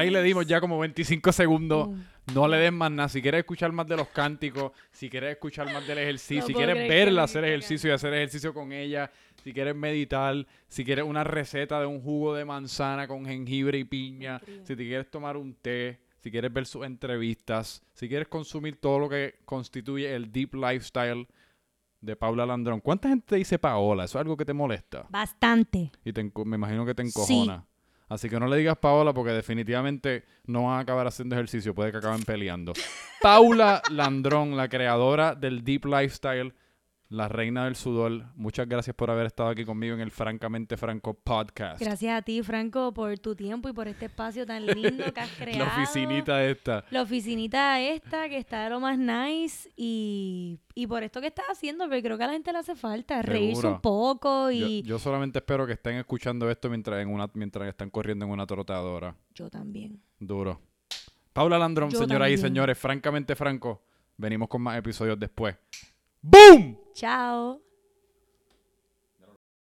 Ahí 0.08 0.14
le 0.14 0.24
dimos 0.24 0.46
ya 0.46 0.62
como 0.62 0.80
25 0.80 1.32
segundos. 1.32 1.88
Boom. 1.88 2.04
No 2.34 2.48
le 2.48 2.58
des 2.58 2.74
más 2.74 2.92
nada. 2.92 3.10
Si 3.10 3.22
quieres 3.22 3.40
escuchar 3.40 3.72
más 3.72 3.88
de 3.88 3.96
los 3.98 4.08
cánticos, 4.10 4.72
si 4.92 5.10
quieres 5.10 5.32
escuchar 5.32 5.72
más 5.72 5.88
del 5.88 5.98
ejercicio, 6.00 6.42
No 6.42 6.48
si 6.48 6.54
quieres 6.54 6.90
verla 6.90 7.24
hacer 7.24 7.46
ejercicio 7.46 7.90
y 7.90 7.94
hacer 7.94 8.14
ejercicio 8.14 8.54
con 8.54 8.72
ella, 8.72 9.10
si 9.44 9.54
quieres 9.54 9.76
meditar, 9.76 10.46
si 10.68 10.84
quieres 10.84 11.06
una 11.06 11.24
receta 11.24 11.80
de 11.80 11.86
un 11.86 12.02
jugo 12.02 12.34
de 12.34 12.44
manzana 12.44 13.08
con 13.08 13.26
jengibre 13.26 13.78
y 13.78 13.86
piña, 13.86 14.42
si 14.64 14.76
te 14.76 14.86
quieres 14.86 15.10
tomar 15.10 15.38
un 15.38 15.54
té, 15.54 16.00
si 16.20 16.32
quieres 16.32 16.52
ver 16.52 16.66
sus 16.66 16.86
entrevistas, 16.86 17.82
si 17.94 18.10
quieres 18.10 18.28
consumir 18.28 18.76
todo 18.80 19.00
lo 19.00 19.10
que 19.10 19.36
constituye 19.46 20.14
el 20.14 20.32
deep 20.32 20.56
lifestyle 20.56 21.28
de 22.02 22.16
Paula 22.16 22.46
Landrón. 22.46 22.82
¿Cuánta 22.82 23.10
gente 23.10 23.26
te 23.28 23.36
dice 23.38 23.58
Paola? 23.58 24.04
¿Eso 24.04 24.18
es 24.18 24.22
algo 24.22 24.36
que 24.36 24.46
te 24.46 24.54
molesta? 24.54 25.06
Bastante. 25.10 25.92
Y 26.04 26.12
te 26.12 26.30
me 26.46 26.56
imagino 26.56 26.86
que 26.86 26.94
te 26.94 27.06
Sí. 27.06 27.50
Así 28.10 28.30
que 28.30 28.40
no 28.40 28.48
le 28.48 28.58
digas 28.58 28.78
Paola 28.78 29.14
porque 29.14 29.32
definitivamente 29.32 30.24
no 30.46 30.64
van 30.64 30.78
a 30.78 30.80
acabar 30.80 31.08
haciendo 31.08 31.36
ejercicio, 31.36 31.76
puede 31.76 31.92
que 31.92 31.98
acaben 31.98 32.24
peleando. 32.24 32.74
Paula 33.22 33.82
Landrón, 33.92 34.56
la 34.56 34.70
creadora 34.70 35.36
del 35.36 35.64
Deep 35.64 35.86
Lifestyle. 35.86 36.54
La 37.10 37.30
reina 37.30 37.66
del 37.66 37.76
sudor, 37.76 38.26
muchas 38.36 38.68
gracias 38.68 38.96
por 38.96 39.10
haber 39.10 39.28
estado 39.28 39.50
aquí 39.50 39.64
conmigo 39.64 39.96
en 39.96 40.02
el 40.02 40.12
Francamente 40.12 40.76
Franco 40.76 41.14
podcast. 41.14 41.80
Gracias 41.80 42.14
a 42.18 42.22
ti, 42.22 42.44
Franco, 42.44 42.94
por 42.94 43.18
tu 43.20 43.34
tiempo 43.36 43.70
y 43.70 43.74
por 43.74 43.88
este 43.88 44.06
espacio 44.08 44.46
tan 44.46 44.66
lindo 44.66 45.14
que 45.14 45.20
has 45.20 45.32
creado. 45.32 45.60
La 45.60 45.72
oficinita 45.74 46.44
esta. 46.44 46.84
La 46.92 47.02
oficinita 47.04 47.80
esta, 47.80 48.28
que 48.28 48.38
está 48.38 48.66
de 48.66 48.70
lo 48.72 48.82
más 48.82 48.98
nice. 48.98 49.70
Y, 49.78 50.60
y 50.76 50.86
por 50.88 51.04
esto 51.04 51.22
que 51.22 51.28
estás 51.28 51.46
haciendo, 51.50 51.86
porque 51.86 52.04
creo 52.04 52.18
que 52.18 52.26
a 52.26 52.28
la 52.28 52.34
gente 52.34 52.52
le 52.52 52.60
hace 52.60 52.76
falta 52.76 53.22
reírse 53.22 53.62
Seguro. 53.62 53.76
un 53.76 53.82
poco. 53.82 54.52
Yo, 54.52 54.68
Y 54.68 54.82
yo 54.84 55.00
solamente 55.00 55.40
espero 55.40 55.66
que 55.66 55.74
estén 55.74 55.96
escuchando 55.96 56.50
esto 56.50 56.70
mientras, 56.70 57.02
en 57.02 57.08
una, 57.10 57.30
mientras 57.34 57.70
están 57.70 57.90
corriendo 57.90 58.26
en 58.26 58.32
una 58.32 58.46
trotadora. 58.46 59.16
yo 59.34 59.50
también. 59.50 60.02
Duro. 60.20 60.60
Paula 61.32 61.58
Landrón, 61.58 61.92
señoras 61.92 62.32
y 62.32 62.38
señores, 62.38 62.78
francamente 62.78 63.36
franco. 63.36 63.84
Venimos 64.18 64.50
con 64.50 64.62
más 64.62 64.78
episodios 64.78 65.20
después. 65.20 65.56
¡Boom! 66.24 66.78
Chao. 66.94 67.67